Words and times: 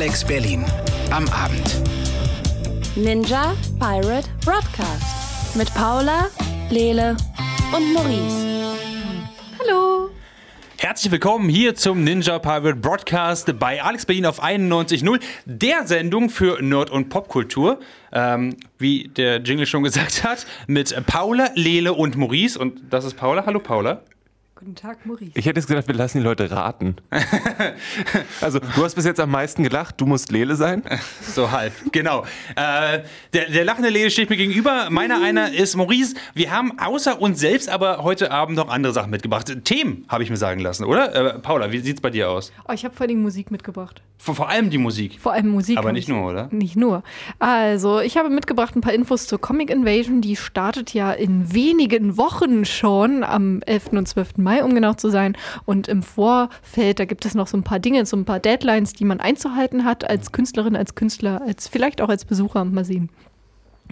Alex 0.00 0.24
Berlin 0.24 0.64
am 1.10 1.26
Abend. 1.30 1.82
Ninja 2.94 3.56
Pirate 3.80 4.28
Broadcast 4.44 5.56
mit 5.56 5.74
Paula, 5.74 6.28
Lele 6.70 7.16
und 7.76 7.92
Maurice. 7.92 8.76
Hallo. 9.58 10.10
Herzlich 10.76 11.10
willkommen 11.10 11.48
hier 11.48 11.74
zum 11.74 12.04
Ninja 12.04 12.38
Pirate 12.38 12.76
Broadcast 12.76 13.58
bei 13.58 13.82
Alex 13.82 14.06
Berlin 14.06 14.26
auf 14.26 14.40
91.0, 14.40 15.18
der 15.46 15.84
Sendung 15.84 16.30
für 16.30 16.62
Nerd- 16.62 16.90
und 16.90 17.08
Popkultur. 17.08 17.80
Ähm, 18.12 18.56
wie 18.78 19.08
der 19.08 19.38
Jingle 19.38 19.66
schon 19.66 19.82
gesagt 19.82 20.22
hat, 20.22 20.46
mit 20.68 20.94
Paula, 21.06 21.50
Lele 21.56 21.92
und 21.92 22.16
Maurice. 22.16 22.56
Und 22.56 22.82
das 22.90 23.04
ist 23.04 23.16
Paula. 23.16 23.44
Hallo 23.46 23.58
Paula. 23.58 24.02
Guten 24.58 24.74
Tag, 24.74 25.06
Maurice. 25.06 25.30
Ich 25.34 25.46
hätte 25.46 25.60
jetzt 25.60 25.68
gedacht, 25.68 25.86
wir 25.86 25.94
lassen 25.94 26.18
die 26.18 26.24
Leute 26.24 26.50
raten. 26.50 26.96
also, 28.40 28.58
du 28.58 28.84
hast 28.84 28.96
bis 28.96 29.04
jetzt 29.04 29.20
am 29.20 29.30
meisten 29.30 29.62
gelacht, 29.62 30.00
du 30.00 30.04
musst 30.06 30.32
Lele 30.32 30.56
sein. 30.56 30.82
So 31.22 31.52
halb, 31.52 31.72
genau. 31.92 32.24
Äh, 32.56 33.02
der, 33.32 33.50
der 33.50 33.64
lachende 33.64 33.90
Lele 33.90 34.10
steht 34.10 34.30
mir 34.30 34.36
gegenüber. 34.36 34.88
Meiner 34.90 35.22
einer 35.22 35.52
ist 35.52 35.76
Maurice. 35.76 36.16
Wir 36.34 36.50
haben 36.50 36.76
außer 36.78 37.20
uns 37.20 37.38
selbst 37.38 37.68
aber 37.68 38.02
heute 38.02 38.32
Abend 38.32 38.56
noch 38.56 38.68
andere 38.68 38.92
Sachen 38.92 39.10
mitgebracht. 39.10 39.52
Themen, 39.64 40.04
habe 40.08 40.24
ich 40.24 40.30
mir 40.30 40.36
sagen 40.36 40.60
lassen, 40.60 40.84
oder? 40.84 41.14
Äh, 41.14 41.38
Paula, 41.38 41.70
wie 41.70 41.78
sieht's 41.78 42.00
bei 42.00 42.10
dir 42.10 42.30
aus? 42.30 42.50
Oh, 42.68 42.72
ich 42.72 42.84
habe 42.84 42.96
vor 42.96 43.06
allem 43.06 43.22
Musik 43.22 43.52
mitgebracht. 43.52 44.02
Vor, 44.20 44.34
vor 44.34 44.48
allem 44.48 44.70
die 44.70 44.78
Musik. 44.78 45.20
Vor 45.20 45.32
allem 45.32 45.50
Musik. 45.50 45.78
Aber 45.78 45.92
nicht 45.92 46.08
ich- 46.08 46.14
nur, 46.14 46.28
oder? 46.28 46.48
Nicht 46.50 46.74
nur. 46.74 47.04
Also, 47.38 48.00
ich 48.00 48.16
habe 48.16 48.30
mitgebracht 48.30 48.74
ein 48.74 48.80
paar 48.80 48.92
Infos 48.92 49.28
zur 49.28 49.40
Comic 49.40 49.70
Invasion. 49.70 50.20
Die 50.20 50.34
startet 50.34 50.92
ja 50.92 51.12
in 51.12 51.54
wenigen 51.54 52.16
Wochen 52.16 52.64
schon, 52.64 53.22
am 53.22 53.60
11. 53.62 53.88
und 53.92 54.08
12. 54.08 54.38
Mai, 54.38 54.47
um 54.62 54.74
genau 54.74 54.94
zu 54.94 55.10
sein. 55.10 55.36
Und 55.64 55.88
im 55.88 56.02
Vorfeld, 56.02 56.98
da 56.98 57.04
gibt 57.04 57.24
es 57.24 57.34
noch 57.34 57.46
so 57.46 57.56
ein 57.56 57.62
paar 57.62 57.78
Dinge, 57.78 58.04
so 58.06 58.16
ein 58.16 58.24
paar 58.24 58.40
Deadlines, 58.40 58.92
die 58.92 59.04
man 59.04 59.20
einzuhalten 59.20 59.84
hat, 59.84 60.08
als 60.08 60.32
Künstlerin, 60.32 60.76
als 60.76 60.94
Künstler, 60.94 61.42
als 61.46 61.68
vielleicht 61.68 62.00
auch 62.00 62.08
als 62.08 62.24
Besucher. 62.24 62.64
Mal 62.64 62.84
sehen. 62.84 63.08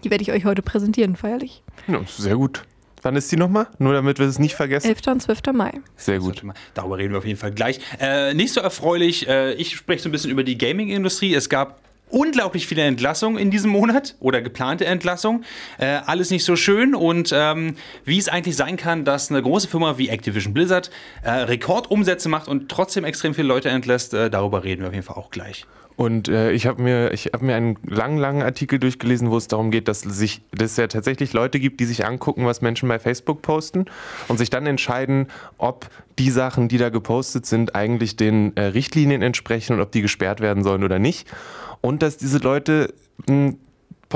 Die 0.05 0.11
werde 0.11 0.23
ich 0.23 0.33
euch 0.33 0.45
heute 0.45 0.63
präsentieren, 0.63 1.17
feierlich. 1.17 1.63
Ja, 1.87 2.01
sehr 2.07 2.37
gut. 2.37 2.65
Wann 3.03 3.15
ist 3.15 3.31
die 3.31 3.37
nochmal? 3.37 3.69
Nur 3.79 3.93
damit 3.93 4.19
wir 4.19 4.27
es 4.27 4.39
nicht 4.39 4.57
vergessen. 4.57 4.89
11. 4.89 5.07
und 5.07 5.23
12. 5.23 5.41
Mai. 5.53 5.73
Sehr 5.97 6.19
gut. 6.19 6.43
Darüber 6.75 6.99
reden 6.99 7.13
wir 7.13 7.19
auf 7.19 7.27
jeden 7.27 7.39
Fall 7.39 7.53
gleich. 7.53 7.79
Äh, 8.01 8.35
nicht 8.35 8.53
so 8.53 8.61
erfreulich, 8.61 9.29
äh, 9.29 9.53
ich 9.55 9.77
spreche 9.77 10.03
so 10.03 10.09
ein 10.09 10.13
bisschen 10.13 10.31
über 10.31 10.43
die 10.43 10.59
Gaming-Industrie. 10.59 11.33
Es 11.35 11.49
gab 11.49 11.79
unglaublich 12.09 12.67
viele 12.67 12.83
Entlassungen 12.83 13.39
in 13.39 13.51
diesem 13.51 13.71
Monat 13.71 14.15
oder 14.21 14.43
geplante 14.43 14.85
Entlassungen. 14.85 15.45
Äh, 15.79 15.87
alles 16.07 16.31
nicht 16.31 16.45
so 16.45 16.57
schön 16.57 16.95
und 16.95 17.33
ähm, 17.35 17.77
wie 18.05 18.19
es 18.19 18.29
eigentlich 18.29 18.57
sein 18.57 18.77
kann, 18.77 19.05
dass 19.05 19.31
eine 19.31 19.43
große 19.43 19.69
Firma 19.69 19.99
wie 19.99 20.09
Activision 20.09 20.55
Blizzard 20.55 20.91
äh, 21.23 21.31
Rekordumsätze 21.31 22.29
macht 22.29 22.49
und 22.49 22.69
trotzdem 22.69 23.05
extrem 23.05 23.35
viele 23.35 23.49
Leute 23.49 23.69
entlässt, 23.69 24.15
äh, 24.15 24.31
darüber 24.31 24.65
reden 24.65 24.83
wir 24.83 24.89
auf 24.89 24.95
jeden 24.95 25.07
Fall 25.07 25.17
auch 25.17 25.31
gleich. 25.31 25.67
Und 25.97 26.29
äh, 26.29 26.53
ich 26.53 26.67
habe 26.67 26.83
mir, 26.83 27.11
hab 27.11 27.41
mir 27.41 27.57
einen 27.57 27.79
langen, 27.87 28.19
langen 28.19 28.43
Artikel 28.43 28.79
durchgelesen, 28.79 29.31
wo 29.31 29.39
es 29.39 29.49
darum 29.49 29.71
geht, 29.71 29.89
dass, 29.89 30.01
sich, 30.01 30.43
dass 30.53 30.73
es 30.73 30.77
ja 30.77 30.87
tatsächlich 30.89 31.33
Leute 31.33 31.59
gibt, 31.59 31.81
die 31.81 31.87
sich 31.87 32.05
angucken, 32.05 32.45
was 32.45 32.61
Menschen 32.61 32.87
bei 32.87 32.99
Facebook 32.99 33.41
posten 33.41 33.87
und 34.29 34.37
sich 34.37 34.51
dann 34.51 34.67
entscheiden, 34.67 35.29
ob 35.57 35.89
die 36.19 36.31
Sachen, 36.31 36.69
die 36.69 36.77
da 36.77 36.91
gepostet 36.91 37.47
sind, 37.47 37.75
eigentlich 37.75 38.17
den 38.17 38.55
äh, 38.57 38.65
Richtlinien 38.65 39.23
entsprechen 39.23 39.73
und 39.73 39.81
ob 39.81 39.91
die 39.91 40.03
gesperrt 40.03 40.41
werden 40.41 40.63
sollen 40.63 40.85
oder 40.85 40.99
nicht. 40.99 41.29
Und 41.87 42.03
dass 42.03 42.17
diese 42.17 42.39
Leute 42.39 42.93
mh, 43.29 43.55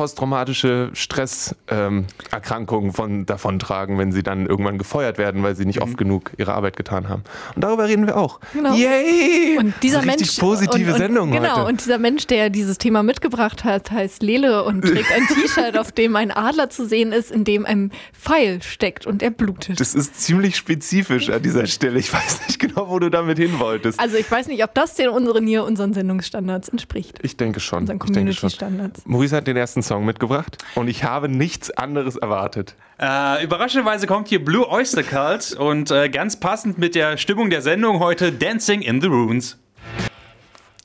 posttraumatische 0.01 0.89
Stresserkrankungen 0.95 2.93
von 2.95 3.27
davontragen, 3.27 3.99
wenn 3.99 4.13
sie 4.13 4.23
dann 4.23 4.47
irgendwann 4.47 4.79
gefeuert 4.79 5.19
werden, 5.19 5.43
weil 5.43 5.55
sie 5.55 5.67
nicht 5.67 5.83
oft 5.83 5.99
genug 5.99 6.33
ihre 6.39 6.55
Arbeit 6.55 6.79
getan 6.79 7.11
haben. 7.11 7.23
Und 7.55 7.63
darüber 7.63 7.87
reden 7.87 8.07
wir 8.07 8.17
auch. 8.17 8.41
Genau. 8.55 8.73
Yay! 8.75 9.59
Und 9.59 9.75
dieser 9.83 9.97
Das 9.99 10.05
ist 10.05 10.07
eine 10.07 10.07
Mensch. 10.07 10.21
richtig 10.23 10.41
positive 10.41 10.87
und, 10.87 10.93
und, 10.93 10.99
Sendung 10.99 11.33
Genau, 11.33 11.57
heute. 11.59 11.67
und 11.67 11.81
dieser 11.85 11.99
Mensch, 11.99 12.27
der 12.27 12.49
dieses 12.49 12.79
Thema 12.79 13.03
mitgebracht 13.03 13.65
hat, 13.65 13.91
heißt 13.91 14.23
Lele 14.23 14.65
und 14.65 14.81
trägt 14.81 15.13
ein 15.13 15.27
T-Shirt, 15.35 15.77
auf 15.77 15.93
dem 15.93 16.17
ein 16.17 16.31
Adler 16.31 16.71
zu 16.71 16.87
sehen 16.89 17.13
ist, 17.13 17.31
in 17.31 17.45
dem 17.45 17.67
ein 17.67 17.93
Pfeil 18.19 18.63
steckt 18.63 19.07
und 19.07 19.23
er 19.23 19.31
blutet. 19.31 19.81
Das 19.81 19.95
ist 19.95 20.19
ziemlich 20.19 20.57
spezifisch 20.57 21.29
an 21.29 21.43
dieser 21.43 21.67
Stelle. 21.67 21.99
Ich 21.99 22.11
weiß 22.11 22.47
nicht 22.47 22.59
genau, 22.59 22.89
wo 22.89 22.99
du 23.01 23.11
damit 23.11 23.37
hin 23.37 23.59
wolltest. 23.59 24.01
Also 24.01 24.17
ich 24.17 24.31
weiß 24.31 24.47
nicht, 24.49 24.65
ob 24.65 24.73
das 24.73 24.95
den 24.95 25.11
unseren 25.11 25.47
hier, 25.47 25.63
unseren 25.63 25.93
Sendungsstandards 25.93 26.71
entspricht. 26.71 27.19
Ich 27.21 27.37
denke 27.37 27.61
schon. 27.61 27.81
Unseren 27.81 27.97
ich 27.99 28.13
denke 28.13 28.33
schon. 28.33 28.49
Community-Standards. 28.49 29.03
Maurice 29.05 29.37
hat 29.37 29.47
den 29.47 29.59
ersten 29.59 29.83
Song 29.91 30.05
mitgebracht 30.05 30.57
und 30.77 30.87
ich 30.87 31.03
habe 31.03 31.29
nichts 31.29 31.71
anderes 31.73 32.15
erwartet. 32.17 32.77
Äh, 33.01 33.43
überraschenderweise 33.43 34.07
kommt 34.07 34.29
hier 34.29 34.45
Blue 34.45 34.69
Oyster 34.71 35.03
Cult 35.03 35.53
und 35.59 35.91
äh, 35.91 36.09
ganz 36.09 36.39
passend 36.39 36.79
mit 36.79 36.95
der 36.95 37.17
Stimmung 37.17 37.51
der 37.51 37.61
Sendung 37.61 37.99
heute 37.99 38.31
Dancing 38.31 38.83
in 38.83 39.01
the 39.01 39.09
Ruins. 39.09 39.59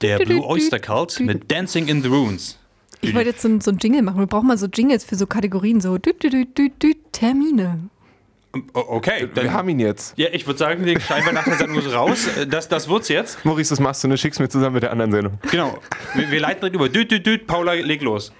Der 0.01 0.17
Blue 0.17 0.43
Oyster 0.43 0.79
Cult 0.79 1.19
mit 1.19 1.51
Dancing 1.51 1.87
in 1.87 2.01
the 2.01 2.07
Ruins. 2.07 2.57
Ich 3.01 3.13
wollte 3.13 3.29
jetzt 3.29 3.41
so, 3.43 3.47
ein- 3.47 3.61
so 3.61 3.69
ein 3.69 3.77
Jingle 3.77 4.01
machen. 4.01 4.17
Wir 4.19 4.25
brauchen 4.25 4.47
mal 4.47 4.57
so 4.57 4.65
Jingles 4.65 5.03
für 5.05 5.15
so 5.15 5.27
Kategorien, 5.27 5.79
so 5.81 5.97
dü, 5.99 6.13
dü, 6.13 6.29
dü, 6.29 6.45
dü, 6.45 6.69
dü, 6.81 6.93
Termine. 7.11 7.89
O- 8.73 8.95
Okay, 8.97 9.27
Wir 9.33 9.43
dann, 9.43 9.53
haben 9.53 9.67
ihn 9.69 9.79
jetzt. 9.79 10.17
ja, 10.17 10.27
ich 10.31 10.47
würde 10.47 10.57
sagen, 10.57 10.85
den 10.85 10.99
schneiden 11.01 11.25
wir 11.25 11.33
nach 11.33 11.43
der 11.43 11.57
Sendung 11.57 11.85
raus. 11.87 12.25
Äh, 12.37 12.47
Das, 12.47 12.67
das 12.69 12.87
wird's 12.89 13.09
jetzt. 13.09 13.43
Maurice, 13.45 13.69
das 13.71 13.79
machst 13.81 14.01
du 14.03 14.07
und 14.07 14.11
du 14.11 14.17
schickst 14.17 14.39
mir 14.39 14.47
zusammen 14.49 14.75
mit 14.75 14.83
der 14.83 14.91
anderen 14.91 15.11
Sendung. 15.11 15.33
Genau. 15.51 15.77
Wir, 16.15 16.31
wir 16.31 16.39
leiten 16.39 16.61
direkt 16.61 16.75
über. 16.75 16.87
Düt, 16.89 17.11
düt, 17.11 17.25
düt. 17.25 17.45
Paula, 17.47 17.73
leg 17.73 18.01
los. 18.01 18.31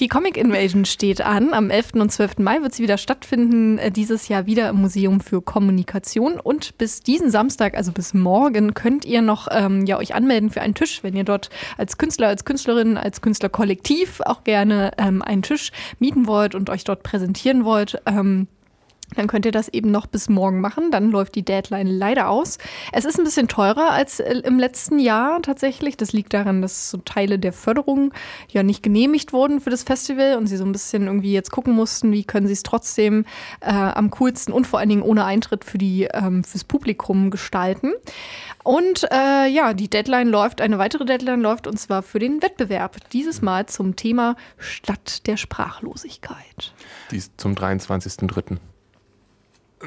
Die 0.00 0.06
Comic 0.06 0.36
Invasion 0.36 0.84
steht 0.84 1.20
an. 1.20 1.52
Am 1.52 1.70
11. 1.70 1.94
und 1.94 2.12
12. 2.12 2.38
Mai 2.38 2.62
wird 2.62 2.72
sie 2.72 2.84
wieder 2.84 2.98
stattfinden. 2.98 3.78
Äh, 3.78 3.90
Dieses 3.90 4.28
Jahr 4.28 4.46
wieder 4.46 4.68
im 4.68 4.76
Museum 4.76 5.20
für 5.20 5.42
Kommunikation. 5.42 6.38
Und 6.38 6.78
bis 6.78 7.00
diesen 7.00 7.32
Samstag, 7.32 7.76
also 7.76 7.90
bis 7.90 8.14
morgen, 8.14 8.74
könnt 8.74 9.04
ihr 9.04 9.22
noch 9.22 9.48
ähm, 9.50 9.86
ja, 9.86 9.98
euch 9.98 10.14
anmelden 10.14 10.50
für 10.50 10.60
einen 10.60 10.74
Tisch, 10.74 11.02
wenn 11.02 11.16
ihr 11.16 11.24
dort 11.24 11.50
als 11.76 11.98
Künstler, 11.98 12.28
als 12.28 12.44
Künstlerin, 12.44 12.96
als 12.96 13.22
Künstlerkollektiv 13.22 14.20
auch 14.20 14.44
gerne 14.44 14.92
ähm, 14.98 15.20
einen 15.20 15.42
Tisch 15.42 15.72
mieten 15.98 16.28
wollt 16.28 16.54
und 16.54 16.70
euch 16.70 16.84
dort 16.84 17.02
präsentieren 17.02 17.64
wollt. 17.64 18.00
Ähm, 18.06 18.46
dann 19.14 19.26
könnt 19.26 19.46
ihr 19.46 19.52
das 19.52 19.68
eben 19.68 19.90
noch 19.90 20.06
bis 20.06 20.28
morgen 20.28 20.60
machen. 20.60 20.90
Dann 20.90 21.10
läuft 21.10 21.34
die 21.34 21.44
Deadline 21.44 21.86
leider 21.86 22.28
aus. 22.28 22.58
Es 22.92 23.04
ist 23.04 23.18
ein 23.18 23.24
bisschen 23.24 23.48
teurer 23.48 23.90
als 23.90 24.20
äh, 24.20 24.40
im 24.44 24.58
letzten 24.58 24.98
Jahr 24.98 25.40
tatsächlich. 25.42 25.96
Das 25.96 26.12
liegt 26.12 26.34
daran, 26.34 26.60
dass 26.62 26.90
so 26.90 26.98
Teile 26.98 27.38
der 27.38 27.52
Förderung 27.52 28.12
ja 28.48 28.62
nicht 28.62 28.82
genehmigt 28.82 29.32
wurden 29.32 29.60
für 29.60 29.70
das 29.70 29.82
Festival 29.82 30.36
und 30.36 30.46
sie 30.46 30.56
so 30.56 30.64
ein 30.64 30.72
bisschen 30.72 31.06
irgendwie 31.06 31.32
jetzt 31.32 31.50
gucken 31.50 31.74
mussten, 31.74 32.12
wie 32.12 32.24
können 32.24 32.46
sie 32.46 32.52
es 32.52 32.62
trotzdem 32.62 33.24
äh, 33.60 33.72
am 33.72 34.10
coolsten 34.10 34.52
und 34.52 34.66
vor 34.66 34.78
allen 34.78 34.88
Dingen 34.88 35.02
ohne 35.02 35.24
Eintritt 35.24 35.64
für 35.64 35.78
die, 35.78 36.04
ähm, 36.12 36.44
fürs 36.44 36.64
Publikum 36.64 37.30
gestalten. 37.30 37.94
Und 38.62 39.04
äh, 39.10 39.48
ja, 39.48 39.72
die 39.72 39.88
Deadline 39.88 40.28
läuft, 40.28 40.60
eine 40.60 40.78
weitere 40.78 41.06
Deadline 41.06 41.40
läuft 41.40 41.66
und 41.66 41.78
zwar 41.78 42.02
für 42.02 42.18
den 42.18 42.42
Wettbewerb. 42.42 42.96
Dieses 43.12 43.40
Mal 43.40 43.66
zum 43.66 43.96
Thema 43.96 44.36
Stadt 44.58 45.26
der 45.26 45.38
Sprachlosigkeit. 45.38 46.74
Die 47.10 47.16
ist 47.16 47.32
zum 47.40 47.54
23.03. 47.54 48.58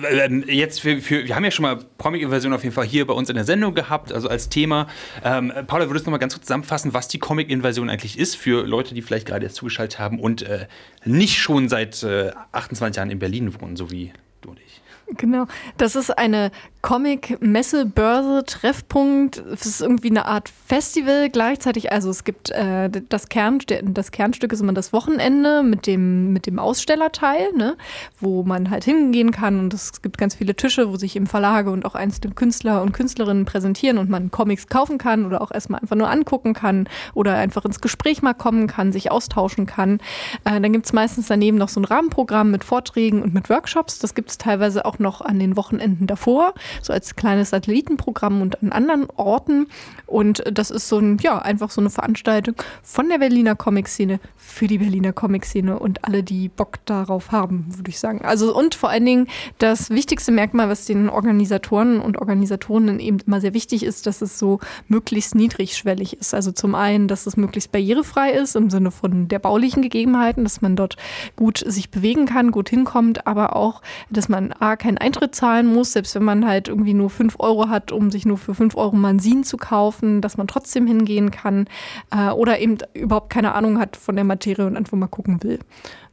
Ähm, 0.09 0.43
Jetzt 0.47 0.81
für, 0.81 1.01
für, 1.01 1.25
wir 1.25 1.35
haben 1.35 1.43
ja 1.43 1.51
schon 1.51 1.63
mal 1.63 1.79
Comic-Inversion 1.97 2.53
auf 2.53 2.63
jeden 2.63 2.73
Fall 2.73 2.85
hier 2.85 3.05
bei 3.05 3.13
uns 3.13 3.29
in 3.29 3.35
der 3.35 3.45
Sendung 3.45 3.73
gehabt, 3.73 4.13
also 4.13 4.29
als 4.29 4.49
Thema. 4.49 4.87
Ähm, 5.23 5.51
Paula, 5.67 5.87
würdest 5.89 6.05
du 6.05 6.09
noch 6.09 6.17
mal 6.17 6.19
ganz 6.19 6.33
kurz 6.33 6.45
zusammenfassen, 6.45 6.93
was 6.93 7.07
die 7.07 7.19
Comic-Inversion 7.19 7.89
eigentlich 7.89 8.17
ist 8.17 8.35
für 8.35 8.65
Leute, 8.65 8.93
die 8.93 9.01
vielleicht 9.01 9.27
gerade 9.27 9.45
jetzt 9.45 9.55
zugeschaltet 9.55 9.99
haben 9.99 10.19
und 10.19 10.43
äh, 10.43 10.67
nicht 11.03 11.39
schon 11.39 11.67
seit 11.69 12.03
äh, 12.03 12.31
28 12.51 12.97
Jahren 12.97 13.11
in 13.11 13.19
Berlin 13.19 13.59
wohnen, 13.59 13.75
so 13.75 13.91
wie 13.91 14.13
du 14.41 14.51
und 14.51 14.59
ich. 14.65 14.81
Genau. 15.17 15.45
Das 15.77 15.95
ist 15.95 16.17
eine 16.17 16.51
Comic-Messe, 16.81 17.85
Börse, 17.85 18.43
Treffpunkt. 18.45 19.37
Es 19.53 19.65
ist 19.65 19.81
irgendwie 19.81 20.09
eine 20.09 20.25
Art 20.25 20.49
Festival 20.49 21.29
gleichzeitig. 21.29 21.91
Also 21.91 22.09
es 22.09 22.23
gibt 22.23 22.49
äh, 22.51 22.89
das, 23.09 23.29
Kern, 23.29 23.59
das 23.83 24.11
Kernstück 24.11 24.51
ist 24.51 24.61
immer 24.61 24.73
das 24.73 24.91
Wochenende 24.91 25.63
mit 25.63 25.85
dem, 25.85 26.33
mit 26.33 26.47
dem 26.47 26.59
Ausstellerteil, 26.59 27.53
ne? 27.53 27.77
wo 28.19 28.43
man 28.43 28.69
halt 28.69 28.83
hingehen 28.83 29.31
kann. 29.31 29.59
Und 29.59 29.73
es 29.73 30.01
gibt 30.01 30.17
ganz 30.17 30.35
viele 30.35 30.55
Tische, 30.55 30.89
wo 30.89 30.95
sich 30.95 31.15
eben 31.15 31.27
Verlage 31.27 31.71
und 31.71 31.85
auch 31.85 31.95
einzelne 31.95 32.33
Künstler 32.33 32.81
und 32.81 32.93
Künstlerinnen 32.93 33.45
präsentieren 33.45 33.97
und 33.97 34.09
man 34.09 34.31
Comics 34.31 34.67
kaufen 34.67 34.97
kann 34.97 35.25
oder 35.25 35.41
auch 35.41 35.51
erstmal 35.51 35.81
einfach 35.81 35.95
nur 35.95 36.09
angucken 36.09 36.53
kann 36.53 36.89
oder 37.13 37.35
einfach 37.35 37.63
ins 37.65 37.81
Gespräch 37.81 38.21
mal 38.21 38.33
kommen 38.33 38.67
kann, 38.67 38.91
sich 38.91 39.11
austauschen 39.11 39.65
kann. 39.65 39.99
Äh, 40.45 40.59
dann 40.59 40.73
gibt 40.73 40.85
es 40.85 40.93
meistens 40.93 41.27
daneben 41.27 41.57
noch 41.57 41.69
so 41.69 41.79
ein 41.79 41.85
Rahmenprogramm 41.85 42.49
mit 42.49 42.63
Vorträgen 42.63 43.21
und 43.21 43.33
mit 43.33 43.49
Workshops. 43.49 43.99
Das 43.99 44.15
gibt 44.15 44.31
es 44.31 44.37
teilweise 44.37 44.85
auch 44.85 44.99
noch 44.99 45.21
an 45.21 45.37
den 45.37 45.55
Wochenenden 45.55 46.07
davor, 46.07 46.53
so 46.81 46.93
als 46.93 47.15
kleines 47.15 47.51
Satellitenprogramm 47.51 48.41
und 48.41 48.61
an 48.61 48.71
anderen 48.71 49.07
Orten. 49.15 49.67
Und 50.05 50.43
das 50.51 50.71
ist 50.71 50.89
so 50.89 50.99
ein, 50.99 51.17
ja, 51.21 51.39
einfach 51.39 51.69
so 51.69 51.81
eine 51.81 51.89
Veranstaltung 51.89 52.55
von 52.83 53.09
der 53.09 53.19
Berliner 53.19 53.55
Comic-Szene 53.55 54.19
für 54.35 54.67
die 54.67 54.77
Berliner 54.77 55.13
Comic-Szene 55.13 55.79
und 55.79 56.03
alle, 56.03 56.23
die 56.23 56.49
Bock 56.49 56.85
darauf 56.85 57.31
haben, 57.31 57.65
würde 57.69 57.89
ich 57.89 57.99
sagen. 57.99 58.21
Also 58.23 58.55
und 58.55 58.75
vor 58.75 58.89
allen 58.89 59.05
Dingen 59.05 59.27
das 59.57 59.89
wichtigste 59.89 60.31
Merkmal, 60.31 60.69
was 60.69 60.85
den 60.85 61.09
Organisatoren 61.09 61.99
und 61.99 62.17
Organisatorinnen 62.17 62.99
eben 62.99 63.19
immer 63.25 63.41
sehr 63.41 63.53
wichtig 63.53 63.83
ist, 63.83 64.05
dass 64.07 64.21
es 64.21 64.37
so 64.37 64.59
möglichst 64.87 65.35
niedrigschwellig 65.35 66.19
ist. 66.19 66.33
Also 66.33 66.51
zum 66.51 66.75
einen, 66.75 67.07
dass 67.07 67.25
es 67.25 67.37
möglichst 67.37 67.71
barrierefrei 67.71 68.31
ist 68.31 68.55
im 68.55 68.69
Sinne 68.69 68.91
von 68.91 69.27
der 69.27 69.39
baulichen 69.39 69.81
Gegebenheiten, 69.81 70.43
dass 70.43 70.61
man 70.61 70.75
dort 70.75 70.97
gut 71.35 71.63
sich 71.65 71.89
bewegen 71.89 72.25
kann, 72.25 72.51
gut 72.51 72.69
hinkommt, 72.69 73.27
aber 73.27 73.55
auch, 73.55 73.81
dass 74.09 74.29
man 74.29 74.51
A, 74.53 74.75
keinen 74.75 74.97
Eintritt 74.97 75.35
zahlen 75.35 75.67
muss, 75.67 75.93
selbst 75.93 76.15
wenn 76.15 76.23
man 76.23 76.45
halt 76.45 76.60
halt 76.61 76.67
irgendwie 76.67 76.93
nur 76.93 77.09
5 77.09 77.35
Euro 77.39 77.69
hat, 77.69 77.91
um 77.91 78.11
sich 78.11 78.25
nur 78.25 78.37
für 78.37 78.53
5 78.53 78.75
Euro 78.77 78.95
Mansin 78.95 79.43
zu 79.43 79.57
kaufen, 79.57 80.21
dass 80.21 80.37
man 80.37 80.47
trotzdem 80.47 80.85
hingehen 80.85 81.31
kann 81.31 81.67
äh, 82.11 82.29
oder 82.29 82.59
eben 82.59 82.77
überhaupt 82.93 83.31
keine 83.31 83.55
Ahnung 83.55 83.79
hat 83.79 83.97
von 83.97 84.15
der 84.15 84.25
Materie 84.25 84.65
und 84.65 84.77
einfach 84.77 84.97
mal 84.97 85.07
gucken 85.07 85.41
will. 85.43 85.59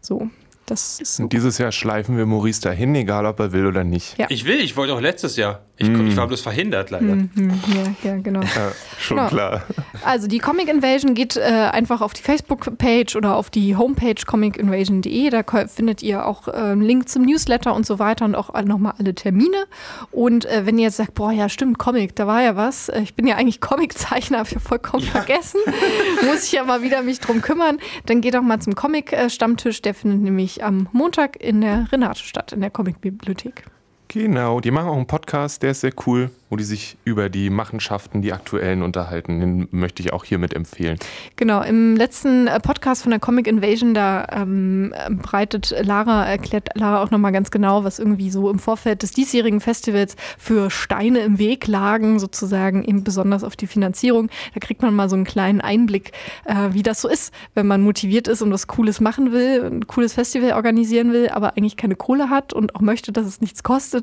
So. 0.01 0.31
Das 0.67 1.01
ist 1.01 1.17
so. 1.17 1.23
Und 1.23 1.33
dieses 1.33 1.57
Jahr 1.57 1.73
schleifen 1.73 2.19
wir 2.19 2.27
Maurice 2.27 2.61
dahin, 2.61 2.95
egal 2.95 3.25
ob 3.25 3.41
er 3.41 3.53
will 3.53 3.67
oder 3.67 3.85
nicht. 3.85 4.19
Ja. 4.19 4.27
Ich 4.29 4.45
will, 4.45 4.61
ich 4.61 4.77
wollte 4.77 4.93
auch 4.93 5.01
letztes 5.01 5.37
Jahr. 5.37 5.63
Ich, 5.81 5.89
Mm. 5.89 6.09
ich 6.09 6.17
war 6.17 6.27
bloß 6.27 6.41
verhindert 6.41 6.91
leider. 6.91 7.05
Mhm, 7.15 7.31
ja, 8.03 8.11
ja, 8.11 8.17
genau. 8.21 8.41
Ja, 8.41 8.73
schon 8.99 9.17
Genau. 9.17 9.29
klar. 9.29 9.63
Also 10.05 10.27
die 10.27 10.39
Comic 10.41 10.69
Invasion 10.69 11.15
geht 11.15 11.37
äh, 11.37 11.41
einfach 11.43 12.01
auf 12.01 12.15
die 12.15 12.23
Facebook-Page 12.23 13.15
oder 13.15 13.37
auf 13.37 13.49
die 13.49 13.77
Homepage 13.77 14.17
comicinvasion.de. 14.27 15.31
Da 15.31 15.45
findet 15.69 16.03
ihr 16.03 16.27
auch 16.27 16.49
äh, 16.49 16.53
einen 16.53 16.83
Link 16.83 17.09
zum 17.09 17.23
Newsletter 17.23 17.75
und 17.77 17.87
so 17.87 18.01
weiter 18.01 18.25
und 18.25 18.35
auch 18.35 18.53
nochmal 18.65 18.95
alle 18.99 19.15
Termine. 19.15 19.67
Und 20.11 20.47
äh, 20.47 20.67
wenn 20.67 20.79
ihr 20.79 20.87
jetzt 20.87 20.97
sagt, 20.97 21.15
boah, 21.15 21.31
ja 21.31 21.49
stimmt, 21.49 21.79
Comic, 21.79 22.17
da 22.17 22.27
war 22.27 22.43
ja 22.43 22.57
was. 22.57 22.89
Äh, 22.89 23.03
ich 23.03 23.15
bin 23.15 23.29
ja 23.29 23.37
eigentlich 23.37 23.61
Comiczeichner, 23.69 24.39
habe 24.39 24.49
ich 24.49 24.55
ja 24.55 24.61
vollkommen 24.61 25.05
vergessen. 25.05 25.61
Muss 26.27 26.43
ich 26.45 26.53
ja 26.53 26.65
mal 26.65 26.83
wieder 26.83 27.03
mich 27.03 27.21
drum 27.21 27.41
kümmern. 27.41 27.79
Dann 28.07 28.21
geht 28.21 28.35
doch 28.35 28.43
mal 28.43 28.59
zum 28.59 28.75
Comic-Stammtisch. 28.75 29.81
Der 29.83 29.95
findet 29.95 30.23
nämlich 30.23 30.65
am 30.65 30.89
Montag 30.91 31.41
in 31.41 31.61
der 31.61 31.87
Renate 31.93 32.21
statt, 32.25 32.53
in 32.53 32.63
der 32.63 32.71
Comic-Bibliothek. 32.71 33.65
Genau, 34.09 34.61
die 34.61 34.71
machen 34.71 34.89
auch 34.89 34.97
einen 34.97 35.07
Podcast, 35.07 35.63
der 35.63 35.73
ist 35.73 35.83
sehr 35.83 35.93
cool, 36.07 36.31
wo 36.49 36.57
die 36.57 36.65
sich 36.65 36.97
über 37.05 37.29
die 37.29 37.51
Machenschaften, 37.51 38.23
die 38.23 38.33
aktuellen 38.33 38.83
unterhalten. 38.83 39.41
Den 39.41 39.69
möchte 39.71 40.03
ich 40.03 40.15
auch 40.15 40.25
hiermit 40.25 40.55
empfehlen. 40.55 40.99
Genau, 41.37 41.63
im 41.63 41.95
letzten 41.95 42.47
äh, 42.47 42.59
Podcast 42.59 43.03
von 43.03 43.11
der 43.11 43.21
Comic 43.21 43.47
Invasion, 43.47 43.93
da 43.93 44.27
ähm, 44.33 44.95
breitet 45.11 45.75
Lara, 45.83 46.25
erklärt 46.25 46.71
Lara 46.75 47.03
auch 47.03 47.11
nochmal 47.11 47.33
ganz 47.33 47.51
genau, 47.51 47.85
was 47.85 47.99
irgendwie 47.99 48.31
so 48.31 48.49
im 48.51 48.59
Vorfeld 48.59 49.03
des 49.03 49.11
diesjährigen 49.11 49.61
Festivals 49.61 50.17
für 50.39 50.71
Steine 50.71 51.21
im 51.21 51.39
Weg 51.39 51.67
lagen, 51.67 52.19
sozusagen 52.19 52.85
eben 52.85 53.05
besonders 53.05 53.45
auf 53.45 53.57
die 53.57 53.67
Finanzierung. 53.67 54.31
Da 54.55 54.61
kriegt 54.61 54.81
man 54.81 54.95
mal 54.95 55.11
so 55.11 55.17
einen 55.17 55.27
kleinen 55.27 55.61
Einblick, 55.61 56.13
äh, 56.47 56.69
wie 56.71 56.83
das 56.83 57.03
so 57.03 57.09
ist, 57.09 57.33
wenn 57.55 57.67
man 57.67 57.83
motiviert 57.83 58.27
ist 58.27 58.41
und 58.41 58.53
was 58.53 58.67
Cooles 58.67 59.01
machen 59.01 59.33
will, 59.33 59.65
ein 59.65 59.87
cooles 59.87 60.15
Festival 60.15 60.53
organisieren 60.55 61.13
will, 61.13 61.29
aber 61.29 61.59
eigentlich 61.59 61.77
keine 61.77 61.95
Kohle 61.95 62.31
hat 62.31 62.55
und 62.55 62.75
auch 62.75 62.81
möchte, 62.81 63.13
dass 63.13 63.27
es 63.27 63.43
nichts 63.43 63.63
kostet. 63.63 63.98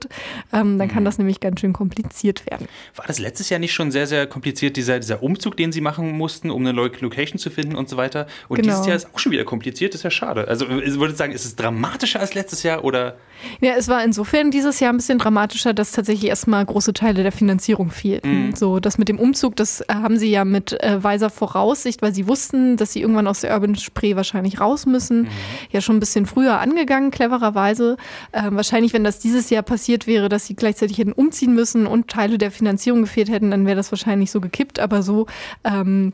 Ähm, 0.53 0.77
dann 0.77 0.88
kann 0.88 1.06
das 1.06 1.18
nämlich 1.18 1.39
ganz 1.39 1.59
schön 1.59 1.74
kompliziert 1.74 2.45
werden. 2.50 2.68
War 2.95 3.06
das 3.07 3.19
letztes 3.19 3.50
Jahr 3.50 3.59
nicht 3.59 3.74
schon 3.74 3.92
sehr, 3.92 4.07
sehr 4.07 4.27
kompliziert, 4.27 4.77
dieser, 4.77 5.00
dieser 5.00 5.24
Umzug, 5.24 5.57
den 5.57 5.71
sie 5.71 5.81
machen 5.81 6.12
mussten, 6.12 6.51
um 6.51 6.62
eine 6.62 6.74
neue 6.74 6.92
Location 7.00 7.39
zu 7.39 7.50
finden 7.50 7.75
und 7.75 7.89
so 7.89 7.97
weiter? 7.97 8.27
Und 8.47 8.57
Genau. 8.57 8.69
dieses 8.74 8.86
Jahr 8.88 8.95
ist 8.95 9.07
auch 9.13 9.19
schon 9.19 9.31
wieder 9.31 9.44
kompliziert, 9.45 9.94
das 9.94 10.00
ist 10.00 10.03
ja 10.03 10.12
schade. 10.12 10.47
Also 10.47 10.68
ich 10.68 11.00
würde 11.00 11.15
sagen, 11.15 11.33
ist 11.33 11.45
es 11.45 11.56
dramatischer 11.56 12.19
als 12.19 12.33
letztes 12.33 12.63
Jahr 12.63 12.83
oder? 12.83 13.15
Ja, 13.62 13.74
es 13.77 13.88
war 13.88 14.03
insofern 14.03 14.50
dieses 14.51 14.80
Jahr 14.80 14.94
ein 14.94 14.97
bisschen 14.97 15.18
dramatischer, 15.19 15.74
dass 15.74 15.92
tatsächlich 15.92 16.30
erstmal 16.30 16.65
große 16.65 16.94
Teile 16.94 17.24
der 17.24 17.31
Finanzierung 17.31 17.91
fehlten. 17.91 18.56
So, 18.56 18.80
das 18.80 18.98
mit 18.98 19.09
dem 19.09 19.19
Umzug, 19.19 19.56
das 19.56 19.81
äh, 19.81 19.86
haben 19.89 20.18
sie 20.18 20.31
ja 20.31 20.45
mit 20.45 20.71
äh, 20.81 21.03
weiser 21.03 21.30
Voraussicht, 21.30 22.01
weil 22.01 22.13
sie 22.13 22.27
wussten, 22.27 22.77
dass 22.77 22.94
sie 22.94 23.01
irgendwann 23.01 23.27
aus 23.27 23.41
der 23.41 23.53
Urban 23.53 23.75
Spree 23.75 24.15
wahrscheinlich 24.15 24.59
raus 24.59 24.86
müssen, 24.86 25.27
ja 25.71 25.81
schon 25.81 25.98
ein 25.98 26.00
bisschen 26.00 26.25
früher 26.25 26.59
angegangen, 26.59 27.12
clevererweise. 27.12 27.98
Ähm, 28.33 28.56
wahrscheinlich, 28.56 28.94
wenn 28.94 29.03
das 29.03 29.19
dieses 29.19 29.50
Jahr 29.50 29.63
passiert 29.63 29.84
wäre, 30.07 30.29
dass 30.29 30.47
sie 30.47 30.55
gleichzeitig 30.55 30.97
hätten 30.97 31.11
umziehen 31.11 31.53
müssen 31.53 31.87
und 31.87 32.09
Teile 32.09 32.37
der 32.37 32.51
Finanzierung 32.51 33.01
gefehlt 33.01 33.29
hätten, 33.29 33.51
dann 33.51 33.65
wäre 33.65 33.75
das 33.75 33.91
wahrscheinlich 33.91 34.31
so 34.31 34.41
gekippt. 34.41 34.79
Aber 34.79 35.03
so 35.03 35.27
ähm, 35.63 36.13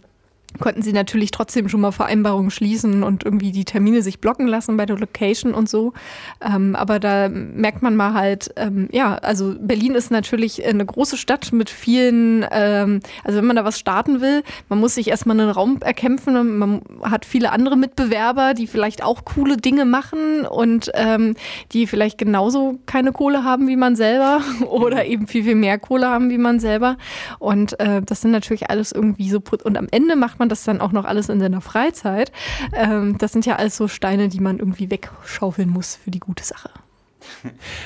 konnten 0.60 0.82
sie 0.82 0.94
natürlich 0.94 1.32
trotzdem 1.32 1.70
schon 1.70 1.82
mal 1.82 1.92
Vereinbarungen 1.92 2.52
schließen 2.52 3.04
und 3.04 3.24
irgendwie 3.24 3.52
die 3.52 3.66
Termine 3.66 4.02
sich 4.02 4.20
blocken 4.20 4.48
lassen 4.48 4.78
bei 4.78 4.86
der 4.86 4.98
Location 4.98 5.54
und 5.54 5.70
so. 5.70 5.94
Ähm, 6.42 6.76
aber 6.76 7.00
da 7.00 7.30
merkt 7.30 7.82
man 7.82 7.96
mal 7.96 8.14
halt, 8.14 8.52
ähm, 8.58 8.90
ja, 8.92 9.16
also 9.16 9.56
Berlin 9.60 9.96
ist 9.96 10.12
natürlich 10.12 10.66
eine 10.66 10.86
große 10.86 11.18
Stadt 11.18 11.54
mit 11.54 11.70
vielen, 11.70 12.46
ähm, 12.52 13.00
also 13.24 13.38
wenn 13.38 13.46
man 13.46 13.56
da 13.56 13.64
was 13.64 13.80
starten 13.80 14.22
will, 14.22 14.44
man 14.70 14.80
muss 14.80 14.96
sich 14.96 15.08
erstmal 15.08 15.40
einen 15.40 15.50
Raum 15.50 15.80
erkämpfen. 15.82 16.58
Man 16.58 16.82
hat 17.04 17.26
viele 17.26 17.52
andere 17.52 17.78
Mitbewerber, 17.78 18.54
die 18.54 18.68
vielleicht 18.68 19.04
auch 19.04 19.26
coole 19.26 19.58
Dinge 19.58 19.86
machen 19.86 20.46
und 20.46 20.92
ähm, 20.94 21.36
die 21.72 21.88
vielleicht 21.88 22.18
genauso 22.18 22.80
keine 22.86 23.12
Kohle 23.12 23.44
haben 23.44 23.68
wie 23.68 23.78
man 23.78 23.96
selber 23.96 24.42
oder 24.70 25.06
eben 25.06 25.28
viel, 25.28 25.44
viel 25.44 25.56
mehr 25.56 25.80
Kohle 25.80 26.08
haben 26.08 26.30
wie 26.30 26.38
man 26.38 26.60
selber. 26.60 26.98
Und 27.40 27.80
äh, 27.80 28.02
das 28.02 28.22
sind 28.22 28.32
natürlich 28.32 28.70
alles 28.70 28.92
irgendwie 28.92 29.30
so, 29.30 29.42
und 29.64 29.78
am 29.78 29.88
Ende 29.92 30.16
macht 30.16 30.41
man 30.42 30.50
das 30.50 30.64
dann 30.64 30.82
auch 30.82 30.92
noch 30.92 31.06
alles 31.06 31.30
in 31.30 31.40
seiner 31.40 31.62
Freizeit. 31.62 32.32
Ähm, 32.74 33.18
das 33.20 33.32
sind 33.32 33.46
ja 33.46 33.58
alles 33.58 33.78
so 33.78 33.88
Steine, 33.88 34.28
die 34.28 34.40
man 34.40 34.58
irgendwie 34.58 34.90
wegschaufeln 34.90 35.70
muss 35.70 35.96
für 35.96 36.12
die 36.12 36.20
gute 36.20 36.44
Sache. 36.44 36.70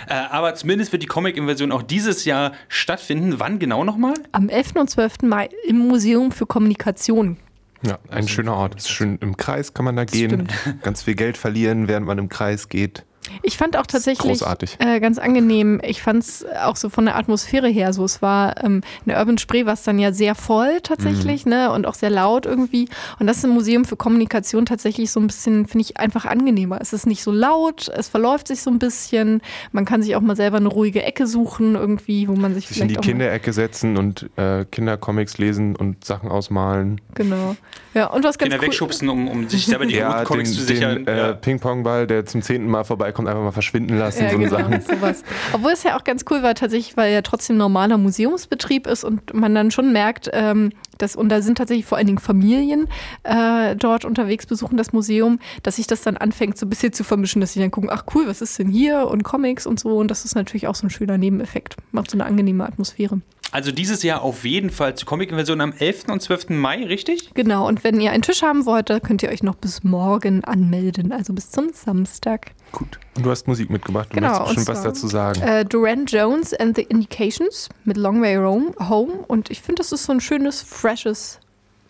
Äh, 0.07 0.13
aber 0.13 0.55
zumindest 0.55 0.91
wird 0.91 1.01
die 1.03 1.07
Comic-Inversion 1.07 1.71
auch 1.71 1.81
dieses 1.81 2.25
Jahr 2.25 2.53
stattfinden. 2.67 3.39
Wann 3.39 3.59
genau 3.59 3.83
nochmal? 3.83 4.13
Am 4.31 4.49
11. 4.49 4.75
und 4.75 4.89
12. 4.89 5.23
Mai 5.23 5.49
im 5.67 5.79
Museum 5.79 6.31
für 6.31 6.45
Kommunikation. 6.45 7.37
Ja, 7.81 7.99
ein 8.09 8.27
schöner 8.27 8.55
Ort. 8.55 8.75
Ist 8.75 8.89
schön 8.89 9.17
im 9.21 9.35
Kreis 9.35 9.73
kann 9.73 9.85
man 9.85 9.95
da 9.95 10.05
gehen. 10.05 10.47
Ganz 10.83 11.03
viel 11.03 11.15
Geld 11.15 11.37
verlieren, 11.37 11.87
während 11.87 12.05
man 12.05 12.17
im 12.17 12.29
Kreis 12.29 12.69
geht. 12.69 13.03
Ich 13.44 13.57
fand 13.57 13.77
auch 13.77 13.86
tatsächlich 13.86 14.39
großartig. 14.39 14.77
äh, 14.80 15.00
ganz 15.00 15.18
angenehm. 15.18 15.81
Ich 15.83 16.01
fand 16.01 16.24
es 16.24 16.45
auch 16.63 16.75
so 16.75 16.89
von 16.89 17.06
der 17.06 17.16
Atmosphäre 17.18 17.68
her 17.68 17.94
so. 17.94 18.04
Es 18.06 18.22
war 18.22 18.63
ähm, 18.63 18.81
in 19.06 19.10
der 19.10 19.19
Urban 19.19 19.38
Spree 19.38 19.66
war 19.66 19.74
es 19.74 19.83
dann 19.83 20.00
ja 20.00 20.12
sehr 20.12 20.36
voll 20.36 20.80
tatsächlich, 20.83 21.45
ne? 21.45 21.72
Und 21.72 21.86
auch 21.88 21.95
sehr 21.95 22.10
laut 22.10 22.45
irgendwie. 22.45 22.88
Und 23.19 23.27
das 23.27 23.38
ist 23.38 23.44
im 23.45 23.51
Museum 23.51 23.86
für 23.86 23.95
Kommunikation 23.95 24.66
tatsächlich 24.66 25.12
so 25.12 25.19
ein 25.19 25.27
bisschen, 25.27 25.68
finde 25.68 25.83
ich, 25.83 25.98
einfach 25.98 26.25
angenehmer. 26.25 26.80
Es 26.81 26.94
ist 26.94 27.06
nicht 27.07 27.24
so 27.24 27.31
laut, 27.31 27.88
es 27.89 28.07
verläuft 28.10 28.48
sich 28.48 28.62
so 28.62 28.69
ein 28.69 28.80
bisschen. 28.80 29.42
Man 29.72 29.86
kann 29.86 30.01
sich 30.01 30.16
auch 30.16 30.22
mal 30.22 30.36
selber 30.36 30.57
eine 30.57 30.68
ruhige 30.69 31.04
Ecke 31.04 31.27
suchen, 31.27 31.75
irgendwie, 31.75 32.27
wo 32.27 32.36
man 32.36 32.54
sich 32.54 32.68
Sich 32.68 32.77
in 32.81 32.89
vielleicht 32.89 32.92
die 32.92 33.00
auch 33.00 33.04
mal, 33.04 33.10
Kinderecke 33.12 33.54
setzen 33.54 33.98
und 33.98 34.30
äh, 34.38 34.66
Kindercomics 34.66 35.38
lesen 35.38 35.75
und 35.75 36.04
Sachen 36.06 36.30
ausmalen. 36.30 37.01
Genau. 37.13 37.56
Ja, 37.94 38.07
und 38.07 38.24
was 38.24 38.38
ganz 38.38 38.50
Kinder 38.51 38.57
cool, 38.57 38.68
wegschubsen, 38.68 39.07
um, 39.10 39.27
um 39.27 39.48
sich 39.48 39.66
selber 39.66 39.86
die 39.86 39.95
Ja, 39.95 40.13
guten 40.16 40.25
Comics 40.25 40.50
den, 40.51 40.60
zu 40.60 40.66
sichern. 40.66 41.06
den 41.06 41.07
äh, 41.07 41.18
ja. 41.18 41.33
Ping-Pong-Ball, 41.33 42.07
der 42.07 42.25
zum 42.25 42.42
zehnten 42.42 42.69
Mal 42.69 42.83
vorbeikommt, 43.15 43.27
einfach 43.27 43.44
mal 43.44 43.51
verschwinden 43.51 43.97
lassen. 43.97 44.23
Ja, 44.23 44.29
so 44.29 44.35
eine 44.35 44.45
genau, 44.45 44.57
Sachen. 44.57 44.81
sowas. 44.81 45.23
Obwohl 45.53 45.71
es 45.71 45.83
ja 45.83 45.97
auch 45.97 46.03
ganz 46.03 46.25
cool 46.29 46.44
war, 46.44 46.56
tatsächlich, 46.56 46.97
weil 46.97 47.13
ja 47.13 47.21
trotzdem 47.21 47.57
normaler 47.57 47.97
Museumsbetrieb 47.97 48.88
ist 48.88 49.03
und 49.03 49.33
man 49.33 49.56
dann 49.56 49.71
schon 49.71 49.91
merkt, 49.94 50.29
ähm, 50.33 50.71
dass, 50.97 51.15
und 51.15 51.29
da 51.29 51.41
sind 51.41 51.57
tatsächlich 51.57 51.85
vor 51.85 51.97
allen 51.97 52.07
Dingen 52.07 52.19
Familien 52.19 52.88
äh, 53.23 53.75
dort 53.75 54.06
unterwegs, 54.06 54.45
besuchen 54.45 54.77
das 54.77 54.94
Museum, 54.94 55.39
dass 55.63 55.77
sich 55.77 55.88
das 55.88 56.01
dann 56.01 56.17
anfängt, 56.17 56.57
so 56.57 56.65
ein 56.65 56.69
bisschen 56.69 56.94
zu 56.94 57.03
vermischen, 57.03 57.41
dass 57.41 57.53
sie 57.53 57.59
dann 57.59 57.71
gucken, 57.71 57.89
ach 57.91 58.06
cool, 58.13 58.27
was 58.27 58.41
ist 58.41 58.57
denn 58.59 58.69
hier 58.69 59.07
und 59.07 59.23
Comics 59.23 59.65
und 59.65 59.79
so. 59.79 59.97
Und 59.97 60.09
das 60.09 60.25
ist 60.25 60.35
natürlich 60.35 60.67
auch 60.67 60.75
so 60.75 60.88
ein 60.88 60.89
schöner 60.89 61.17
Nebeneffekt. 61.17 61.75
Macht 61.91 62.12
so 62.12 62.17
eine 62.17 62.25
angenehme 62.25 62.65
Atmosphäre. 62.65 63.21
Also 63.51 63.71
dieses 63.71 64.03
Jahr 64.03 64.21
auf 64.21 64.44
jeden 64.44 64.69
Fall 64.69 64.95
zur 64.95 65.07
Comic-Inversion 65.07 65.62
am 65.62 65.71
11. 65.71 66.09
und 66.09 66.21
12. 66.21 66.50
Mai, 66.50 66.83
richtig? 66.85 67.31
Genau, 67.35 67.67
und 67.67 67.83
wenn 67.83 68.01
ihr 68.01 68.12
einen 68.12 68.24
Tisch 68.24 68.41
haben 68.41 68.65
wollt, 68.65 68.89
könnt 69.03 69.24
ihr 69.24 69.29
euch 69.29 69.43
noch 69.43 69.55
bis 69.55 69.84
morgen 69.84 70.43
anmelden, 70.43 71.13
also 71.13 71.31
bis 71.31 71.51
zum 71.51 71.69
Samstag. 71.72 72.54
Gut. 72.72 73.00
Und 73.15 73.25
du 73.25 73.31
hast 73.31 73.48
Musik 73.48 73.69
mitgebracht. 73.69 74.10
Du 74.12 74.15
Genau, 74.15 74.29
möchtest 74.29 74.55
bestimmt 74.55 74.67
was 74.77 74.84
dazu 74.84 75.07
sagen. 75.07 75.41
Äh, 75.41 75.63
Duran 75.65 76.05
Jones 76.05 76.53
and 76.53 76.75
the 76.75 76.84
Indications 76.84 77.69
mit 77.86 77.95
Long 77.98 78.22
Way 78.22 78.36
Home. 78.38 78.74
Home. 78.89 79.13
Und 79.27 79.50
ich 79.50 79.62
finde, 79.62 79.81
das 79.81 79.91
ist 79.91 80.03
so 80.05 80.12
ein 80.12 80.19
schönes, 80.22 80.62
freshes 80.62 81.39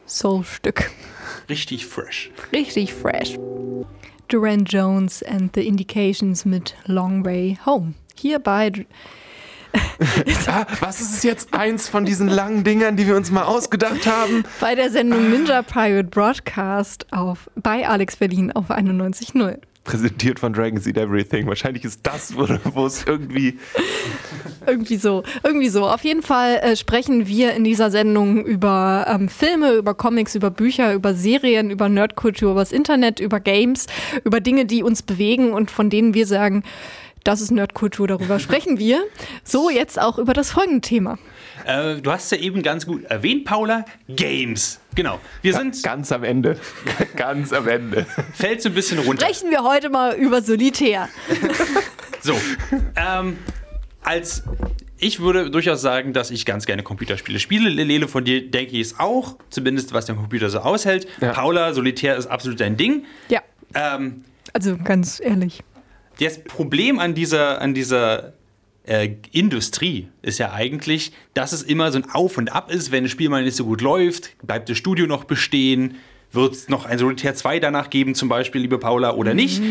Soul-Stück. 0.08 0.92
Richtig 1.50 1.86
fresh. 1.88 2.30
Richtig 2.54 2.94
fresh. 2.94 3.38
Duran 4.28 4.66
Jones 4.66 5.24
and 5.24 5.52
the 5.56 5.66
Indications 5.68 6.46
mit 6.46 6.76
Long 6.86 7.26
Way 7.26 7.58
Home. 7.66 7.94
Hier 8.16 8.40
bei. 8.40 8.72
Ah, 10.48 10.66
was 10.80 11.02
ist 11.02 11.14
es 11.16 11.24
jetzt? 11.24 11.54
Eins 11.54 11.90
von 11.90 12.06
diesen 12.06 12.30
langen 12.30 12.64
Dingern, 12.64 12.96
die 12.96 13.08
wir 13.08 13.16
uns 13.18 13.30
mal 13.32 13.44
ausgedacht 13.44 14.06
haben? 14.08 14.46
Bei 14.62 14.74
der 14.76 14.90
Sendung 14.90 15.30
Ninja 15.30 15.64
Pirate 15.64 16.06
Broadcast 16.06 17.12
auf, 17.12 17.50
bei 17.56 17.86
Alex 17.88 18.16
Berlin 18.16 18.52
auf 18.54 18.70
91.0. 18.70 19.58
Präsentiert 19.86 20.40
von 20.40 20.52
Dragons 20.52 20.86
Eat 20.86 20.98
Everything. 20.98 21.48
Wahrscheinlich 21.48 21.86
ist 21.86 22.02
das, 22.04 22.36
wo, 22.36 22.86
es 22.86 23.06
irgendwie. 23.06 23.60
Irgendwie 24.68 24.98
so, 24.98 25.24
irgendwie 25.44 25.70
so. 25.70 25.88
Auf 25.88 26.04
jeden 26.04 26.24
Fall 26.24 26.58
äh, 26.58 26.76
sprechen 26.76 27.28
wir 27.28 27.54
in 27.54 27.64
dieser 27.64 27.92
Sendung 27.92 28.44
über 28.44 29.06
ähm, 29.08 29.30
Filme, 29.30 29.74
über 29.74 29.94
Comics, 29.94 30.36
über 30.36 30.50
Bücher, 30.50 30.94
über 30.94 31.14
Serien, 31.14 31.70
über 31.70 31.88
Nerdkultur, 31.88 32.52
über 32.52 32.62
das 32.62 32.72
Internet, 32.72 33.20
über 33.20 33.40
Games, 33.40 33.86
über 34.24 34.42
Dinge, 34.42 34.66
die 34.66 34.84
uns 34.84 35.04
bewegen 35.04 35.54
und 35.54 35.70
von 35.70 35.90
denen 35.90 36.16
wir 36.16 36.26
sagen, 36.26 36.64
das 37.26 37.42
ist 37.42 37.52
Nerdkultur, 37.52 38.08
darüber 38.08 38.40
sprechen 38.40 38.78
wir. 38.80 39.04
So 39.44 39.70
jetzt 39.70 40.00
auch 40.00 40.18
über 40.18 40.34
das 40.34 40.52
folgende 40.52 40.82
Thema. 40.82 41.18
Äh, 41.66 41.96
du 41.96 42.12
hast 42.12 42.32
ja 42.32 42.38
eben 42.38 42.62
ganz 42.64 42.86
gut 42.86 43.04
erwähnt, 43.06 43.44
Paula, 43.46 43.84
Games. 44.08 44.80
Genau. 44.94 45.20
Wir 45.42 45.54
sind, 45.54 45.82
Ganz 45.84 46.12
am 46.12 46.24
Ende. 46.24 46.58
Ganz 47.18 47.52
am 47.52 47.68
Ende. 47.68 48.06
fällt 48.34 48.62
so 48.62 48.70
ein 48.70 48.76
bisschen 48.76 49.00
runter. 49.00 49.26
Sprechen 49.26 49.50
wir 49.50 49.64
heute 49.64 49.90
mal 49.90 50.14
über 50.16 50.42
Solitär. 50.42 51.10
So, 52.22 52.34
ähm, 52.96 53.38
als 54.04 54.44
ich 54.98 55.20
würde 55.20 55.50
durchaus 55.50 55.82
sagen, 55.82 56.14
dass 56.14 56.32
ich 56.32 56.46
ganz 56.46 56.66
gerne 56.66 56.84
Computerspiele 56.84 57.40
spiele. 57.40 57.70
Lele, 57.70 58.08
von 58.08 58.24
dir 58.24 58.50
denke 58.50 58.74
ich 58.74 58.82
es 58.82 59.00
auch, 59.00 59.36
zumindest 59.50 59.94
was 59.94 60.06
der 60.06 60.16
Computer 60.16 60.50
so 60.50 60.60
aushält. 60.60 61.08
Ja. 61.20 61.34
Paula, 61.34 61.74
Solitär 61.74 62.16
ist 62.16 62.28
absolut 62.28 62.60
dein 62.60 62.78
Ding. 62.78 63.06
Ja, 63.30 63.42
Ähm, 63.74 64.24
also 64.54 64.78
ganz 64.78 65.20
ehrlich. 65.20 65.64
Das 66.20 66.44
Problem 66.44 67.00
an 67.00 67.14
dieser, 67.14 67.62
an 67.62 67.74
dieser 67.74 68.34
äh, 68.86 69.10
Industrie 69.32 70.08
ist 70.22 70.40
ja 70.40 70.54
eigentlich, 70.54 71.12
dass 71.34 71.52
es 71.52 71.64
immer 71.64 71.92
so 71.92 72.00
ein 72.00 72.10
Auf 72.12 72.38
und 72.38 72.52
Ab 72.52 72.72
ist, 72.72 72.92
wenn 72.92 73.06
ein 73.06 73.10
Spiel 73.10 73.30
mal 73.30 73.44
nicht 73.44 73.56
so 73.56 73.66
gut 73.66 73.82
läuft, 73.82 74.36
bleibt 74.46 74.70
das 74.70 74.78
Studio 74.78 75.08
noch 75.08 75.24
bestehen, 75.24 75.96
wird 76.32 76.54
es 76.54 76.70
noch 76.70 76.86
ein 76.86 76.98
Solitär 76.98 77.34
2 77.34 77.60
danach 77.60 77.90
geben, 77.90 78.14
zum 78.14 78.30
Beispiel, 78.30 78.62
liebe 78.62 78.78
Paula, 78.78 79.14
oder 79.14 79.34
nicht? 79.34 79.62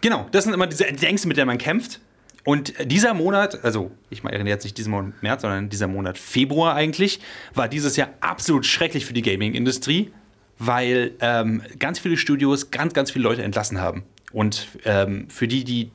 Genau, 0.00 0.26
das 0.32 0.44
sind 0.44 0.54
immer 0.54 0.66
diese 0.66 0.84
die 0.84 1.06
Ängste, 1.06 1.28
mit 1.28 1.36
denen 1.36 1.48
man 1.48 1.58
kämpft. 1.58 2.00
Und 2.44 2.74
dieser 2.84 3.12
Monat, 3.12 3.64
also 3.64 3.90
ich 4.08 4.22
meine 4.22 4.48
jetzt 4.48 4.62
nicht 4.62 4.78
diesen 4.78 4.92
Monat 4.92 5.20
März, 5.20 5.42
sondern 5.42 5.68
dieser 5.68 5.88
Monat 5.88 6.16
Februar 6.16 6.74
eigentlich, 6.74 7.20
war 7.54 7.68
dieses 7.68 7.96
Jahr 7.96 8.10
absolut 8.20 8.64
schrecklich 8.64 9.04
für 9.04 9.12
die 9.12 9.22
Gaming-Industrie, 9.22 10.12
weil 10.58 11.12
ähm, 11.20 11.62
ganz 11.80 11.98
viele 11.98 12.16
Studios 12.16 12.70
ganz, 12.70 12.94
ganz 12.94 13.10
viele 13.10 13.24
Leute 13.24 13.42
entlassen 13.42 13.80
haben. 13.80 14.04
Und 14.36 14.68
ähm, 14.84 15.30
für 15.30 15.48
die, 15.48 15.64
die 15.64 15.90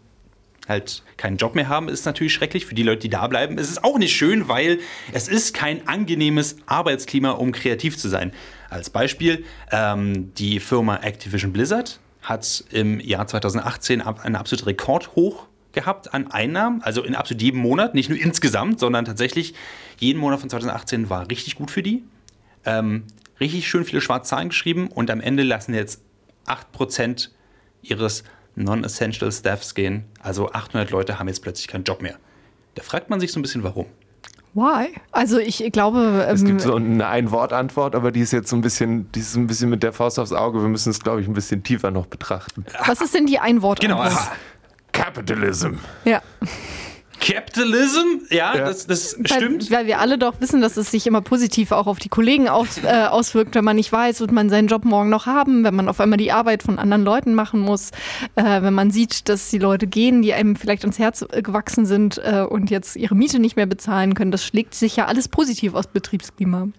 halt 0.67 1.03
keinen 1.15 1.37
Job 1.37 1.53
mehr 1.53 1.69
haben, 1.69 1.87
ist 1.89 1.99
es 1.99 2.05
natürlich 2.05 2.33
schrecklich. 2.33 2.65
Für 2.65 2.73
die 2.73 2.81
Leute, 2.81 3.01
die 3.01 3.09
da 3.09 3.27
bleiben, 3.27 3.59
ist 3.59 3.69
es 3.69 3.83
auch 3.83 3.99
nicht 3.99 4.15
schön, 4.15 4.47
weil 4.47 4.79
es 5.13 5.27
ist 5.27 5.53
kein 5.53 5.87
angenehmes 5.87 6.55
Arbeitsklima, 6.65 7.31
um 7.31 7.51
kreativ 7.51 7.99
zu 7.99 8.09
sein. 8.09 8.31
Als 8.71 8.89
Beispiel, 8.89 9.45
ähm, 9.71 10.33
die 10.39 10.59
Firma 10.59 10.95
Activision 11.03 11.53
Blizzard 11.53 11.99
hat 12.23 12.63
im 12.71 12.99
Jahr 12.99 13.27
2018 13.27 14.01
ab- 14.01 14.25
einen 14.25 14.35
absoluten 14.35 14.65
Rekordhoch 14.69 15.45
gehabt 15.71 16.11
an 16.11 16.31
Einnahmen, 16.31 16.81
also 16.81 17.03
in 17.03 17.13
absolut 17.13 17.43
jedem 17.43 17.59
Monat, 17.59 17.93
nicht 17.93 18.09
nur 18.09 18.17
insgesamt, 18.17 18.79
sondern 18.79 19.05
tatsächlich 19.05 19.53
jeden 19.99 20.17
Monat 20.17 20.39
von 20.39 20.49
2018 20.49 21.11
war 21.11 21.29
richtig 21.29 21.53
gut 21.53 21.69
für 21.69 21.83
die. 21.83 22.01
Ähm, 22.65 23.03
richtig 23.39 23.67
schön 23.67 23.85
viele 23.85 24.01
schwarze 24.01 24.31
Zahlen 24.31 24.49
geschrieben 24.49 24.87
und 24.87 25.11
am 25.11 25.21
Ende 25.21 25.43
lassen 25.43 25.75
jetzt 25.75 26.01
8% 26.47 27.29
ihres 27.81 28.23
Non-Essential 28.55 29.31
Staffs 29.31 29.73
gehen. 29.75 30.05
Also 30.21 30.51
800 30.51 30.91
Leute 30.91 31.19
haben 31.19 31.27
jetzt 31.27 31.41
plötzlich 31.41 31.67
keinen 31.67 31.83
Job 31.83 32.01
mehr. 32.01 32.15
Da 32.75 32.83
fragt 32.83 33.09
man 33.09 33.19
sich 33.19 33.31
so 33.31 33.39
ein 33.39 33.41
bisschen, 33.41 33.63
warum. 33.63 33.85
Why? 34.53 34.93
Also 35.11 35.37
ich 35.39 35.63
glaube, 35.71 36.25
Es 36.27 36.41
ähm, 36.41 36.47
gibt 36.47 36.61
so 36.61 36.75
eine 36.75 37.07
Ein-Wort-Antwort, 37.07 37.95
aber 37.95 38.11
die 38.11 38.19
ist 38.19 38.33
jetzt 38.33 38.49
so 38.49 38.57
ein 38.57 38.61
bisschen, 38.61 39.09
die 39.13 39.19
ist 39.21 39.31
so 39.31 39.39
ein 39.39 39.47
bisschen 39.47 39.69
mit 39.69 39.81
der 39.81 39.93
Faust 39.93 40.19
aufs 40.19 40.33
Auge. 40.33 40.61
Wir 40.61 40.67
müssen 40.67 40.89
es, 40.89 40.99
glaube 40.99 41.21
ich, 41.21 41.27
ein 41.27 41.33
bisschen 41.33 41.63
tiefer 41.63 41.89
noch 41.91 42.07
betrachten. 42.07 42.65
was 42.85 42.99
ist 42.99 43.13
denn 43.15 43.25
die 43.25 43.39
Einwort? 43.39 43.79
Genau, 43.79 43.99
aha. 43.99 44.31
Capitalism. 44.91 45.75
Ja. 46.03 46.21
Capitalism, 47.21 48.25
ja, 48.29 48.55
Ja. 48.55 48.65
das, 48.65 48.87
das 48.87 49.15
Weil, 49.17 49.27
stimmt. 49.27 49.71
weil 49.71 49.85
wir 49.85 49.99
alle 49.99 50.17
doch 50.17 50.41
wissen, 50.41 50.59
dass 50.61 50.75
es 50.75 50.91
sich 50.91 51.05
immer 51.07 51.21
positiv 51.21 51.71
auch 51.71 51.87
auf 51.87 51.99
die 51.99 52.09
Kollegen 52.09 52.49
aus, 52.49 52.79
äh, 52.83 52.87
auswirkt, 53.05 53.55
wenn 53.55 53.63
man 53.63 53.75
nicht 53.75 53.91
weiß, 53.91 54.19
wird 54.19 54.31
man 54.31 54.49
seinen 54.49 54.67
Job 54.67 54.83
morgen 54.85 55.09
noch 55.09 55.27
haben, 55.27 55.63
wenn 55.63 55.75
man 55.75 55.87
auf 55.87 55.99
einmal 55.99 56.17
die 56.17 56.31
Arbeit 56.31 56.63
von 56.63 56.79
anderen 56.79 57.03
Leuten 57.03 57.33
machen 57.35 57.59
muss, 57.59 57.91
äh, 58.35 58.61
wenn 58.61 58.73
man 58.73 58.91
sieht, 58.91 59.29
dass 59.29 59.49
die 59.49 59.59
Leute 59.59 59.87
gehen, 59.87 60.21
die 60.21 60.33
einem 60.33 60.55
vielleicht 60.55 60.83
ans 60.83 60.99
Herz 60.99 61.23
äh, 61.31 61.41
gewachsen 61.41 61.85
sind 61.85 62.17
äh, 62.23 62.41
und 62.41 62.69
jetzt 62.71 62.95
ihre 62.95 63.15
Miete 63.15 63.39
nicht 63.39 63.55
mehr 63.55 63.67
bezahlen 63.67 64.13
können. 64.15 64.31
Das 64.31 64.43
schlägt 64.43 64.73
sich 64.73 64.95
ja 64.95 65.05
alles 65.05 65.27
positiv 65.27 65.73
aus 65.75 65.87
Betriebsklima. 65.87 66.69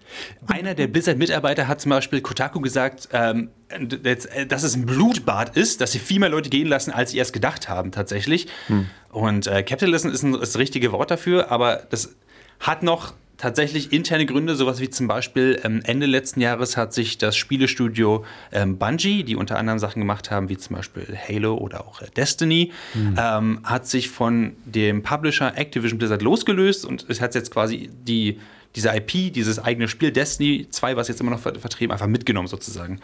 Einer 0.47 0.73
der 0.73 0.87
Blizzard-Mitarbeiter 0.87 1.67
hat 1.67 1.81
zum 1.81 1.89
Beispiel 1.91 2.21
Kotaku 2.21 2.59
gesagt, 2.59 3.09
ähm, 3.13 3.49
dass 3.79 4.27
dass 4.47 4.63
es 4.63 4.75
ein 4.75 4.85
Blutbad 4.85 5.57
ist, 5.57 5.81
dass 5.81 5.91
sie 5.91 5.99
viel 5.99 6.19
mehr 6.19 6.29
Leute 6.29 6.49
gehen 6.49 6.67
lassen, 6.67 6.91
als 6.91 7.11
sie 7.11 7.17
erst 7.17 7.33
gedacht 7.33 7.69
haben, 7.69 7.91
tatsächlich. 7.91 8.47
Und 9.11 9.47
äh, 9.47 9.63
Capitalism 9.63 10.09
ist, 10.09 10.23
ein, 10.23 10.33
ist 10.33 10.53
das 10.53 10.57
richtige 10.57 10.91
Wort 10.91 11.11
dafür, 11.11 11.51
aber 11.51 11.83
das 11.89 12.15
hat 12.59 12.83
noch 12.83 13.13
tatsächlich 13.37 13.91
interne 13.91 14.25
Gründe, 14.25 14.55
sowas 14.55 14.79
wie 14.79 14.89
zum 14.89 15.07
Beispiel 15.07 15.59
ähm, 15.63 15.81
Ende 15.83 16.05
letzten 16.05 16.39
Jahres 16.39 16.77
hat 16.77 16.93
sich 16.93 17.17
das 17.17 17.35
Spielestudio 17.35 18.23
ähm, 18.51 18.77
Bungie, 18.77 19.23
die 19.23 19.35
unter 19.35 19.57
anderem 19.57 19.79
Sachen 19.79 19.99
gemacht 19.99 20.31
haben, 20.31 20.47
wie 20.47 20.57
zum 20.57 20.77
Beispiel 20.77 21.17
Halo 21.27 21.57
oder 21.57 21.85
auch 21.85 22.01
äh, 22.01 22.07
Destiny, 22.15 22.71
ähm, 23.17 23.59
hat 23.63 23.85
sich 23.85 24.09
von 24.09 24.55
dem 24.65 25.03
Publisher 25.03 25.57
Activision 25.57 25.97
Blizzard 25.97 26.21
losgelöst 26.21 26.85
und 26.85 27.05
es 27.09 27.19
hat 27.19 27.35
jetzt 27.35 27.51
quasi 27.51 27.89
die, 28.07 28.39
diese 28.75 28.95
IP, 28.95 29.33
dieses 29.33 29.59
eigene 29.59 29.87
Spiel 29.87 30.11
Destiny 30.11 30.67
2, 30.69 30.95
was 30.95 31.07
jetzt 31.09 31.19
immer 31.19 31.31
noch 31.31 31.39
ver 31.39 31.55
vertrieben, 31.55 31.91
einfach 31.91 32.07
mitgenommen 32.07 32.47
sozusagen. 32.47 32.99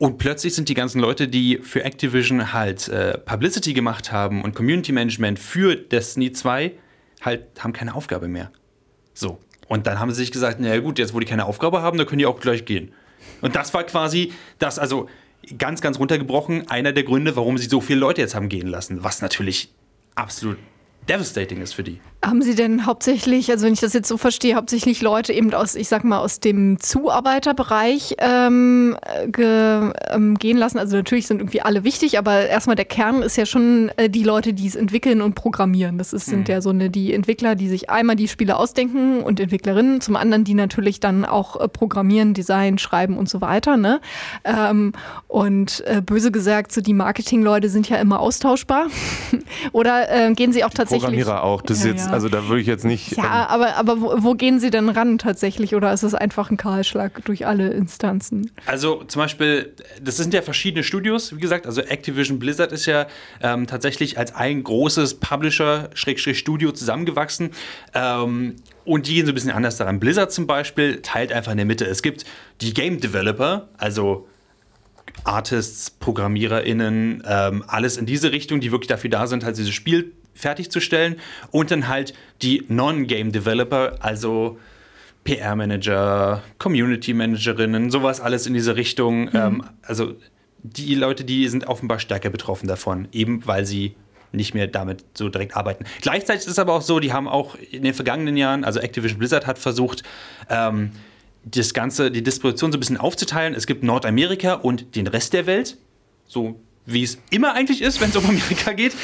Und 0.00 0.16
plötzlich 0.16 0.54
sind 0.54 0.70
die 0.70 0.74
ganzen 0.74 0.98
Leute, 0.98 1.28
die 1.28 1.58
für 1.58 1.84
Activision 1.84 2.54
halt 2.54 2.88
äh, 2.88 3.18
Publicity 3.18 3.74
gemacht 3.74 4.10
haben 4.10 4.42
und 4.42 4.54
Community 4.54 4.92
Management 4.92 5.38
für 5.38 5.76
Destiny 5.76 6.32
2, 6.32 6.72
halt 7.20 7.42
haben 7.58 7.74
keine 7.74 7.94
Aufgabe 7.94 8.26
mehr. 8.26 8.50
So. 9.12 9.38
Und 9.68 9.86
dann 9.86 10.00
haben 10.00 10.10
sie 10.10 10.16
sich 10.22 10.32
gesagt, 10.32 10.58
naja 10.58 10.80
gut, 10.80 10.98
jetzt 10.98 11.12
wo 11.12 11.20
die 11.20 11.26
keine 11.26 11.44
Aufgabe 11.44 11.82
haben, 11.82 11.98
dann 11.98 12.06
können 12.06 12.20
die 12.20 12.24
auch 12.24 12.40
gleich 12.40 12.64
gehen. 12.64 12.94
Und 13.42 13.56
das 13.56 13.74
war 13.74 13.84
quasi 13.84 14.32
das, 14.58 14.78
also 14.78 15.06
ganz, 15.58 15.82
ganz 15.82 15.98
runtergebrochen, 15.98 16.70
einer 16.70 16.92
der 16.92 17.02
Gründe, 17.02 17.36
warum 17.36 17.58
sie 17.58 17.68
so 17.68 17.82
viele 17.82 18.00
Leute 18.00 18.22
jetzt 18.22 18.34
haben 18.34 18.48
gehen 18.48 18.68
lassen, 18.68 19.04
was 19.04 19.20
natürlich 19.20 19.70
absolut 20.14 20.56
devastating 21.10 21.60
ist 21.60 21.74
für 21.74 21.84
die. 21.84 22.00
Haben 22.22 22.42
Sie 22.42 22.54
denn 22.54 22.84
hauptsächlich, 22.84 23.50
also 23.50 23.64
wenn 23.64 23.72
ich 23.72 23.80
das 23.80 23.94
jetzt 23.94 24.06
so 24.06 24.18
verstehe, 24.18 24.54
hauptsächlich 24.54 25.00
Leute 25.00 25.32
eben 25.32 25.54
aus, 25.54 25.74
ich 25.74 25.88
sag 25.88 26.04
mal, 26.04 26.18
aus 26.18 26.38
dem 26.38 26.78
Zuarbeiterbereich 26.78 28.16
ähm, 28.18 28.94
ge, 29.28 29.90
ähm, 30.10 30.36
gehen 30.36 30.58
lassen? 30.58 30.78
Also 30.78 30.98
natürlich 30.98 31.26
sind 31.26 31.40
irgendwie 31.40 31.62
alle 31.62 31.82
wichtig, 31.82 32.18
aber 32.18 32.46
erstmal 32.46 32.76
der 32.76 32.84
Kern 32.84 33.22
ist 33.22 33.36
ja 33.36 33.46
schon 33.46 33.90
äh, 33.96 34.10
die 34.10 34.22
Leute, 34.22 34.52
die 34.52 34.66
es 34.66 34.76
entwickeln 34.76 35.22
und 35.22 35.34
programmieren. 35.34 35.96
Das 35.96 36.12
ist, 36.12 36.26
sind 36.26 36.50
ja 36.50 36.60
so 36.60 36.68
eine, 36.68 36.90
die 36.90 37.14
Entwickler, 37.14 37.54
die 37.54 37.68
sich 37.68 37.88
einmal 37.88 38.16
die 38.16 38.28
Spiele 38.28 38.56
ausdenken 38.56 39.22
und 39.22 39.40
Entwicklerinnen, 39.40 40.02
zum 40.02 40.16
anderen 40.16 40.44
die 40.44 40.54
natürlich 40.54 41.00
dann 41.00 41.24
auch 41.24 41.58
äh, 41.58 41.68
programmieren, 41.68 42.34
Design, 42.34 42.76
schreiben 42.76 43.16
und 43.16 43.30
so 43.30 43.40
weiter. 43.40 43.78
Ne? 43.78 43.98
Ähm, 44.44 44.92
und 45.26 45.82
äh, 45.86 46.02
böse 46.02 46.30
gesagt, 46.30 46.70
so 46.72 46.82
die 46.82 46.92
Marketingleute 46.92 47.70
sind 47.70 47.88
ja 47.88 47.96
immer 47.96 48.20
austauschbar. 48.20 48.88
Oder 49.72 50.10
äh, 50.10 50.34
gehen 50.34 50.52
sie 50.52 50.64
auch 50.64 50.70
tatsächlich. 50.70 51.04
Programmierer 51.04 51.42
auch. 51.42 51.62
Das 51.62 51.78
ist 51.78 51.84
Ja, 51.84 51.90
jetzt, 51.92 52.06
ja. 52.06 52.09
Also 52.12 52.28
da 52.28 52.48
würde 52.48 52.60
ich 52.60 52.66
jetzt 52.66 52.84
nicht. 52.84 53.16
Ja, 53.16 53.46
aber, 53.48 53.76
aber 53.76 54.00
wo, 54.00 54.14
wo 54.18 54.34
gehen 54.34 54.60
Sie 54.60 54.70
denn 54.70 54.88
ran 54.88 55.18
tatsächlich? 55.18 55.74
Oder 55.74 55.92
ist 55.92 56.02
es 56.02 56.14
einfach 56.14 56.50
ein 56.50 56.56
Kahlschlag 56.56 57.24
durch 57.24 57.46
alle 57.46 57.70
Instanzen? 57.70 58.50
Also 58.66 59.04
zum 59.04 59.20
Beispiel, 59.20 59.74
das 60.02 60.16
sind 60.16 60.34
ja 60.34 60.42
verschiedene 60.42 60.82
Studios, 60.82 61.34
wie 61.34 61.40
gesagt. 61.40 61.66
Also 61.66 61.80
Activision 61.80 62.38
Blizzard 62.38 62.72
ist 62.72 62.86
ja 62.86 63.06
ähm, 63.42 63.66
tatsächlich 63.66 64.18
als 64.18 64.34
ein 64.34 64.62
großes 64.62 65.14
Publisher-Studio 65.20 66.72
zusammengewachsen. 66.72 67.50
Ähm, 67.94 68.56
und 68.84 69.06
die 69.06 69.14
gehen 69.14 69.26
so 69.26 69.32
ein 69.32 69.34
bisschen 69.34 69.50
anders 69.50 69.76
daran. 69.76 70.00
Blizzard 70.00 70.32
zum 70.32 70.46
Beispiel 70.46 71.00
teilt 71.02 71.32
einfach 71.32 71.52
in 71.52 71.58
der 71.58 71.66
Mitte. 71.66 71.84
Es 71.84 72.02
gibt 72.02 72.24
die 72.60 72.74
Game 72.74 73.00
Developer, 73.00 73.68
also 73.78 74.26
Artists, 75.24 75.90
ProgrammiererInnen, 75.90 77.22
ähm, 77.26 77.64
alles 77.66 77.96
in 77.96 78.06
diese 78.06 78.32
Richtung, 78.32 78.60
die 78.60 78.72
wirklich 78.72 78.88
dafür 78.88 79.10
da 79.10 79.26
sind, 79.26 79.44
halt 79.44 79.58
dieses 79.58 79.74
Spiel 79.74 80.12
fertigzustellen. 80.34 81.16
Und 81.50 81.70
dann 81.70 81.88
halt 81.88 82.14
die 82.42 82.64
Non-Game 82.68 83.32
Developer, 83.32 83.96
also 84.00 84.58
PR-Manager, 85.24 86.42
Community-Managerinnen, 86.58 87.90
sowas 87.90 88.20
alles 88.20 88.46
in 88.46 88.54
diese 88.54 88.76
Richtung. 88.76 89.30
Ähm, 89.34 89.64
also 89.82 90.14
die 90.62 90.94
Leute, 90.94 91.24
die 91.24 91.48
sind 91.48 91.66
offenbar 91.66 91.98
stärker 91.98 92.30
betroffen 92.30 92.66
davon, 92.66 93.08
eben 93.12 93.46
weil 93.46 93.66
sie 93.66 93.94
nicht 94.32 94.54
mehr 94.54 94.66
damit 94.66 95.04
so 95.14 95.28
direkt 95.28 95.56
arbeiten. 95.56 95.84
Gleichzeitig 96.02 96.42
ist 96.42 96.52
es 96.52 96.58
aber 96.58 96.74
auch 96.74 96.82
so, 96.82 97.00
die 97.00 97.12
haben 97.12 97.28
auch 97.28 97.56
in 97.56 97.82
den 97.82 97.94
vergangenen 97.94 98.36
Jahren, 98.36 98.64
also 98.64 98.80
Activision 98.80 99.18
Blizzard 99.18 99.46
hat 99.46 99.58
versucht, 99.58 100.02
ähm, 100.48 100.92
das 101.44 101.74
Ganze, 101.74 102.10
die 102.10 102.22
Distribution 102.22 102.70
so 102.70 102.76
ein 102.76 102.80
bisschen 102.80 102.98
aufzuteilen. 102.98 103.54
Es 103.54 103.66
gibt 103.66 103.82
Nordamerika 103.82 104.54
und 104.54 104.94
den 104.94 105.06
Rest 105.06 105.32
der 105.32 105.46
Welt, 105.46 105.78
so 106.26 106.60
wie 106.86 107.02
es 107.02 107.18
immer 107.30 107.54
eigentlich 107.54 107.82
ist, 107.82 108.00
wenn 108.00 108.10
es 108.10 108.16
um 108.16 108.24
Amerika 108.24 108.72
geht. 108.72 108.94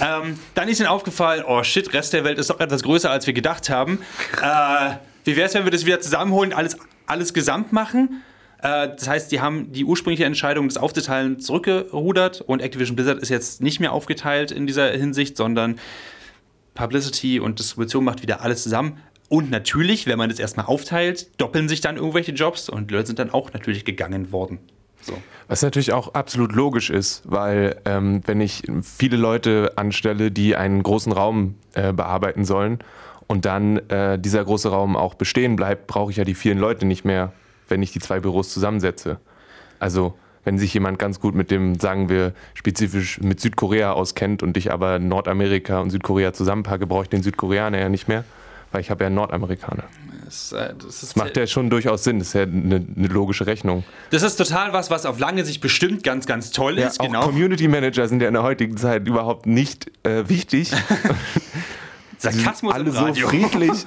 ähm, 0.00 0.38
dann 0.54 0.68
ist 0.68 0.80
ihnen 0.80 0.88
aufgefallen, 0.88 1.44
oh 1.46 1.62
shit, 1.62 1.92
Rest 1.92 2.12
der 2.12 2.24
Welt 2.24 2.38
ist 2.38 2.50
doch 2.50 2.60
etwas 2.60 2.82
größer, 2.82 3.10
als 3.10 3.26
wir 3.26 3.34
gedacht 3.34 3.70
haben. 3.70 3.98
Äh, 4.40 4.96
wie 5.24 5.36
wäre 5.36 5.46
es, 5.46 5.54
wenn 5.54 5.64
wir 5.64 5.70
das 5.70 5.86
wieder 5.86 6.00
zusammenholen, 6.00 6.52
alles, 6.52 6.76
alles 7.06 7.34
gesamt 7.34 7.72
machen? 7.72 8.22
Äh, 8.62 8.88
das 8.96 9.08
heißt, 9.08 9.32
die 9.32 9.40
haben 9.40 9.72
die 9.72 9.84
ursprüngliche 9.84 10.24
Entscheidung, 10.24 10.68
das 10.68 10.76
aufzuteilen, 10.76 11.40
zurückgerudert 11.40 12.40
und 12.40 12.60
Activision 12.60 12.96
Blizzard 12.96 13.20
ist 13.20 13.28
jetzt 13.28 13.60
nicht 13.60 13.80
mehr 13.80 13.92
aufgeteilt 13.92 14.50
in 14.50 14.66
dieser 14.66 14.90
Hinsicht, 14.90 15.36
sondern 15.36 15.78
Publicity 16.74 17.40
und 17.40 17.58
Distribution 17.58 18.04
macht 18.04 18.22
wieder 18.22 18.40
alles 18.40 18.62
zusammen. 18.62 18.98
Und 19.28 19.50
natürlich, 19.50 20.06
wenn 20.06 20.18
man 20.18 20.28
das 20.28 20.38
erstmal 20.38 20.66
aufteilt, 20.66 21.40
doppeln 21.40 21.68
sich 21.68 21.80
dann 21.80 21.96
irgendwelche 21.96 22.32
Jobs 22.32 22.68
und 22.68 22.90
Leute 22.90 23.08
sind 23.08 23.18
dann 23.18 23.30
auch 23.30 23.52
natürlich 23.52 23.84
gegangen 23.84 24.32
worden. 24.32 24.58
So. 25.04 25.14
Was 25.48 25.62
natürlich 25.62 25.92
auch 25.92 26.14
absolut 26.14 26.52
logisch 26.52 26.90
ist, 26.90 27.22
weil 27.24 27.76
ähm, 27.84 28.22
wenn 28.26 28.40
ich 28.40 28.62
viele 28.82 29.16
Leute 29.16 29.72
anstelle, 29.76 30.30
die 30.30 30.56
einen 30.56 30.82
großen 30.82 31.12
Raum 31.12 31.56
äh, 31.74 31.92
bearbeiten 31.92 32.44
sollen 32.44 32.78
und 33.26 33.44
dann 33.44 33.78
äh, 33.90 34.18
dieser 34.18 34.44
große 34.44 34.70
Raum 34.70 34.96
auch 34.96 35.14
bestehen 35.14 35.56
bleibt, 35.56 35.86
brauche 35.86 36.10
ich 36.10 36.16
ja 36.16 36.24
die 36.24 36.34
vielen 36.34 36.58
Leute 36.58 36.86
nicht 36.86 37.04
mehr, 37.04 37.32
wenn 37.68 37.82
ich 37.82 37.92
die 37.92 38.00
zwei 38.00 38.20
Büros 38.20 38.52
zusammensetze. 38.52 39.18
Also 39.78 40.14
wenn 40.44 40.58
sich 40.58 40.72
jemand 40.72 40.98
ganz 40.98 41.20
gut 41.20 41.34
mit 41.34 41.50
dem, 41.50 41.78
sagen 41.78 42.08
wir, 42.08 42.32
spezifisch 42.54 43.20
mit 43.20 43.40
Südkorea 43.40 43.92
auskennt 43.92 44.42
und 44.42 44.56
ich 44.56 44.72
aber 44.72 44.98
Nordamerika 44.98 45.80
und 45.80 45.90
Südkorea 45.90 46.32
zusammenpacke, 46.32 46.86
brauche 46.86 47.04
ich 47.04 47.08
den 47.08 47.22
Südkoreaner 47.22 47.78
ja 47.78 47.88
nicht 47.88 48.08
mehr, 48.08 48.24
weil 48.72 48.80
ich 48.80 48.90
habe 48.90 49.04
ja 49.04 49.06
einen 49.06 49.16
Nordamerikaner. 49.16 49.84
Das, 50.24 50.52
äh, 50.52 50.72
das, 50.76 50.94
ist, 50.94 51.02
Das 51.02 51.16
macht 51.16 51.36
ja 51.36 51.46
schon 51.46 51.70
durchaus 51.70 52.04
Sinn, 52.04 52.18
das 52.18 52.28
ist 52.28 52.34
ja 52.34 52.42
eine, 52.42 52.76
eine 52.96 53.08
logische 53.08 53.46
Rechnung. 53.46 53.84
das 54.10 54.22
ist 54.22 54.36
total 54.36 54.72
was, 54.72 54.90
was 54.90 55.04
auf 55.06 55.18
lange 55.18 55.44
Sicht 55.44 55.60
bestimmt 55.60 56.02
ganz, 56.02 56.26
ganz 56.26 56.50
toll 56.50 56.78
Ja, 56.78 56.86
ist. 56.88 57.00
auch 57.00 57.06
Genau. 57.06 57.26
Community 57.26 57.68
Manager 57.68 58.08
sind 58.08 58.22
ja 58.22 58.28
in 58.28 58.34
der 58.34 58.42
heutigen 58.42 58.76
Zeit 58.76 59.06
überhaupt 59.06 59.46
nicht 59.46 59.90
äh, 60.04 60.28
wichtig. 60.28 60.70
Sarkasmus 62.18 62.74
alle 62.74 62.84
im 62.84 62.92
so 62.92 63.28
friedlich. 63.28 63.72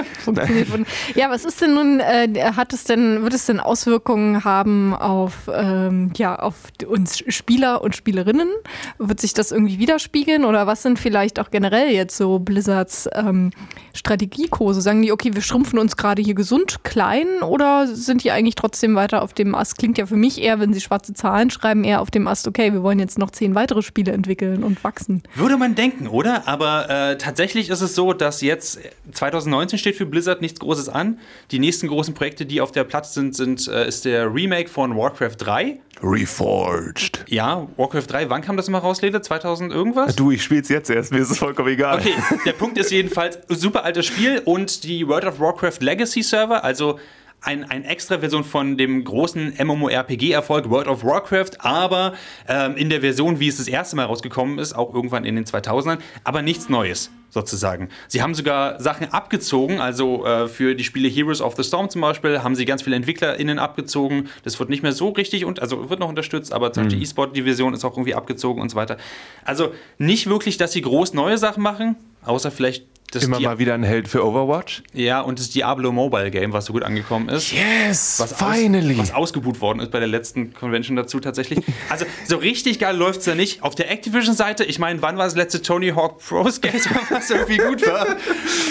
Ja, 1.16 1.30
was 1.30 1.46
ist 1.46 1.62
denn 1.62 1.74
nun, 1.74 2.00
äh, 2.00 2.52
hat 2.56 2.74
es 2.74 2.84
denn, 2.84 3.24
wird 3.24 3.34
es 3.34 3.46
denn 3.46 3.60
Auswirkungen 3.60 4.44
haben 4.44 4.94
auf, 4.94 5.50
ähm, 5.54 6.12
ja, 6.16 6.38
auf 6.38 6.56
uns 6.88 7.24
Spieler 7.28 7.82
und 7.82 7.96
Spielerinnen? 7.96 8.50
Wird 8.98 9.20
sich 9.20 9.34
das 9.34 9.52
irgendwie 9.52 9.80
widerspiegeln 9.80 10.46
oder 10.46 10.68
was 10.68 10.84
sind 10.84 11.00
vielleicht 11.00 11.40
auch 11.40 11.52
generell 11.52 11.92
jetzt 11.92 12.18
so 12.18 12.40
Blizzards 12.40 13.10
ähm, 13.14 13.52
Strategiekurse? 13.94 14.82
Sagen 14.82 15.02
die, 15.02 15.12
okay, 15.12 15.34
wir 15.34 15.42
schrumpfen 15.42 15.80
uns 15.80 15.98
gerade 15.98 16.22
hier 16.22 16.36
gesund 16.36 16.84
klein 16.84 17.28
oder 17.42 17.88
sind 17.88 18.24
die 18.24 18.32
eigentlich 18.32 18.56
trotzdem 18.56 18.96
weiter 18.96 19.22
auf 19.22 19.34
dem 19.34 19.56
Ast? 19.56 19.78
Klingt 19.78 19.98
ja 19.98 20.06
für 20.06 20.18
mich 20.18 20.42
eher, 20.42 20.60
wenn 20.60 20.74
sie 20.74 20.82
schwarze 20.82 21.14
Zahlen 21.14 21.50
schreiben, 21.50 21.84
eher 21.84 22.02
auf 22.02 22.12
dem 22.12 22.28
Ast, 22.28 22.48
okay, 22.48 22.74
wir 22.74 22.84
wollen 22.84 23.00
jetzt 23.00 23.18
noch 23.18 23.32
zehn 23.32 23.56
weitere 23.56 23.82
Spiele 23.82 24.12
entwickeln 24.12 24.64
und 24.64 24.84
wachsen. 24.84 25.24
Würde 25.36 25.58
man 25.58 25.76
denken, 25.76 26.08
oder? 26.08 26.48
Aber 26.48 26.90
äh, 26.90 27.18
tatsächlich 27.18 27.70
ist 27.70 27.82
es 27.82 27.96
so, 27.96 28.14
dass 28.22 28.42
jetzt 28.42 28.80
2019 29.12 29.80
steht 29.80 29.96
für 29.96 30.06
Blizzard 30.06 30.42
nichts 30.42 30.60
Großes 30.60 30.90
an. 30.90 31.20
Die 31.52 31.60
nächsten 31.60 31.88
großen 31.88 32.14
Projekte, 32.14 32.46
die 32.46 32.62
auf 32.62 32.72
der 32.72 32.84
Platte 32.84 33.10
sind, 33.10 33.36
sind 33.36 33.68
äh, 33.68 33.88
ist 33.88 34.06
der 34.06 34.34
Remake 34.34 34.70
von 34.70 34.98
Warcraft 34.98 35.36
3. 35.38 35.80
Reforged. 36.04 37.26
Ja, 37.28 37.68
Warcraft 37.78 38.06
3, 38.08 38.30
wann 38.30 38.42
kam 38.42 38.58
das 38.58 38.68
immer 38.68 38.80
raus, 38.80 39.02
Lede? 39.02 39.22
2000 39.22 39.72
irgendwas? 39.72 40.16
Du, 40.16 40.32
ich 40.32 40.44
spiel's 40.44 40.70
jetzt 40.70 40.90
erst, 40.90 41.12
mir 41.12 41.20
ist 41.20 41.32
es 41.32 41.40
vollkommen 41.40 41.70
egal. 41.70 42.00
Okay, 42.00 42.14
der 42.46 42.54
Punkt 42.54 42.78
ist 42.78 42.92
jedenfalls, 42.92 43.40
super 43.50 43.84
altes 43.84 44.06
Spiel 44.06 44.42
und 44.46 44.84
die 44.84 45.08
World 45.08 45.26
of 45.26 45.40
Warcraft 45.40 45.80
Legacy 45.80 46.22
Server, 46.22 46.64
also 46.64 47.00
ein, 47.42 47.64
ein 47.64 47.84
extra 47.86 48.20
Version 48.20 48.44
von 48.44 48.78
dem 48.78 49.04
großen 49.04 49.54
MMORPG-Erfolg 49.58 50.70
World 50.70 50.88
of 50.88 51.04
Warcraft, 51.04 51.52
aber 51.60 52.14
ähm, 52.48 52.76
in 52.76 52.90
der 52.90 53.02
Version, 53.02 53.40
wie 53.40 53.48
es 53.48 53.58
das 53.58 53.68
erste 53.68 53.96
Mal 53.96 54.06
rausgekommen 54.06 54.60
ist, 54.60 54.74
auch 54.74 54.94
irgendwann 54.94 55.24
in 55.24 55.36
den 55.36 55.46
2000ern, 55.46 56.00
aber 56.24 56.42
nichts 56.42 56.70
Neues 56.70 57.12
sozusagen. 57.30 57.90
Sie 58.08 58.22
haben 58.22 58.34
sogar 58.34 58.82
Sachen 58.82 59.12
abgezogen, 59.12 59.80
also 59.80 60.26
äh, 60.26 60.48
für 60.48 60.76
die 60.76 60.84
Spiele 60.84 61.08
Heroes 61.08 61.42
of 61.42 61.56
the 61.56 61.64
Storm 61.64 61.90
zum 61.90 62.02
Beispiel 62.02 62.42
haben 62.42 62.56
sie 62.56 62.66
ganz 62.66 62.82
viele 62.82 62.96
EntwicklerInnen 62.96 63.60
abgezogen. 63.60 64.30
Das 64.44 64.60
wird 64.60 64.70
nicht 64.70 64.82
mehr 64.82 64.94
so 64.94 65.10
richtig 65.10 65.46
und 65.46 65.62
also 65.62 65.90
wird 65.90 66.00
noch 66.00 66.10
unterstützt, 66.10 66.54
aber 66.54 66.74
zum 66.74 66.84
Beispiel 66.84 67.00
die 67.00 67.04
E-Sport-Division 67.04 67.74
ist 67.74 67.86
auch 67.86 67.94
irgendwie 67.94 68.16
abgezogen 68.16 68.62
und 68.62 68.70
so 68.70 68.76
weiter. 68.76 68.98
Also 69.46 69.74
nicht 69.98 70.28
wirklich, 70.28 70.58
dass 70.58 70.72
sie 70.72 70.82
groß 70.82 71.14
neue 71.14 71.38
Sachen 71.38 71.62
machen, 71.62 71.96
außer 72.24 72.50
vielleicht 72.50 72.86
Immer 73.24 73.40
mal 73.40 73.60
wieder 73.60 73.74
ein 73.74 73.84
Held 73.84 74.08
für 74.08 74.26
Overwatch. 74.26 74.84
ja, 74.94 75.22
und 75.22 75.40
das 75.40 75.50
Diablo 75.50 75.92
Mobile 75.92 76.32
Game, 76.32 76.54
was 76.54 76.66
so 76.66 76.74
gut 76.74 76.84
angekommen 76.84 77.30
ist. 77.30 77.52
Yes, 77.52 78.20
Was, 78.20 78.34
finally. 78.34 78.94
Aus, 78.96 79.00
was 79.00 79.14
ausgebucht 79.14 79.62
worden 79.62 79.80
ist 79.80 79.92
bei 79.92 80.00
der 80.00 80.08
letzten 80.08 80.54
Convention 80.54 80.96
dazu 80.96 81.20
tatsächlich. 81.20 81.60
Also 81.90 82.06
so 82.28 82.38
richtig 82.38 82.80
geil 82.80 82.96
läuft 82.96 83.22
es 83.22 83.26
ja 83.26 83.36
nicht. 83.36 83.64
Auf 83.64 83.76
der 83.76 83.92
Activision-Seite, 83.92 84.64
ich 84.64 84.80
meine, 84.80 85.02
wann 85.02 85.18
war 85.18 85.26
das 85.26 85.36
letzte 85.36 85.62
Tony 85.62 85.90
Hawk 85.90 86.20
Pro 86.20 86.50
Skater, 86.50 86.90
was 87.10 87.30
irgendwie 87.30 87.58
gut 87.58 87.86
war? 87.88 88.08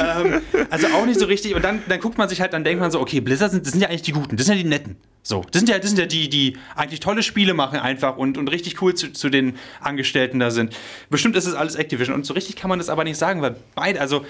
ähm, 0.00 0.40
also 0.70 0.88
auch 0.88 1.06
nicht 1.06 1.18
so 1.20 1.26
richtig. 1.26 1.54
Und 1.54 1.64
dann, 1.64 1.82
dann 1.88 2.00
guckt 2.00 2.18
man 2.18 2.28
sich 2.28 2.40
halt, 2.40 2.52
dann 2.52 2.64
denkt 2.64 2.80
man 2.80 2.90
so, 2.90 3.00
okay, 3.00 3.20
Blizzard 3.20 3.50
sind, 3.52 3.64
das 3.64 3.72
sind 3.72 3.80
ja 3.80 3.88
eigentlich 3.88 4.02
die 4.02 4.12
Guten, 4.12 4.36
das 4.36 4.46
sind 4.46 4.56
ja 4.56 4.62
die 4.62 4.68
Netten. 4.68 4.96
So, 5.28 5.44
das 5.50 5.58
sind 5.58 5.68
ja, 5.68 5.76
das 5.80 5.88
sind 5.88 5.98
ja 5.98 6.06
die, 6.06 6.28
die 6.28 6.56
eigentlich 6.76 7.00
tolle 7.00 7.24
Spiele 7.24 7.52
machen 7.52 7.80
einfach 7.80 8.16
und, 8.16 8.38
und 8.38 8.46
richtig 8.46 8.80
cool 8.80 8.94
zu, 8.94 9.12
zu 9.12 9.28
den 9.28 9.56
Angestellten 9.80 10.38
da 10.38 10.52
sind. 10.52 10.72
Bestimmt 11.10 11.34
ist 11.34 11.46
es 11.46 11.54
alles 11.54 11.74
Activision 11.74 12.14
und 12.14 12.24
so 12.24 12.32
richtig 12.32 12.54
kann 12.54 12.68
man 12.68 12.78
das 12.78 12.88
aber 12.88 13.02
nicht 13.02 13.16
sagen, 13.16 13.42
weil 13.42 13.56
beide, 13.74 14.00
also 14.00 14.24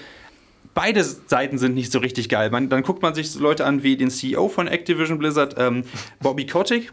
beide 0.73 1.03
Seiten 1.03 1.59
sind 1.59 1.75
nicht 1.75 1.91
so 1.91 1.99
richtig 1.99 2.29
geil. 2.29 2.49
Man, 2.49 2.69
dann 2.69 2.81
guckt 2.81 3.03
man 3.03 3.13
sich 3.13 3.29
so 3.29 3.39
Leute 3.39 3.63
an 3.67 3.83
wie 3.83 3.95
den 3.95 4.09
CEO 4.09 4.49
von 4.49 4.67
Activision 4.67 5.19
Blizzard, 5.19 5.53
ähm, 5.59 5.83
Bobby 6.19 6.47
Kotick. 6.47 6.91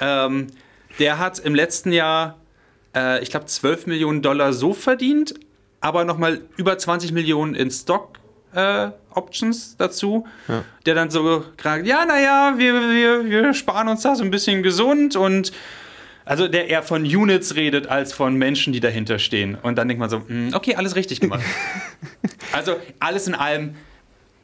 Ähm, 0.00 0.48
der 0.98 1.20
hat 1.20 1.38
im 1.38 1.54
letzten 1.54 1.92
Jahr, 1.92 2.40
äh, 2.92 3.22
ich 3.22 3.30
glaube, 3.30 3.46
12 3.46 3.86
Millionen 3.86 4.20
Dollar 4.20 4.52
so 4.52 4.72
verdient, 4.72 5.34
aber 5.80 6.04
nochmal 6.04 6.40
über 6.56 6.76
20 6.76 7.12
Millionen 7.12 7.54
in 7.54 7.70
Stock. 7.70 8.18
Äh, 8.54 8.90
Options 9.10 9.76
dazu, 9.76 10.26
der 10.86 10.94
dann 10.94 11.10
so 11.10 11.44
gerade, 11.56 11.84
ja, 11.84 12.04
naja, 12.06 12.54
wir, 12.56 12.72
wir, 12.72 13.24
wir 13.28 13.54
sparen 13.54 13.88
uns 13.88 14.02
da 14.02 14.14
so 14.14 14.22
ein 14.22 14.30
bisschen 14.30 14.62
gesund 14.62 15.16
und 15.16 15.52
also 16.24 16.46
der 16.46 16.68
eher 16.68 16.82
von 16.82 17.04
Units 17.04 17.56
redet 17.56 17.86
als 17.86 18.12
von 18.12 18.36
Menschen, 18.36 18.74
die 18.74 18.80
dahinter 18.80 19.18
stehen. 19.18 19.54
Und 19.54 19.76
dann 19.76 19.88
denkt 19.88 19.98
man 19.98 20.10
so, 20.10 20.22
hm, 20.26 20.50
okay, 20.52 20.74
alles 20.74 20.94
richtig 20.94 21.20
gemacht. 21.20 21.42
also 22.52 22.76
alles 23.00 23.26
in 23.26 23.34
allem, 23.34 23.76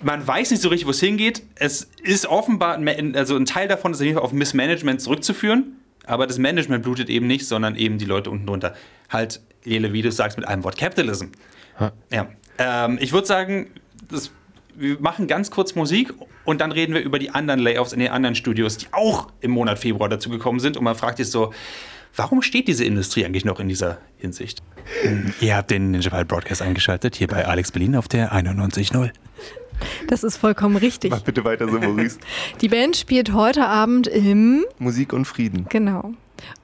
man 0.03 0.27
weiß 0.27 0.51
nicht 0.51 0.63
so 0.63 0.71
richtig, 0.71 0.87
wo 0.87 0.93
es 0.93 1.01
hingeht. 1.01 1.43
Es 1.57 1.91
ist 2.03 2.27
offenbar, 2.27 2.81
also 3.15 3.37
ein 3.37 3.45
Teil 3.45 3.69
davon 3.69 3.93
ist 3.93 4.17
auf 4.17 4.33
Missmanagement 4.33 5.03
zurückzuführen. 5.03 5.77
Aber 6.07 6.27
das 6.27 6.39
Management 6.39 6.85
blutet 6.85 7.11
eben 7.11 7.27
nicht, 7.27 7.47
sondern 7.47 7.77
eben 7.77 7.99
die 7.99 8.07
Leute 8.07 8.31
unten 8.31 8.47
drunter. 8.47 8.75
Halt, 9.11 9.43
Lele, 9.65 9.93
wie 9.93 10.01
du 10.01 10.11
sagst, 10.11 10.39
mit 10.39 10.49
einem 10.49 10.65
Wort 10.65 10.79
Capitalism. 10.79 11.27
Ja. 12.11 12.29
Ähm, 12.57 12.99
ich 13.01 13.13
würde 13.13 13.27
sagen, 13.27 13.71
das, 14.09 14.31
wir 14.75 14.99
machen 15.01 15.27
ganz 15.27 15.51
kurz 15.51 15.75
Musik 15.75 16.13
und 16.45 16.61
dann 16.61 16.73
reden 16.73 16.95
wir 16.95 17.03
über 17.03 17.19
die 17.19 17.31
anderen 17.31 17.61
Layoffs 17.61 17.93
in 17.93 18.01
den 18.01 18.11
anderen 18.11 18.35
Studios, 18.35 18.77
die 18.77 18.87
auch 18.93 19.29
im 19.41 19.53
Monat 19.53 19.79
Februar 19.79 20.09
dazu 20.09 20.31
gekommen 20.31 20.61
sind. 20.61 20.77
Und 20.77 20.85
man 20.85 20.95
fragt 20.95 21.19
sich 21.19 21.31
so, 21.31 21.53
warum 22.17 22.43
steht 22.43 22.69
diese 22.69 22.85
Industrie 22.85 23.25
eigentlich 23.25 23.45
noch 23.45 23.61
in 23.61 23.69
dieser 23.69 23.99
Hinsicht? 24.19 24.63
Ihr 25.41 25.57
habt 25.57 25.71
den 25.71 25.93
Ninja 25.93 26.11
File 26.11 26.25
Broadcast 26.25 26.63
eingeschaltet, 26.63 27.17
hier 27.17 27.29
bei 27.29 27.47
Alex 27.47 27.73
Berlin 27.73 27.97
auf 27.97 28.09
der 28.09 28.33
91.0. 28.33 29.11
Das 30.07 30.23
ist 30.23 30.37
vollkommen 30.37 30.77
richtig. 30.77 31.11
Mach 31.11 31.23
bitte 31.23 31.45
weiter 31.45 31.69
so, 31.69 31.79
Maurice. 31.79 32.19
Die 32.61 32.69
Band 32.69 32.97
spielt 32.97 33.33
heute 33.33 33.67
Abend 33.67 34.07
im, 34.07 34.65
Musik 34.79 35.13
und 35.13 35.25
Frieden. 35.25 35.67
genau. 35.69 36.15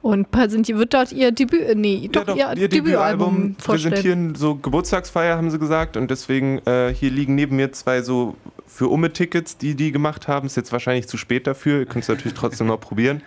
Und 0.02 0.30
präsentiert, 0.30 0.78
wird 0.78 0.94
dort 0.94 1.12
ihr 1.12 1.33
Debüt, 1.33 1.62
äh, 1.62 1.74
nee, 1.74 2.09
doch, 2.11 2.37
ihr, 2.37 2.68
Debütalbum 2.68 3.56
vorstellen. 3.59 3.92
präsentieren, 3.92 4.35
so 4.35 4.56
Geburtstagsfeier 4.56 5.37
haben 5.37 5.50
sie 5.50 5.59
gesagt 5.59 5.96
und 5.96 6.11
deswegen 6.11 6.59
äh, 6.66 6.94
hier 6.94 7.11
liegen 7.11 7.35
neben 7.35 7.56
mir 7.56 7.72
zwei 7.72 8.02
so 8.02 8.37
für 8.66 8.88
Umme 8.88 9.12
Tickets, 9.12 9.56
die 9.59 9.74
die 9.74 9.92
gemacht 9.92 10.28
haben. 10.28 10.46
Ist 10.46 10.56
jetzt 10.56 10.72
wahrscheinlich 10.72 11.09
zu 11.09 11.16
spät 11.16 11.46
dafür, 11.46 11.80
ihr 11.80 11.87
könnt 11.87 12.04
es 12.04 12.09
natürlich 12.09 12.35
trotzdem 12.35 12.66
noch 12.66 12.80
probieren, 12.80 13.22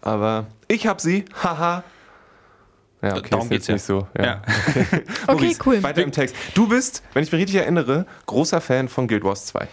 aber 0.00 0.46
ich 0.68 0.86
hab 0.86 1.00
sie, 1.00 1.24
haha. 1.42 1.84
Ja, 3.02 3.16
okay, 3.16 3.30
Darum 3.30 3.46
ist 3.46 3.50
jetzt 3.50 3.66
geht's 3.66 3.66
ja. 3.66 3.74
nicht 3.74 3.84
so. 3.84 4.06
Ja. 4.16 4.24
Ja. 4.24 4.42
Okay, 5.26 5.44
Maurice, 5.44 5.60
cool. 5.66 5.82
Weiter 5.82 6.02
im 6.02 6.12
Text. 6.12 6.36
Du 6.54 6.68
bist, 6.68 7.02
wenn 7.14 7.24
ich 7.24 7.32
mich 7.32 7.40
richtig 7.40 7.60
erinnere, 7.60 8.06
großer 8.26 8.60
Fan 8.60 8.88
von 8.88 9.08
Guild 9.08 9.24
Wars 9.24 9.46
2. 9.46 9.66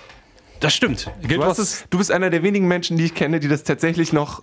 Das 0.59 0.73
stimmt. 0.73 1.11
Guild 1.21 1.33
Du, 1.33 1.39
Wars 1.39 1.59
es, 1.59 1.85
du 1.89 1.99
bist 1.99 2.11
einer 2.11 2.31
der 2.31 2.41
wenigen 2.43 2.67
Menschen, 2.67 2.97
die 2.97 3.05
ich 3.05 3.13
kenne, 3.13 3.39
die 3.39 3.47
das 3.47 3.63
tatsächlich 3.63 4.13
noch 4.13 4.41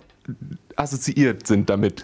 assoziiert 0.77 1.47
sind 1.47 1.69
damit. 1.69 2.03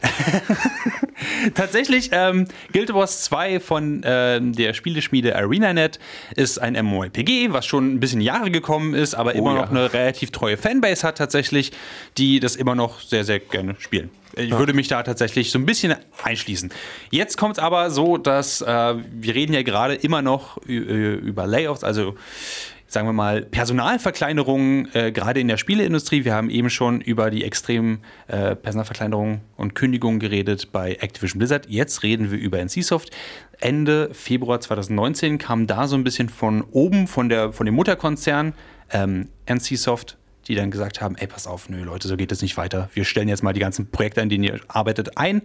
Tatsächlich, 1.56 2.10
ähm, 2.12 2.48
Guild 2.74 2.94
Wars 2.94 3.24
2 3.24 3.60
von 3.60 4.02
ähm, 4.04 4.54
der 4.54 4.74
Spieleschmiede 4.74 5.36
ArenaNet 5.36 6.00
ist 6.36 6.60
ein 6.60 6.74
MMORPG, 6.74 7.54
was 7.54 7.66
schon 7.66 7.94
ein 7.94 8.00
bisschen 8.00 8.22
Jahre 8.22 8.52
gekommen 8.52 8.94
ist, 8.94 9.16
aber 9.16 9.36
immer 9.36 9.56
ja. 9.56 9.62
noch 9.62 9.70
eine 9.70 9.94
relativ 9.94 10.32
treue 10.32 10.58
Fanbase 10.58 11.08
hat 11.08 11.18
tatsächlich, 11.18 11.72
die 12.18 12.40
das 12.40 12.56
immer 12.56 12.76
noch 12.76 13.00
sehr, 13.00 13.24
sehr 13.24 13.40
gerne 13.40 13.76
spielen. 13.80 14.10
Ich 14.36 14.58
würde 14.58 14.74
mich 14.74 14.88
da 14.88 15.04
tatsächlich 15.04 15.52
so 15.52 15.60
ein 15.60 15.66
bisschen 15.68 15.94
einschließen. 16.24 16.72
Jetzt 17.12 17.38
kommt 17.38 17.58
es 17.58 17.64
aber 17.64 17.92
so, 17.92 18.18
dass 18.18 18.62
äh, 18.62 18.66
wir 18.66 19.36
reden 19.36 19.54
ja 19.54 19.62
gerade 19.62 19.94
immer 19.94 20.24
noch 20.24 20.58
über 20.66 21.46
Layoffs, 21.46 21.84
also 21.84 22.16
sagen 22.94 23.08
wir 23.08 23.14
mal, 23.14 23.42
Personalverkleinerungen, 23.42 24.88
äh, 24.94 25.12
gerade 25.12 25.40
in 25.40 25.48
der 25.48 25.58
Spieleindustrie. 25.58 26.26
Wir 26.26 26.36
haben 26.36 26.50
eben 26.50 26.70
schon 26.70 27.02
über 27.02 27.32
die 27.32 27.44
extremen 27.44 28.04
äh, 28.28 28.56
Personalverkleinerungen 28.56 29.42
und 29.58 29.74
Kündigungen 29.74 30.20
geredet 30.20 30.72
bei 30.72 30.94
Activision 30.94 31.40
Blizzard. 31.40 31.68
Jetzt 31.68 32.04
reden 32.04 32.32
wir 32.32 32.38
über 32.38 32.60
NCSoft. 32.64 33.10
Ende 33.60 34.14
Februar 34.14 34.62
2019 34.62 35.40
kam 35.40 35.66
da 35.66 35.88
so 35.88 35.96
ein 35.96 36.04
bisschen 36.04 36.30
von 36.30 36.62
oben, 36.72 37.08
von, 37.08 37.30
der, 37.30 37.52
von 37.52 37.66
dem 37.66 37.76
Mutterkonzern 37.76 38.54
ähm, 38.92 39.30
NCSoft, 39.50 40.18
die 40.48 40.56
dann 40.56 40.70
gesagt 40.70 41.02
haben, 41.02 41.16
ey, 41.16 41.26
pass 41.26 41.48
auf, 41.48 41.70
nö, 41.70 41.84
Leute, 41.84 42.08
so 42.08 42.16
geht 42.16 42.32
es 42.32 42.42
nicht 42.44 42.58
weiter. 42.58 42.90
Wir 42.94 43.06
stellen 43.06 43.28
jetzt 43.28 43.42
mal 43.42 43.54
die 43.54 43.60
ganzen 43.60 43.90
Projekte, 43.90 44.22
an 44.22 44.30
denen 44.30 44.44
ihr 44.44 44.60
arbeitet, 44.68 45.18
ein. 45.18 45.42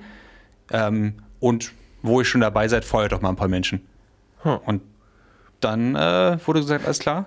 Ähm, 0.70 1.14
und 1.40 1.72
wo 2.02 2.20
ihr 2.20 2.26
schon 2.26 2.42
dabei 2.42 2.68
seid, 2.68 2.84
feuert 2.84 3.12
doch 3.12 3.22
mal 3.22 3.30
ein 3.30 3.36
paar 3.36 3.48
Menschen. 3.48 3.86
Und 4.66 4.82
dann 5.60 5.96
äh, 5.96 6.38
wurde 6.46 6.60
gesagt, 6.60 6.84
alles 6.84 6.98
klar, 6.98 7.26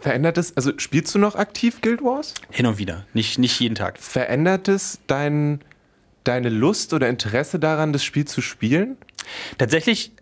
Verändert 0.00 0.38
es, 0.38 0.56
also 0.56 0.72
spielst 0.78 1.14
du 1.14 1.18
noch 1.18 1.34
aktiv 1.34 1.80
Guild 1.80 2.02
Wars? 2.02 2.34
hin 2.50 2.66
und 2.66 2.78
wieder, 2.78 3.06
nicht, 3.14 3.38
nicht 3.38 3.58
jeden 3.60 3.74
Tag. 3.74 3.98
Verändert 3.98 4.68
es 4.68 4.98
dein, 5.06 5.60
deine 6.24 6.48
Lust 6.48 6.92
oder 6.92 7.08
Interesse 7.08 7.58
daran, 7.58 7.92
das 7.92 8.04
Spiel 8.04 8.24
zu 8.24 8.40
spielen? 8.40 8.96
Tatsächlich, 9.58 10.12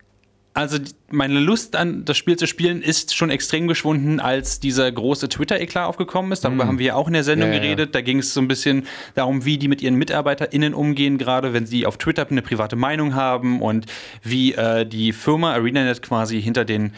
also 0.55 0.79
meine 1.11 1.41
Lust 1.41 1.75
an 1.77 2.05
das 2.05 2.17
Spiel 2.17 2.37
zu 2.37 2.47
spielen 2.47 2.81
ist 2.81 3.15
schon 3.15 3.29
extrem 3.29 3.67
geschwunden, 3.67 4.21
als 4.21 4.61
dieser 4.61 4.91
große 4.91 5.29
Twitter-Eklat 5.29 5.87
aufgekommen 5.89 6.31
ist. 6.33 6.45
Darüber 6.45 6.67
haben 6.67 6.79
wir 6.79 6.87
ja 6.87 6.95
auch 6.95 7.09
in 7.09 7.13
der 7.15 7.25
Sendung 7.25 7.49
Ja, 7.49 7.57
ja. 7.57 7.61
geredet. 7.61 7.95
Da 7.95 8.01
ging 8.03 8.21
es 8.21 8.33
so 8.33 8.41
ein 8.41 8.47
bisschen 8.49 8.87
darum, 9.15 9.45
wie 9.45 9.59
die 9.59 9.67
mit 9.69 9.83
ihren 9.83 9.97
MitarbeiterInnen 9.97 10.73
umgehen, 10.73 11.19
gerade 11.19 11.53
wenn 11.53 11.67
sie 11.67 11.87
auf 11.87 11.99
Twitter 11.99 12.27
eine 12.31 12.41
private 12.43 12.77
Meinung 12.77 13.15
haben 13.17 13.61
und 13.63 13.87
wie 14.23 14.55
äh, 14.55 14.87
die 14.87 15.13
Firma 15.13 15.53
ArenaNet 15.55 16.03
quasi 16.03 16.41
hinter 16.41 16.65
den 16.65 16.93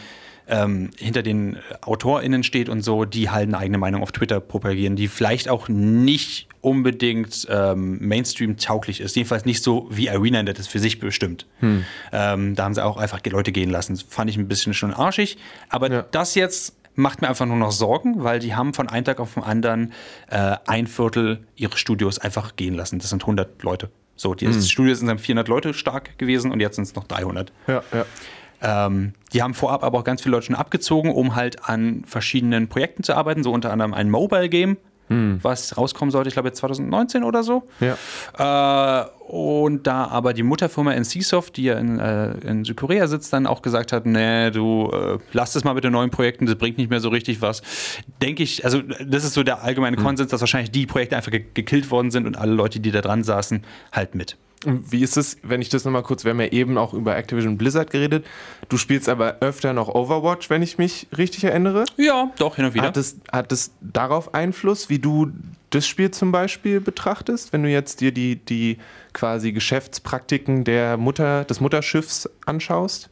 ähm, 0.49 0.91
hinter 0.97 1.23
den 1.23 1.57
AutorInnen 1.81 2.43
steht 2.43 2.69
und 2.69 2.81
so, 2.81 3.05
die 3.05 3.29
halt 3.29 3.47
eine 3.49 3.57
eigene 3.57 3.77
Meinung 3.77 4.01
auf 4.01 4.11
Twitter 4.11 4.39
propagieren, 4.39 4.95
die 4.95 5.07
vielleicht 5.07 5.49
auch 5.49 5.67
nicht 5.67 6.47
unbedingt 6.61 7.47
ähm, 7.49 7.97
Mainstream-tauglich 7.99 9.01
ist. 9.01 9.15
Jedenfalls 9.15 9.45
nicht 9.45 9.61
so 9.63 9.87
wie 9.91 10.09
ArenaNet 10.09 10.59
es 10.59 10.67
für 10.67 10.79
sich 10.79 10.99
bestimmt. 10.99 11.45
Hm. 11.59 11.83
Ähm, 12.11 12.55
da 12.55 12.63
haben 12.63 12.73
sie 12.73 12.83
auch 12.83 12.97
einfach 12.97 13.19
Leute 13.25 13.51
gehen 13.51 13.69
lassen. 13.69 13.93
Das 13.93 14.03
fand 14.03 14.29
ich 14.29 14.37
ein 14.37 14.47
bisschen 14.47 14.73
schon 14.73 14.93
arschig. 14.93 15.37
Aber 15.69 15.91
Ja. 15.91 16.05
das 16.11 16.35
jetzt 16.35 16.75
macht 16.95 17.21
mir 17.21 17.27
einfach 17.29 17.45
nur 17.45 17.57
noch 17.57 17.71
Sorgen, 17.71 18.23
weil 18.23 18.39
die 18.39 18.55
haben 18.55 18.73
von 18.73 18.89
einem 18.89 19.05
Tag 19.05 19.19
auf 19.19 19.35
den 19.35 19.43
anderen 19.43 19.93
äh, 20.29 20.55
ein 20.65 20.87
Viertel 20.87 21.45
ihres 21.55 21.79
Studios 21.79 22.19
einfach 22.19 22.55
gehen 22.55 22.73
lassen. 22.73 22.99
Das 22.99 23.09
sind 23.09 23.23
100 23.23 23.61
Leute. 23.63 23.89
So, 24.15 24.33
die 24.33 24.47
Hm. 24.47 24.61
Studios 24.61 24.97
sind 24.99 25.07
dann 25.07 25.19
400 25.19 25.47
Leute 25.47 25.73
stark 25.73 26.17
gewesen 26.17 26.51
und 26.51 26.59
jetzt 26.59 26.75
sind 26.75 26.85
es 26.85 26.95
noch 26.95 27.03
300. 27.05 27.51
Ja, 27.67 27.83
ja. 27.93 28.05
Ähm, 28.61 29.13
die 29.33 29.43
haben 29.43 29.53
vorab 29.53 29.83
aber 29.83 29.99
auch 29.99 30.03
ganz 30.03 30.21
viele 30.21 30.33
Leute 30.33 30.47
schon 30.47 30.55
abgezogen, 30.55 31.11
um 31.11 31.35
halt 31.35 31.67
an 31.69 32.03
verschiedenen 32.05 32.67
Projekten 32.67 33.03
zu 33.03 33.15
arbeiten, 33.15 33.43
so 33.43 33.51
unter 33.51 33.71
anderem 33.71 33.93
ein 33.93 34.09
Mobile 34.09 34.49
Game, 34.49 34.77
was 35.09 35.77
rauskommen 35.77 36.11
sollte, 36.11 36.27
ich 36.27 36.33
glaube 36.33 36.49
jetzt 36.49 36.57
2019 36.59 37.23
oder 37.23 37.43
so. 37.43 37.63
ja. 37.79 39.01
Äh, 39.01 39.05
und 39.27 39.87
da 39.87 40.05
aber 40.05 40.33
die 40.33 40.43
Mutterfirma 40.43 40.93
NCSoft, 40.93 41.57
die 41.57 41.63
ja 41.63 41.77
in, 41.77 41.99
äh, 41.99 42.31
in 42.39 42.63
Südkorea 42.63 43.07
sitzt, 43.07 43.33
dann 43.33 43.45
auch 43.45 43.61
gesagt 43.61 43.91
hat, 43.91 44.05
nee, 44.05 44.51
du 44.51 44.89
äh, 44.91 45.17
lass 45.33 45.53
das 45.53 45.65
mal 45.65 45.73
mit 45.73 45.83
den 45.83 45.91
neuen 45.91 46.11
Projekten, 46.11 46.45
das 46.45 46.55
bringt 46.55 46.77
nicht 46.77 46.89
mehr 46.89 47.01
so 47.01 47.09
richtig 47.09 47.41
was. 47.41 47.61
Denke 48.21 48.43
ich, 48.43 48.63
also 48.63 48.81
das 48.81 49.25
ist 49.25 49.33
so 49.33 49.43
der 49.43 49.63
allgemeine 49.63 49.97
Konsens, 49.97 50.31
dass 50.31 50.39
wahrscheinlich 50.39 50.71
die 50.71 50.85
Projekte 50.85 51.17
einfach 51.17 51.31
ge 51.31 51.43
gekillt 51.53 51.91
worden 51.91 52.09
sind 52.09 52.25
und 52.25 52.37
alle 52.37 52.53
Leute, 52.53 52.79
die 52.79 52.91
da 52.91 53.01
dran 53.01 53.23
saßen, 53.23 53.63
halt 53.91 54.15
mit. 54.15 54.37
Wie 54.65 55.03
ist 55.03 55.17
es, 55.17 55.37
wenn 55.43 55.61
ich 55.61 55.69
das 55.69 55.85
nochmal 55.85 56.01
kurz, 56.01 56.23
wir 56.23 56.31
haben 56.31 56.39
ja 56.39 56.47
eben 56.47 56.77
auch 56.77 56.93
über 56.93 57.15
Activision 57.15 57.57
Blizzard 57.57 57.91
geredet. 57.91 58.25
Du 58.69 58.77
spielst 58.77 59.07
aber 59.07 59.37
öfter 59.39 59.71
noch 59.73 59.87
Overwatch, 59.87 60.49
wenn 60.49 60.63
ich 60.63 60.79
mich 60.79 61.07
richtig 61.15 61.43
erinnere. 61.43 61.85
Ja, 61.95 62.31
doch, 62.39 62.55
hin 62.55 62.65
und 62.65 62.73
wieder. 62.73 62.87
Hat 62.87 62.97
es, 62.97 63.17
hat 63.31 63.51
es 63.51 63.71
darauf 63.81 64.33
Einfluss, 64.33 64.89
wie 64.89 64.97
du 64.97 65.31
das 65.69 65.85
Spiel 65.85 66.09
zum 66.09 66.31
Beispiel 66.31 66.81
betrachtest, 66.81 67.53
wenn 67.53 67.61
du 67.61 67.69
jetzt 67.69 68.01
dir 68.01 68.11
die, 68.11 68.37
die 68.37 68.79
quasi 69.13 69.51
Geschäftspraktiken 69.51 70.63
der 70.63 70.97
Mutter, 70.97 71.43
des 71.43 71.59
Mutterschiffs 71.59 72.27
anschaust? 72.45 73.09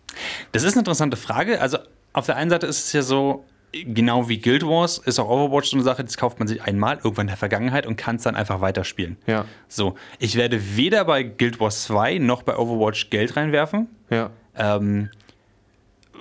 Das 0.52 0.64
ist 0.64 0.74
eine 0.74 0.82
interessante 0.82 1.18
Frage. 1.18 1.62
Also 1.62 1.78
auf 2.14 2.26
der 2.26 2.38
einen 2.38 2.50
Seite 2.50 2.66
ist 2.66 2.86
es 2.86 2.94
ja 2.94 3.02
so, 3.04 3.46
genau 3.74 4.30
wie 4.30 4.40
Guild 4.40 4.64
Wars 4.64 4.98
ist 5.00 5.20
auch 5.20 5.30
Overwatch 5.30 5.70
so 5.70 5.78
eine 5.78 5.84
Sache, 5.84 6.04
das 6.04 6.18
kauft 6.18 6.40
man 6.40 6.48
sich 6.48 6.62
einmal 6.62 6.98
irgendwann 7.04 7.24
in 7.24 7.28
der 7.28 7.38
Vergangenheit 7.38 7.86
und 7.88 7.98
kann 7.98 8.16
es 8.18 8.24
dann 8.24 8.36
einfach 8.36 8.62
weiterspielen. 8.62 9.18
Ja, 9.28 9.46
So, 9.68 9.96
ich 10.20 10.36
werde 10.36 10.78
weder 10.78 11.06
bei 11.06 11.24
Guild 11.24 11.60
Wars 11.60 11.84
2 11.84 12.20
noch 12.20 12.44
bei 12.44 12.58
Overwatch 12.58 13.10
Geld 13.10 13.36
reinwerfen. 13.36 13.88
ja. 14.10 14.30
Ähm, 14.58 15.10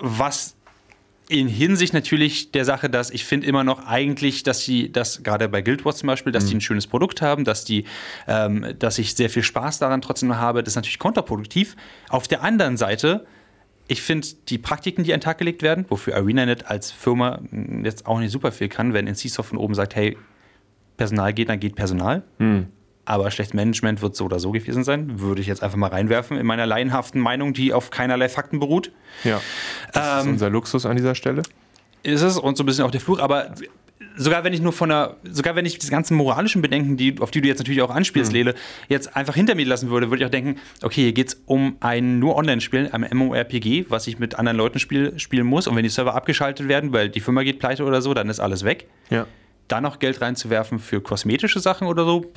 was 0.01 0.57
in 1.29 1.49
Hinsicht 1.49 1.95
natürlich 1.95 2.51
der 2.51 2.65
Sache, 2.65 2.91
dass 2.91 3.11
ich 3.11 3.25
finde 3.25 3.47
immer 3.47 3.65
noch 3.65 3.87
eigentlich, 3.87 4.43
dass 4.43 4.61
sie, 4.61 4.93
dass 4.93 5.23
gerade 5.23 5.49
bei 5.49 5.63
Guild 5.63 5.85
Wars 5.85 5.99
zum 5.99 6.09
Beispiel, 6.09 6.33
dass 6.33 6.47
die 6.47 6.55
ein 6.55 6.61
schönes 6.61 6.87
Produkt 6.87 7.23
haben, 7.23 7.45
dass 7.45 7.65
die, 7.65 7.85
ähm, 8.27 8.75
dass 8.79 8.99
ich 8.99 9.15
sehr 9.15 9.31
viel 9.31 9.43
Spaß 9.43 9.79
daran 9.79 10.03
trotzdem 10.03 10.37
habe, 10.37 10.63
das 10.63 10.73
ist 10.73 10.77
natürlich 10.77 10.99
kontraproduktiv. 10.99 11.77
Auf 12.09 12.29
der 12.29 12.43
anderen 12.43 12.77
Seite, 12.77 13.27
ich 13.87 14.03
finde 14.03 14.27
die 14.49 14.59
Praktiken, 14.59 15.05
die 15.05 15.13
an 15.13 15.19
den 15.21 15.25
Tag 15.25 15.39
gelegt 15.39 15.63
werden, 15.63 15.85
wofür 15.89 16.17
ArenaNet 16.17 16.67
als 16.71 16.91
Firma 16.91 17.41
mh, 17.51 17.85
jetzt 17.87 18.07
auch 18.07 18.19
nicht 18.19 18.31
super 18.33 18.51
viel 18.53 18.69
kann, 18.69 18.93
wenn 18.95 19.07
NCSoft 19.07 19.51
von 19.51 19.59
oben 19.59 19.75
sagt, 19.75 19.95
hey, 19.95 20.17
Personal 20.97 21.33
geht, 21.33 21.49
dann 21.49 21.59
geht 21.61 21.75
Personal. 21.75 22.23
Aber 23.07 23.31
schlechtes 23.31 23.53
Management 23.55 24.01
wird 24.01 24.17
so 24.17 24.25
oder 24.25 24.39
so 24.41 24.53
gewesen 24.53 24.85
sein. 24.85 25.21
Würde 25.21 25.41
ich 25.43 25.47
jetzt 25.47 25.63
einfach 25.63 25.77
mal 25.77 25.89
reinwerfen 25.91 26.39
in 26.39 26.47
meiner 26.47 26.65
laienhaften 26.67 27.21
Meinung, 27.21 27.53
die 27.53 27.73
auf 27.75 27.91
keinerlei 27.91 28.29
Fakten 28.31 28.61
beruht. 28.61 28.93
ja. 29.25 29.41
Das 29.93 30.21
ist 30.21 30.25
Ähm, 30.27 30.33
unser 30.33 30.49
Luxus 30.51 30.87
an 30.87 30.97
dieser 30.97 31.15
Stelle. 31.15 31.43
Ist 32.03 32.23
es 32.23 32.39
und 32.39 32.57
so 32.57 32.63
ein 32.63 32.67
bisschen 32.67 32.85
auch 32.85 32.91
der 32.91 33.01
Fluch, 33.03 33.19
aber 33.19 33.55
sogar 34.17 34.45
wenn 34.45 34.53
ich 34.53 34.61
nur 34.61 34.73
von 34.73 34.89
der, 34.89 35.17
sogar 35.25 35.57
wenn 35.57 35.67
ich 35.67 35.79
diese 35.79 35.91
ganzen 35.91 36.17
moralischen 36.17 36.63
Bedenken, 36.63 36.97
die, 36.97 37.17
auf 37.21 37.31
die 37.31 37.41
du 37.41 37.49
jetzt 37.49 37.59
natürlich 37.59 37.83
auch 37.83 37.91
anspielst, 37.91 38.33
Lele, 38.33 38.55
jetzt 38.89 39.17
einfach 39.17 39.35
hinter 39.35 39.55
mir 39.55 39.67
lassen 39.67 39.91
würde, 39.91 40.11
würde 40.11 40.23
ich 40.23 40.27
auch 40.27 40.31
denken, 40.31 40.61
okay, 40.83 41.03
hier 41.03 41.13
geht 41.13 41.29
es 41.29 41.43
um 41.47 41.77
ein 41.81 42.19
nur 42.19 42.37
Online-Spiel, 42.37 42.91
ein 42.93 43.07
MMORPG, 43.13 43.87
was 43.89 44.07
ich 44.07 44.19
mit 44.19 44.37
anderen 44.39 44.57
Leuten 44.57 44.79
spiel, 44.79 45.19
spielen 45.19 45.47
muss. 45.47 45.67
Und 45.67 45.77
wenn 45.77 45.83
die 45.83 45.89
Server 45.89 46.15
abgeschaltet 46.15 46.69
werden, 46.69 46.93
weil 46.93 47.09
die 47.09 47.21
Firma 47.21 47.43
geht 47.43 47.59
pleite 47.59 47.85
oder 47.85 48.03
so, 48.03 48.15
dann 48.15 48.29
ist 48.29 48.41
alles 48.41 48.65
weg. 48.65 48.87
Ja. 49.11 49.27
Da 49.69 49.81
noch 49.81 49.99
Geld 49.99 50.21
reinzuwerfen 50.21 50.79
für 50.79 51.01
kosmetische 51.01 51.59
Sachen 51.59 51.89
oder 51.89 52.05
so, 52.05 52.33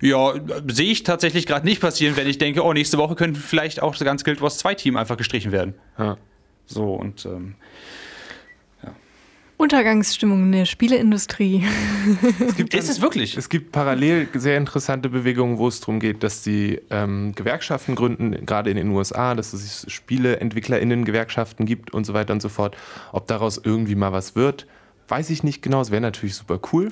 ja, 0.00 0.34
sehe 0.66 0.90
ich 0.90 1.04
tatsächlich 1.04 1.46
gerade 1.46 1.64
nicht 1.64 1.80
passieren, 1.80 2.16
wenn 2.16 2.26
ich 2.26 2.38
denke, 2.38 2.64
oh, 2.64 2.72
nächste 2.72 2.98
Woche 2.98 3.14
könnte 3.14 3.38
vielleicht 3.38 3.80
auch 3.80 3.92
das 3.92 4.04
ganze 4.04 4.24
Guild 4.24 4.40
Wars 4.40 4.58
2 4.58 4.74
Team 4.74 4.96
einfach 4.96 5.16
gestrichen 5.16 5.52
werden. 5.52 5.74
ja. 5.98 6.16
So 6.66 6.94
und 6.94 7.26
ähm, 7.26 7.56
Untergangsstimmung 9.62 10.42
in 10.46 10.52
der 10.52 10.64
Spieleindustrie. 10.64 11.64
ist 12.72 12.90
es 12.90 13.00
wirklich? 13.00 13.36
Es 13.36 13.48
gibt 13.48 13.70
parallel 13.70 14.28
sehr 14.34 14.56
interessante 14.56 15.08
Bewegungen, 15.08 15.58
wo 15.58 15.68
es 15.68 15.78
darum 15.78 16.00
geht, 16.00 16.24
dass 16.24 16.42
die 16.42 16.80
ähm, 16.90 17.32
Gewerkschaften 17.36 17.94
gründen, 17.94 18.44
gerade 18.44 18.70
in 18.70 18.76
den 18.76 18.88
USA, 18.88 19.36
dass 19.36 19.52
es 19.52 19.86
SpieleentwicklerInnen-Gewerkschaften 19.88 21.64
gibt 21.64 21.94
und 21.94 22.04
so 22.04 22.12
weiter 22.12 22.32
und 22.32 22.42
so 22.42 22.48
fort. 22.48 22.76
Ob 23.12 23.28
daraus 23.28 23.60
irgendwie 23.62 23.94
mal 23.94 24.12
was 24.12 24.34
wird, 24.34 24.66
weiß 25.06 25.30
ich 25.30 25.44
nicht 25.44 25.62
genau. 25.62 25.80
Es 25.80 25.92
wäre 25.92 26.02
natürlich 26.02 26.34
super 26.34 26.58
cool. 26.72 26.90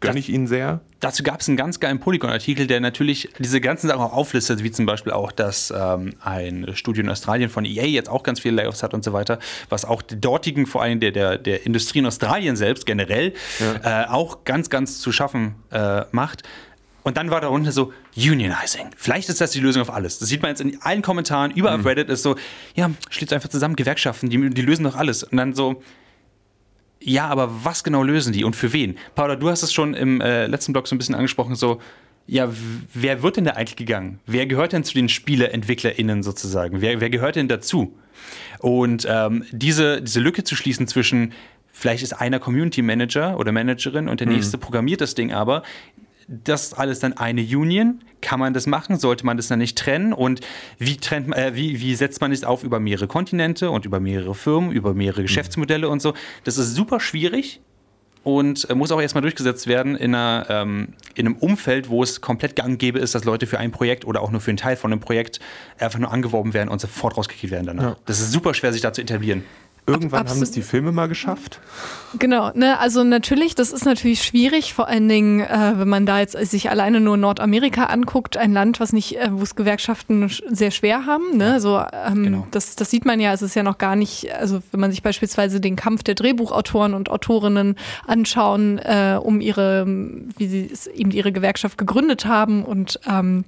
Gönne 0.00 0.18
ich 0.18 0.28
Ihnen 0.28 0.46
sehr. 0.46 0.80
Dazu 1.00 1.22
gab 1.22 1.40
es 1.40 1.48
einen 1.48 1.56
ganz 1.56 1.80
geilen 1.80 2.00
Polygon-Artikel, 2.00 2.66
der 2.66 2.80
natürlich 2.80 3.30
diese 3.38 3.60
ganzen 3.60 3.88
Sachen 3.88 4.00
auch 4.00 4.12
auflistet, 4.12 4.62
wie 4.62 4.70
zum 4.70 4.86
Beispiel 4.86 5.12
auch, 5.12 5.32
dass 5.32 5.72
ähm, 5.76 6.14
ein 6.20 6.66
Studio 6.74 7.02
in 7.02 7.10
Australien 7.10 7.50
von 7.50 7.64
EA 7.64 7.84
jetzt 7.84 8.08
auch 8.08 8.22
ganz 8.22 8.40
viele 8.40 8.56
Layoffs 8.56 8.82
hat 8.82 8.94
und 8.94 9.04
so 9.04 9.12
weiter, 9.12 9.38
was 9.68 9.84
auch 9.84 10.02
die 10.02 10.20
dortigen, 10.20 10.66
vor 10.66 10.82
allem 10.82 11.00
der, 11.00 11.10
der, 11.10 11.38
der 11.38 11.66
Industrie 11.66 12.00
in 12.00 12.06
Australien 12.06 12.56
selbst 12.56 12.86
generell, 12.86 13.32
äh, 13.82 14.04
auch 14.06 14.44
ganz, 14.44 14.70
ganz 14.70 14.98
zu 15.00 15.12
schaffen 15.12 15.54
äh, 15.70 16.02
macht. 16.12 16.42
Und 17.02 17.18
dann 17.18 17.30
war 17.30 17.42
darunter 17.42 17.70
so 17.70 17.92
Unionizing. 18.16 18.90
Vielleicht 18.96 19.28
ist 19.28 19.40
das 19.40 19.50
die 19.50 19.60
Lösung 19.60 19.82
auf 19.82 19.92
alles. 19.92 20.18
Das 20.18 20.28
sieht 20.28 20.40
man 20.40 20.50
jetzt 20.50 20.62
in 20.62 20.80
allen 20.80 21.02
Kommentaren, 21.02 21.50
überall 21.50 21.78
auf 21.78 21.84
Reddit 21.84 22.08
ist 22.08 22.22
so, 22.22 22.36
ja, 22.74 22.90
schließt 23.10 23.32
einfach 23.34 23.50
zusammen, 23.50 23.76
Gewerkschaften, 23.76 24.30
die, 24.30 24.50
die 24.50 24.62
lösen 24.62 24.84
doch 24.84 24.96
alles. 24.96 25.22
Und 25.22 25.36
dann 25.36 25.52
so, 25.52 25.82
ja, 27.04 27.26
aber 27.26 27.64
was 27.64 27.84
genau 27.84 28.02
lösen 28.02 28.32
die 28.32 28.44
und 28.44 28.56
für 28.56 28.72
wen? 28.72 28.96
Paula, 29.14 29.36
du 29.36 29.50
hast 29.50 29.62
es 29.62 29.72
schon 29.72 29.94
im 29.94 30.20
äh, 30.20 30.46
letzten 30.46 30.72
Blog 30.72 30.88
so 30.88 30.94
ein 30.94 30.98
bisschen 30.98 31.14
angesprochen, 31.14 31.54
so, 31.54 31.80
ja, 32.26 32.48
wer 32.94 33.22
wird 33.22 33.36
denn 33.36 33.44
da 33.44 33.52
eigentlich 33.52 33.76
gegangen? 33.76 34.20
Wer 34.26 34.46
gehört 34.46 34.72
denn 34.72 34.84
zu 34.84 34.94
den 34.94 35.10
SpieleentwicklerInnen 35.10 36.22
sozusagen? 36.22 36.80
Wer, 36.80 37.00
wer 37.00 37.10
gehört 37.10 37.36
denn 37.36 37.48
dazu? 37.48 37.94
Und 38.60 39.06
ähm, 39.08 39.44
diese, 39.52 40.00
diese 40.00 40.20
Lücke 40.20 40.44
zu 40.44 40.56
schließen 40.56 40.86
zwischen, 40.86 41.34
vielleicht 41.70 42.02
ist 42.02 42.14
einer 42.14 42.38
Community 42.38 42.80
Manager 42.80 43.38
oder 43.38 43.52
Managerin 43.52 44.08
und 44.08 44.20
der 44.20 44.26
nächste 44.26 44.56
programmiert 44.56 45.02
das 45.02 45.14
Ding 45.14 45.34
aber, 45.34 45.62
das 46.28 46.74
alles 46.74 47.00
dann 47.00 47.14
eine 47.14 47.42
Union. 47.42 48.00
Kann 48.20 48.40
man 48.40 48.54
das 48.54 48.66
machen? 48.66 48.98
Sollte 48.98 49.26
man 49.26 49.36
das 49.36 49.48
dann 49.48 49.58
nicht 49.58 49.76
trennen? 49.76 50.12
Und 50.12 50.40
wie, 50.78 50.96
trennt, 50.96 51.34
äh, 51.34 51.54
wie, 51.54 51.80
wie 51.80 51.94
setzt 51.94 52.20
man 52.20 52.30
das 52.30 52.44
auf 52.44 52.64
über 52.64 52.80
mehrere 52.80 53.06
Kontinente 53.06 53.70
und 53.70 53.84
über 53.84 54.00
mehrere 54.00 54.34
Firmen, 54.34 54.72
über 54.72 54.94
mehrere 54.94 55.22
Geschäftsmodelle 55.22 55.88
und 55.88 56.00
so? 56.00 56.14
Das 56.44 56.56
ist 56.58 56.74
super 56.74 57.00
schwierig 57.00 57.60
und 58.24 58.68
äh, 58.70 58.74
muss 58.74 58.90
auch 58.90 59.00
erstmal 59.00 59.22
durchgesetzt 59.22 59.66
werden 59.66 59.94
in, 59.94 60.14
einer, 60.14 60.46
ähm, 60.48 60.94
in 61.14 61.26
einem 61.26 61.36
Umfeld, 61.36 61.90
wo 61.90 62.02
es 62.02 62.20
komplett 62.20 62.56
gang 62.56 62.78
gäbe 62.78 62.98
ist, 62.98 63.14
dass 63.14 63.24
Leute 63.24 63.46
für 63.46 63.58
ein 63.58 63.70
Projekt 63.70 64.06
oder 64.06 64.22
auch 64.22 64.30
nur 64.30 64.40
für 64.40 64.50
einen 64.50 64.56
Teil 64.56 64.76
von 64.76 64.90
einem 64.90 65.00
Projekt 65.00 65.38
einfach 65.78 65.98
nur 65.98 66.10
angeworben 66.10 66.54
werden 66.54 66.70
und 66.70 66.80
sofort 66.80 67.16
rausgekriegt 67.16 67.52
werden 67.52 67.66
danach. 67.66 67.82
Ja. 67.82 67.96
Das 68.06 68.20
ist 68.20 68.32
super 68.32 68.54
schwer, 68.54 68.72
sich 68.72 68.80
da 68.80 68.92
zu 68.92 69.02
etablieren. 69.02 69.44
Irgendwann 69.86 70.26
haben 70.28 70.40
es 70.42 70.50
die 70.50 70.62
Filme 70.62 70.92
mal 70.92 71.08
geschafft. 71.08 71.60
Genau, 72.18 72.50
ne, 72.54 72.78
also 72.78 73.04
natürlich, 73.04 73.54
das 73.54 73.70
ist 73.70 73.84
natürlich 73.84 74.22
schwierig, 74.22 74.72
vor 74.72 74.88
allen 74.88 75.08
Dingen, 75.08 75.40
äh, 75.40 75.72
wenn 75.76 75.88
man 75.88 76.06
da 76.06 76.20
jetzt 76.20 76.32
sich 76.50 76.70
alleine 76.70 77.00
nur 77.00 77.18
Nordamerika 77.18 77.84
anguckt, 77.86 78.38
ein 78.38 78.52
Land, 78.54 78.80
was 78.80 78.94
nicht, 78.94 79.18
äh, 79.18 79.28
wo 79.32 79.42
es 79.42 79.56
Gewerkschaften 79.56 80.24
sch- 80.28 80.42
sehr 80.48 80.70
schwer 80.70 81.04
haben, 81.04 81.36
ne, 81.36 81.60
so, 81.60 81.82
ähm, 82.06 82.22
Genau. 82.24 82.46
das, 82.50 82.76
das 82.76 82.90
sieht 82.90 83.04
man 83.04 83.20
ja, 83.20 83.32
es 83.34 83.42
ist 83.42 83.56
ja 83.56 83.62
noch 83.62 83.76
gar 83.76 83.94
nicht, 83.94 84.32
also 84.34 84.62
wenn 84.70 84.80
man 84.80 84.90
sich 84.90 85.02
beispielsweise 85.02 85.60
den 85.60 85.76
Kampf 85.76 86.02
der 86.02 86.14
Drehbuchautoren 86.14 86.94
und 86.94 87.10
Autorinnen 87.10 87.76
anschauen, 88.06 88.78
äh, 88.78 89.18
um 89.22 89.40
ihre, 89.42 89.84
wie 89.86 90.46
sie 90.46 90.70
es 90.72 90.86
eben 90.86 91.10
ihre 91.10 91.30
Gewerkschaft 91.32 91.76
gegründet 91.76 92.24
haben 92.24 92.64
und 92.64 93.00
ähm, 93.06 93.44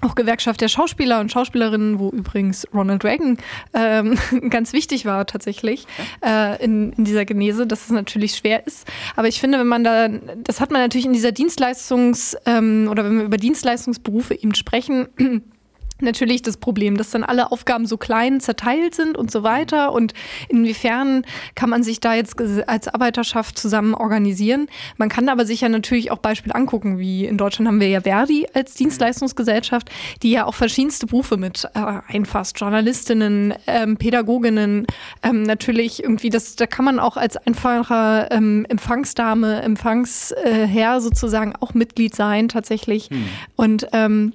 auch 0.00 0.14
Gewerkschaft 0.14 0.60
der 0.60 0.68
Schauspieler 0.68 1.20
und 1.20 1.32
Schauspielerinnen, 1.32 1.98
wo 1.98 2.10
übrigens 2.10 2.66
Ronald 2.72 3.04
Reagan 3.04 3.38
ähm, 3.74 4.18
ganz 4.50 4.72
wichtig 4.72 5.04
war 5.04 5.26
tatsächlich 5.26 5.86
äh, 6.24 6.62
in, 6.62 6.92
in 6.92 7.04
dieser 7.04 7.24
Genese, 7.24 7.66
dass 7.66 7.84
es 7.84 7.90
natürlich 7.90 8.36
schwer 8.36 8.66
ist. 8.66 8.86
Aber 9.16 9.28
ich 9.28 9.40
finde, 9.40 9.58
wenn 9.58 9.66
man 9.66 9.84
da, 9.84 10.08
das 10.08 10.60
hat 10.60 10.70
man 10.70 10.82
natürlich 10.82 11.06
in 11.06 11.12
dieser 11.12 11.30
Dienstleistungs- 11.30 12.36
ähm, 12.46 12.88
oder 12.90 13.04
wenn 13.04 13.18
wir 13.18 13.24
über 13.24 13.36
Dienstleistungsberufe 13.36 14.34
eben 14.34 14.54
sprechen, 14.54 15.08
natürlich 16.00 16.42
das 16.42 16.56
Problem, 16.56 16.96
dass 16.96 17.10
dann 17.10 17.24
alle 17.24 17.52
Aufgaben 17.52 17.86
so 17.86 17.96
klein 17.96 18.40
zerteilt 18.40 18.94
sind 18.94 19.16
und 19.16 19.30
so 19.30 19.42
weiter. 19.42 19.92
Und 19.92 20.14
inwiefern 20.48 21.24
kann 21.54 21.70
man 21.70 21.82
sich 21.82 22.00
da 22.00 22.14
jetzt 22.14 22.40
als 22.68 22.88
Arbeiterschaft 22.88 23.58
zusammen 23.58 23.94
organisieren? 23.94 24.68
Man 24.96 25.08
kann 25.08 25.28
aber 25.28 25.46
sich 25.46 25.60
ja 25.60 25.68
natürlich 25.68 26.10
auch 26.10 26.18
Beispiele 26.18 26.54
angucken, 26.54 26.98
wie 26.98 27.26
in 27.26 27.36
Deutschland 27.36 27.68
haben 27.68 27.80
wir 27.80 27.88
ja 27.88 28.00
Verdi 28.00 28.46
als 28.54 28.74
Dienstleistungsgesellschaft, 28.74 29.90
die 30.22 30.30
ja 30.30 30.44
auch 30.44 30.54
verschiedenste 30.54 31.06
Berufe 31.06 31.36
mit 31.36 31.68
äh, 31.74 32.00
einfasst. 32.08 32.58
Journalistinnen, 32.60 33.54
ähm, 33.66 33.96
Pädagoginnen, 33.96 34.86
ähm, 35.22 35.42
natürlich 35.42 36.02
irgendwie, 36.02 36.30
das, 36.30 36.56
da 36.56 36.66
kann 36.66 36.84
man 36.84 36.98
auch 36.98 37.16
als 37.16 37.36
einfacher 37.36 38.30
ähm, 38.30 38.66
Empfangsdame, 38.68 39.62
Empfangsherr 39.62 41.00
sozusagen 41.00 41.54
auch 41.56 41.74
Mitglied 41.74 42.14
sein 42.14 42.48
tatsächlich. 42.48 43.10
Hm. 43.10 43.28
Und 43.56 43.88
ähm, 43.92 44.32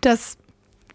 das 0.00 0.36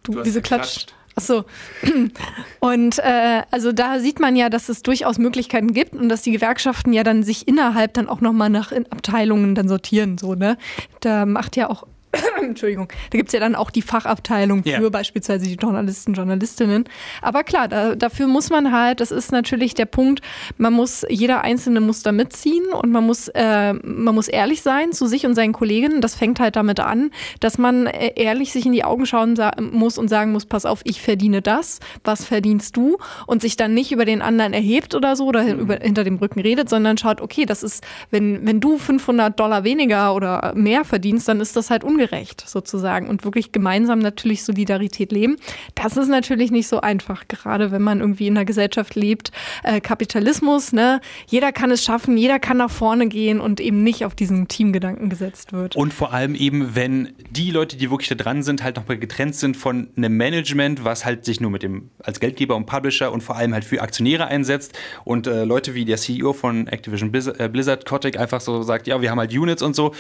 Du, 0.04 0.14
du 0.14 0.26
wieso 0.26 0.42
klatscht? 0.42 0.94
Ach 1.16 1.22
so. 1.22 1.46
Und 2.60 3.00
äh, 3.00 3.42
also 3.52 3.72
da 3.72 4.00
sieht 4.00 4.20
man 4.20 4.36
ja, 4.36 4.50
dass 4.50 4.70
es 4.70 4.82
durchaus 4.82 5.18
Möglichkeiten 5.18 5.74
gibt 5.74 5.94
und 5.94 6.10
dass 6.10 6.22
die 6.22 6.32
Gewerkschaften 6.32 6.94
ja 6.94 7.04
dann 7.04 7.24
sich 7.24 7.48
innerhalb 7.48 7.94
dann 7.94 8.08
auch 8.08 8.22
nochmal 8.22 8.50
nach 8.50 8.72
Abteilungen 8.72 9.56
dann 9.56 9.68
sortieren. 9.68 10.18
So, 10.18 10.36
ne? 10.36 10.58
Da 11.02 11.26
macht 11.26 11.58
ja 11.58 11.70
auch 11.70 11.86
Entschuldigung, 12.41 12.88
da 13.12 13.17
gibt 13.17 13.30
es 13.30 13.34
ja 13.34 13.39
dann 13.39 13.56
auch 13.56 13.71
die 13.71 13.82
Fachabteilung 13.82 14.63
für 14.63 14.69
yeah. 14.69 14.89
beispielsweise 14.89 15.45
die 15.45 15.56
Journalisten, 15.56 16.13
Journalistinnen. 16.13 16.86
Aber 17.21 17.43
klar, 17.43 17.67
da, 17.67 17.95
dafür 17.95 18.28
muss 18.28 18.50
man 18.50 18.71
halt, 18.71 19.00
das 19.00 19.12
ist 19.12 19.32
natürlich 19.32 19.74
der 19.74 19.86
Punkt, 19.86 20.21
man 20.58 20.74
muss, 20.74 21.06
jeder 21.10 21.41
Einzelne 21.41 21.80
muss 21.80 22.04
da 22.04 22.12
mitziehen 22.12 22.65
und 22.74 22.91
man 22.91 23.06
muss, 23.06 23.30
äh, 23.30 23.74
man 23.74 24.13
muss 24.13 24.28
ehrlich 24.28 24.62
sein 24.62 24.91
zu 24.91 25.08
sich 25.08 25.26
und 25.26 25.36
seinen 25.36 25.54
Kolleginnen. 25.54 26.02
Das 26.02 26.15
fängt 26.15 26.39
halt 26.39 26.56
damit 26.56 26.80
an, 26.80 27.12
dass 27.39 27.58
man 27.58 27.88
äh, 27.88 28.13
ehrlich 28.15 28.52
sich 28.52 28.65
in 28.65 28.74
die 28.74 28.84
Augen 28.84 29.06
schauen 29.06 29.38
muss 29.71 29.97
und 29.97 30.10
sagen 30.10 30.32
muss, 30.32 30.45
pass 30.45 30.65
auf, 30.65 30.82
ich 30.84 31.02
verdiene 31.02 31.41
das, 31.41 31.80
was 32.04 32.26
verdienst 32.26 32.76
du? 32.76 32.97
Und 33.26 33.41
sich 33.41 33.56
dann 33.56 33.74
nicht 33.74 33.91
über 33.91 34.06
den 34.06 34.21
anderen 34.21 34.54
erhebt 34.54 34.95
oder 34.95 35.15
so 35.15 35.28
oder 35.28 35.43
mhm. 35.43 35.60
über, 35.60 35.76
hinter 35.76 36.04
dem 36.04 36.17
Rücken 36.17 36.41
redet, 36.41 36.69
sondern 36.69 36.97
schaut, 36.97 37.21
okay, 37.21 37.45
das 37.45 37.63
ist, 37.63 37.84
wenn, 38.10 38.45
wenn 38.45 38.60
du 38.60 38.78
500 38.78 39.39
Dollar 39.39 39.63
weniger 39.63 40.13
oder 40.13 40.54
mehr 40.56 40.84
verdienst, 40.84 41.28
dann 41.28 41.39
ist 41.39 41.56
das 41.56 41.69
halt 41.69 41.84
ungerecht 41.84 42.01
ungerecht 42.02 42.44
sozusagen 42.48 43.08
und 43.08 43.24
wirklich 43.24 43.52
gemeinsam 43.52 44.00
natürlich 44.00 44.44
Solidarität 44.44 45.12
leben. 45.12 45.38
Das 45.76 45.98
ist 45.98 46.08
natürlich 46.08 46.52
nicht 46.52 46.68
so 46.68 46.82
einfach, 46.82 47.28
gerade 47.28 47.72
wenn 47.72 47.82
man 47.82 48.00
irgendwie 48.00 48.28
in 48.28 48.38
einer 48.38 48.46
Gesellschaft 48.46 48.96
lebt. 48.96 49.32
Äh, 49.64 49.82
Kapitalismus, 49.82 50.74
ne? 50.74 51.00
Jeder 51.28 51.52
kann 51.52 51.72
es 51.72 51.84
schaffen, 51.84 52.18
jeder 52.18 52.40
kann 52.40 52.58
nach 52.58 52.72
vorne 52.72 53.08
gehen 53.08 53.40
und 53.40 53.60
eben 53.60 53.84
nicht 53.84 54.06
auf 54.06 54.16
diesen 54.16 54.48
Teamgedanken 54.48 55.10
gesetzt 55.10 55.54
wird. 55.54 55.76
Und 55.76 55.94
vor 55.94 56.14
allem 56.14 56.36
eben, 56.36 56.76
wenn 56.76 57.14
die 57.30 57.52
Leute, 57.52 57.78
die 57.78 57.90
wirklich 57.92 58.10
da 58.10 58.16
dran 58.16 58.44
sind, 58.44 58.64
halt 58.64 58.78
nochmal 58.78 58.98
getrennt 58.98 59.36
sind 59.36 59.56
von 59.56 59.90
einem 59.96 60.18
Management, 60.18 60.84
was 60.84 61.06
halt 61.06 61.26
sich 61.26 61.40
nur 61.40 61.52
mit 61.52 61.64
dem 61.64 61.92
als 62.04 62.20
Geldgeber 62.20 62.56
und 62.56 62.66
Publisher 62.66 63.12
und 63.12 63.22
vor 63.22 63.36
allem 63.36 63.54
halt 63.54 63.66
für 63.66 63.82
Aktionäre 63.82 64.28
einsetzt 64.28 64.78
und 65.04 65.28
äh, 65.28 65.44
Leute 65.44 65.76
wie 65.76 65.86
der 65.86 65.98
CEO 65.98 66.34
von 66.34 66.68
Activision 66.68 67.12
Blizzard, 67.12 67.40
äh, 67.40 67.86
Kotick 67.86 68.18
einfach 68.18 68.42
so 68.42 68.64
sagt, 68.64 68.88
ja, 68.88 69.02
wir 69.02 69.12
haben 69.12 69.20
halt 69.20 69.34
Units 69.34 69.62
und 69.62 69.76
so 69.76 69.94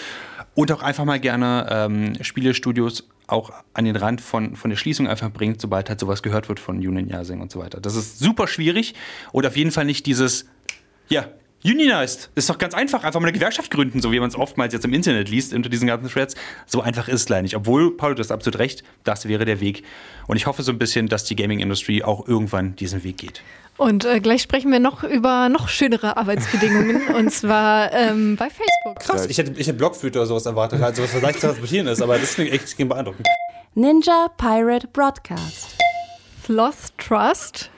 und 0.53 0.71
auch 0.71 0.81
einfach 0.81 1.05
mal 1.05 1.19
gerne 1.19 1.67
ähm, 1.91 2.23
Spielestudios 2.23 3.07
auch 3.27 3.51
an 3.73 3.85
den 3.85 3.95
Rand 3.95 4.21
von, 4.21 4.55
von 4.55 4.69
der 4.69 4.77
Schließung 4.77 5.07
einfach 5.07 5.31
bringt, 5.31 5.61
sobald 5.61 5.89
halt 5.89 5.99
sowas 5.99 6.21
gehört 6.21 6.49
wird 6.49 6.59
von 6.59 6.77
Union 6.77 7.07
Yasing 7.07 7.39
und 7.39 7.51
so 7.51 7.59
weiter. 7.59 7.79
Das 7.79 7.95
ist 7.95 8.19
super 8.19 8.47
schwierig 8.47 8.93
und 9.31 9.45
auf 9.45 9.55
jeden 9.55 9.71
Fall 9.71 9.85
nicht 9.85 10.05
dieses, 10.05 10.49
ja, 11.07 11.29
Unionized. 11.63 12.29
Ist 12.35 12.49
doch 12.49 12.57
ganz 12.57 12.73
einfach, 12.73 13.03
einfach 13.03 13.19
mal 13.19 13.27
eine 13.27 13.33
Gewerkschaft 13.33 13.69
gründen, 13.69 14.01
so 14.01 14.11
wie 14.11 14.19
man 14.19 14.29
es 14.29 14.35
oftmals 14.35 14.73
jetzt 14.73 14.85
im 14.85 14.93
Internet 14.93 15.29
liest, 15.29 15.53
unter 15.53 15.69
diesen 15.69 15.87
ganzen 15.87 16.09
Threads. 16.09 16.35
So 16.65 16.81
einfach 16.81 17.07
ist 17.07 17.21
es 17.21 17.29
leider 17.29 17.43
nicht. 17.43 17.55
Obwohl, 17.55 17.95
Paul, 17.95 18.15
du 18.15 18.19
hast 18.19 18.31
absolut 18.31 18.59
recht, 18.59 18.83
das 19.03 19.27
wäre 19.27 19.45
der 19.45 19.59
Weg. 19.59 19.83
Und 20.27 20.37
ich 20.37 20.47
hoffe 20.47 20.63
so 20.63 20.71
ein 20.71 20.79
bisschen, 20.79 21.07
dass 21.07 21.23
die 21.23 21.35
Gaming-Industrie 21.35 22.03
auch 22.03 22.27
irgendwann 22.27 22.75
diesen 22.75 23.03
Weg 23.03 23.17
geht. 23.17 23.41
Und 23.77 24.05
äh, 24.05 24.19
gleich 24.19 24.41
sprechen 24.41 24.71
wir 24.71 24.79
noch 24.79 25.03
über 25.03 25.49
noch 25.49 25.67
schönere 25.67 26.17
Arbeitsbedingungen 26.17 27.07
und 27.15 27.31
zwar 27.31 27.91
ähm, 27.93 28.35
bei 28.35 28.49
Facebook. 28.49 28.99
Krass, 28.99 29.25
ich 29.27 29.37
hätte, 29.37 29.51
ich 29.51 29.67
hätte 29.67 29.77
Blockflöte 29.77 30.19
oder 30.19 30.27
sowas 30.27 30.45
erwartet, 30.45 30.81
also 30.81 31.03
was 31.03 31.21
leicht 31.21 31.39
zu 31.39 31.47
transportieren 31.47 31.87
ist, 31.87 32.01
aber 32.01 32.17
das 32.17 32.35
klingt 32.35 32.51
echt 32.51 32.77
beeindruckend. 32.77 33.27
Ninja 33.73 34.27
Pirate 34.37 34.87
Broadcast. 34.87 35.77
Sloth 36.45 36.97
Trust. 36.97 37.69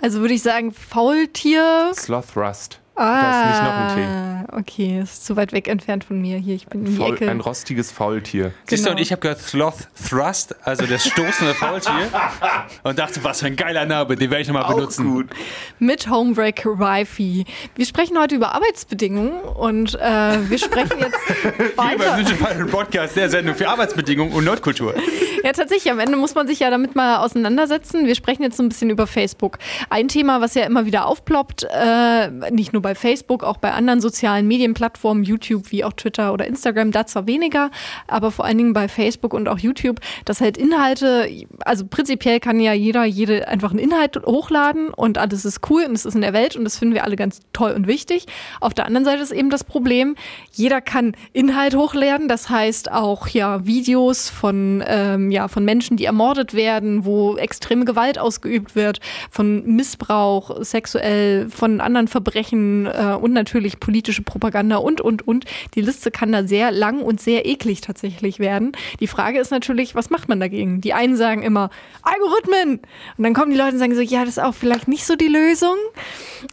Also 0.00 0.20
würde 0.20 0.34
ich 0.34 0.42
sagen, 0.42 0.72
Faultier. 0.72 1.92
Sloth 1.94 2.36
Rust. 2.36 2.79
Ah, 3.02 3.22
da 3.22 3.40
ist 3.40 3.48
nicht 3.48 3.62
noch 3.64 3.80
ein 3.80 3.96
Tee. 3.96 4.52
Ah, 4.52 4.58
okay, 4.58 5.00
ist 5.00 5.24
zu 5.24 5.34
weit 5.36 5.52
weg 5.52 5.68
entfernt 5.68 6.04
von 6.04 6.20
mir. 6.20 6.36
Hier, 6.36 6.54
ich 6.54 6.66
bin 6.66 6.84
in 6.84 6.96
Faul, 6.96 7.16
die 7.16 7.22
Ecke. 7.24 7.30
Ein 7.30 7.40
rostiges 7.40 7.90
Faultier. 7.90 8.42
Genau. 8.42 8.54
Siehst 8.66 8.86
du, 8.86 8.90
und 8.90 9.00
ich 9.00 9.10
habe 9.10 9.22
gehört 9.22 9.40
Sloth 9.40 9.88
Thrust, 10.06 10.54
also 10.66 10.84
das 10.84 11.06
stoßende 11.06 11.54
Faultier. 11.54 12.10
und 12.82 12.98
dachte, 12.98 13.24
was 13.24 13.40
für 13.40 13.46
ein 13.46 13.56
geiler 13.56 13.86
Name, 13.86 14.16
den 14.16 14.30
werde 14.30 14.42
ich 14.42 14.48
nochmal 14.48 14.72
benutzen. 14.74 15.10
Gut. 15.10 15.30
Mit 15.78 16.10
Homebreak 16.10 16.66
Wi-Fi. 16.66 17.46
Wir 17.74 17.86
sprechen 17.86 18.18
heute 18.18 18.34
über 18.34 18.54
Arbeitsbedingungen 18.54 19.40
und 19.40 19.94
äh, 19.94 20.50
wir 20.50 20.58
sprechen 20.58 20.98
jetzt 20.98 21.18
weiter. 21.78 22.16
Hier 22.16 22.36
beim 22.36 22.66
Podcast 22.66 23.16
der 23.16 23.30
Sendung 23.30 23.54
für 23.54 23.68
Arbeitsbedingungen 23.68 24.34
und 24.34 24.44
Nordkultur. 24.44 24.94
Ja, 25.42 25.52
tatsächlich. 25.52 25.90
Am 25.90 25.98
Ende 25.98 26.16
muss 26.16 26.34
man 26.34 26.46
sich 26.46 26.60
ja 26.60 26.70
damit 26.70 26.96
mal 26.96 27.16
auseinandersetzen. 27.16 28.06
Wir 28.06 28.14
sprechen 28.14 28.42
jetzt 28.42 28.56
so 28.56 28.62
ein 28.62 28.68
bisschen 28.68 28.90
über 28.90 29.06
Facebook. 29.06 29.58
Ein 29.88 30.08
Thema, 30.08 30.40
was 30.40 30.54
ja 30.54 30.64
immer 30.64 30.84
wieder 30.84 31.06
aufploppt, 31.06 31.66
äh, 31.70 32.28
nicht 32.50 32.72
nur 32.72 32.82
bei 32.82 32.89
Facebook, 32.94 33.44
auch 33.44 33.56
bei 33.56 33.72
anderen 33.72 34.00
sozialen 34.00 34.46
Medienplattformen, 34.46 35.24
YouTube 35.24 35.70
wie 35.70 35.84
auch 35.84 35.92
Twitter 35.92 36.32
oder 36.32 36.46
Instagram, 36.46 36.92
da 36.92 37.06
zwar 37.06 37.26
weniger, 37.26 37.70
aber 38.06 38.30
vor 38.30 38.44
allen 38.44 38.58
Dingen 38.58 38.72
bei 38.72 38.88
Facebook 38.88 39.34
und 39.34 39.48
auch 39.48 39.58
YouTube, 39.58 40.00
dass 40.24 40.40
halt 40.40 40.56
Inhalte, 40.56 41.28
also 41.64 41.86
prinzipiell 41.86 42.40
kann 42.40 42.60
ja 42.60 42.72
jeder, 42.72 43.04
jede 43.04 43.48
einfach 43.48 43.70
einen 43.70 43.78
Inhalt 43.78 44.20
hochladen 44.24 44.88
und 44.88 45.18
alles 45.18 45.44
ist 45.44 45.70
cool 45.70 45.84
und 45.84 45.94
es 45.94 46.04
ist 46.04 46.14
in 46.14 46.20
der 46.20 46.32
Welt 46.32 46.56
und 46.56 46.64
das 46.64 46.78
finden 46.78 46.94
wir 46.94 47.04
alle 47.04 47.16
ganz 47.16 47.40
toll 47.52 47.72
und 47.72 47.86
wichtig. 47.86 48.26
Auf 48.60 48.74
der 48.74 48.86
anderen 48.86 49.04
Seite 49.04 49.22
ist 49.22 49.32
eben 49.32 49.50
das 49.50 49.64
Problem, 49.64 50.16
jeder 50.52 50.80
kann 50.80 51.14
Inhalt 51.32 51.74
hochladen, 51.74 52.28
das 52.28 52.50
heißt 52.50 52.90
auch 52.90 53.28
ja 53.28 53.66
Videos 53.66 54.28
von 54.28 54.82
ähm, 54.86 55.30
ja, 55.30 55.48
von 55.48 55.64
Menschen, 55.64 55.96
die 55.96 56.04
ermordet 56.04 56.54
werden, 56.54 57.04
wo 57.04 57.36
extreme 57.36 57.84
Gewalt 57.84 58.18
ausgeübt 58.18 58.74
wird, 58.74 59.00
von 59.30 59.64
Missbrauch 59.64 60.62
sexuell, 60.62 61.48
von 61.48 61.80
anderen 61.80 62.08
Verbrechen 62.08 62.79
äh, 62.86 63.16
und 63.20 63.32
natürlich 63.32 63.80
politische 63.80 64.22
Propaganda 64.22 64.76
und, 64.76 65.00
und, 65.00 65.26
und. 65.26 65.44
Die 65.74 65.80
Liste 65.80 66.10
kann 66.10 66.32
da 66.32 66.44
sehr 66.44 66.70
lang 66.70 67.00
und 67.00 67.20
sehr 67.20 67.46
eklig 67.46 67.80
tatsächlich 67.80 68.38
werden. 68.38 68.72
Die 69.00 69.06
Frage 69.06 69.38
ist 69.38 69.50
natürlich, 69.50 69.94
was 69.94 70.10
macht 70.10 70.28
man 70.28 70.40
dagegen? 70.40 70.80
Die 70.80 70.92
einen 70.92 71.16
sagen 71.16 71.42
immer, 71.42 71.70
Algorithmen! 72.02 72.80
Und 73.16 73.24
dann 73.24 73.34
kommen 73.34 73.50
die 73.50 73.56
Leute 73.56 73.72
und 73.72 73.78
sagen 73.78 73.94
so, 73.94 74.00
ja, 74.00 74.20
das 74.20 74.36
ist 74.36 74.42
auch 74.42 74.54
vielleicht 74.54 74.88
nicht 74.88 75.04
so 75.04 75.16
die 75.16 75.28
Lösung. 75.28 75.76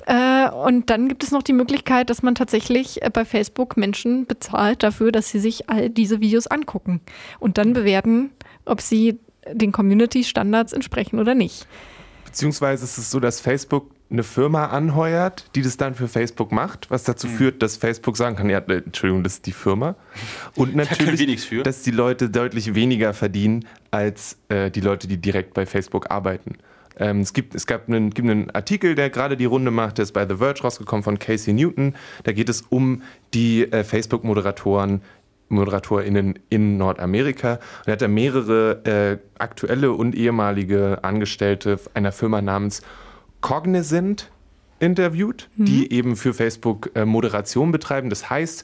Äh, 0.05 0.49
und 0.49 0.89
dann 0.89 1.07
gibt 1.07 1.23
es 1.23 1.31
noch 1.31 1.43
die 1.43 1.53
Möglichkeit, 1.53 2.09
dass 2.09 2.23
man 2.23 2.35
tatsächlich 2.35 3.01
äh, 3.01 3.09
bei 3.09 3.25
Facebook 3.25 3.77
Menschen 3.77 4.25
bezahlt 4.25 4.83
dafür, 4.83 5.11
dass 5.11 5.29
sie 5.29 5.39
sich 5.39 5.69
all 5.69 5.89
diese 5.89 6.21
Videos 6.21 6.47
angucken 6.47 7.01
und 7.39 7.57
dann 7.57 7.73
bewerten, 7.73 8.31
ob 8.65 8.81
sie 8.81 9.19
den 9.51 9.71
Community-Standards 9.71 10.73
entsprechen 10.73 11.19
oder 11.19 11.35
nicht. 11.35 11.67
Beziehungsweise 12.25 12.83
ist 12.83 12.97
es 12.97 13.09
so, 13.09 13.19
dass 13.19 13.39
Facebook 13.39 13.91
eine 14.09 14.23
Firma 14.23 14.67
anheuert, 14.67 15.49
die 15.55 15.61
das 15.61 15.77
dann 15.77 15.93
für 15.93 16.07
Facebook 16.07 16.51
macht, 16.51 16.89
was 16.89 17.03
dazu 17.03 17.27
mhm. 17.27 17.31
führt, 17.31 17.61
dass 17.61 17.77
Facebook 17.77 18.15
sagen 18.15 18.35
kann, 18.35 18.49
ja, 18.49 18.59
äh, 18.59 18.77
Entschuldigung, 18.77 19.23
das 19.23 19.35
ist 19.35 19.45
die 19.45 19.51
Firma. 19.51 19.95
Und 20.55 20.75
natürlich, 20.77 21.49
da 21.49 21.63
dass 21.63 21.81
die 21.81 21.91
Leute 21.91 22.29
deutlich 22.29 22.73
weniger 22.73 23.13
verdienen 23.13 23.65
als 23.91 24.37
äh, 24.49 24.71
die 24.71 24.81
Leute, 24.81 25.07
die 25.07 25.17
direkt 25.17 25.53
bei 25.53 25.65
Facebook 25.65 26.09
arbeiten. 26.09 26.57
Ähm, 26.99 27.19
es, 27.19 27.33
gibt, 27.33 27.53
es 27.53 27.67
gab 27.67 27.87
einen, 27.87 28.11
gibt 28.11 28.29
einen 28.29 28.49
Artikel, 28.51 28.95
der 28.95 29.09
gerade 29.09 29.37
die 29.37 29.45
Runde 29.45 29.71
macht, 29.71 29.97
der 29.97 30.03
ist 30.03 30.13
bei 30.13 30.27
The 30.27 30.37
Verge 30.37 30.61
rausgekommen 30.61 31.03
von 31.03 31.19
Casey 31.19 31.53
Newton. 31.53 31.93
Da 32.23 32.31
geht 32.31 32.49
es 32.49 32.61
um 32.69 33.03
die 33.33 33.71
äh, 33.71 33.83
Facebook-Moderatoren, 33.83 35.01
ModeratorInnen 35.49 36.39
in 36.49 36.77
Nordamerika. 36.77 37.53
Und 37.53 37.87
er 37.87 37.93
hat 37.93 38.01
da 38.01 38.07
mehrere 38.07 38.81
äh, 38.85 39.41
aktuelle 39.41 39.91
und 39.91 40.15
ehemalige 40.15 41.03
Angestellte 41.03 41.79
einer 41.93 42.11
Firma 42.11 42.41
namens 42.41 42.81
Cognizant 43.41 44.29
interviewt, 44.79 45.49
mhm. 45.55 45.65
die 45.65 45.91
eben 45.91 46.15
für 46.15 46.33
Facebook 46.33 46.91
äh, 46.95 47.05
Moderation 47.05 47.71
betreiben. 47.71 48.09
Das 48.09 48.29
heißt, 48.29 48.63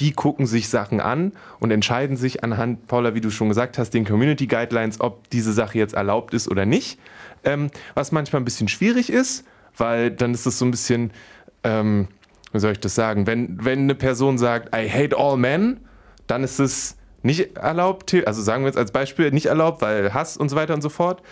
die 0.00 0.12
gucken 0.12 0.46
sich 0.46 0.68
Sachen 0.68 1.00
an 1.00 1.32
und 1.60 1.70
entscheiden 1.70 2.16
sich 2.16 2.42
anhand, 2.42 2.86
Paula, 2.86 3.14
wie 3.14 3.20
du 3.20 3.30
schon 3.30 3.48
gesagt 3.48 3.78
hast, 3.78 3.90
den 3.90 4.04
Community 4.04 4.46
Guidelines, 4.46 5.00
ob 5.00 5.30
diese 5.30 5.52
Sache 5.52 5.78
jetzt 5.78 5.94
erlaubt 5.94 6.34
ist 6.34 6.48
oder 6.48 6.66
nicht. 6.66 6.98
Ähm, 7.44 7.70
was 7.94 8.10
manchmal 8.10 8.42
ein 8.42 8.44
bisschen 8.44 8.68
schwierig 8.68 9.10
ist, 9.10 9.44
weil 9.76 10.10
dann 10.10 10.34
ist 10.34 10.46
es 10.46 10.58
so 10.58 10.64
ein 10.64 10.70
bisschen, 10.70 11.12
ähm, 11.62 12.08
wie 12.52 12.58
soll 12.58 12.72
ich 12.72 12.80
das 12.80 12.94
sagen, 12.94 13.26
wenn, 13.26 13.64
wenn 13.64 13.80
eine 13.80 13.94
Person 13.94 14.38
sagt, 14.38 14.74
I 14.74 14.88
hate 14.88 15.16
all 15.16 15.36
men, 15.36 15.80
dann 16.26 16.42
ist 16.42 16.58
es 16.58 16.96
nicht 17.24 17.56
erlaubt, 17.56 18.14
also 18.26 18.42
sagen 18.42 18.64
wir 18.64 18.68
jetzt 18.68 18.78
als 18.78 18.92
Beispiel 18.92 19.30
nicht 19.30 19.46
erlaubt, 19.46 19.80
weil 19.82 20.12
Hass 20.12 20.36
und 20.36 20.50
so 20.50 20.56
weiter 20.56 20.74
und 20.74 20.82
so 20.82 20.90
fort. 20.90 21.22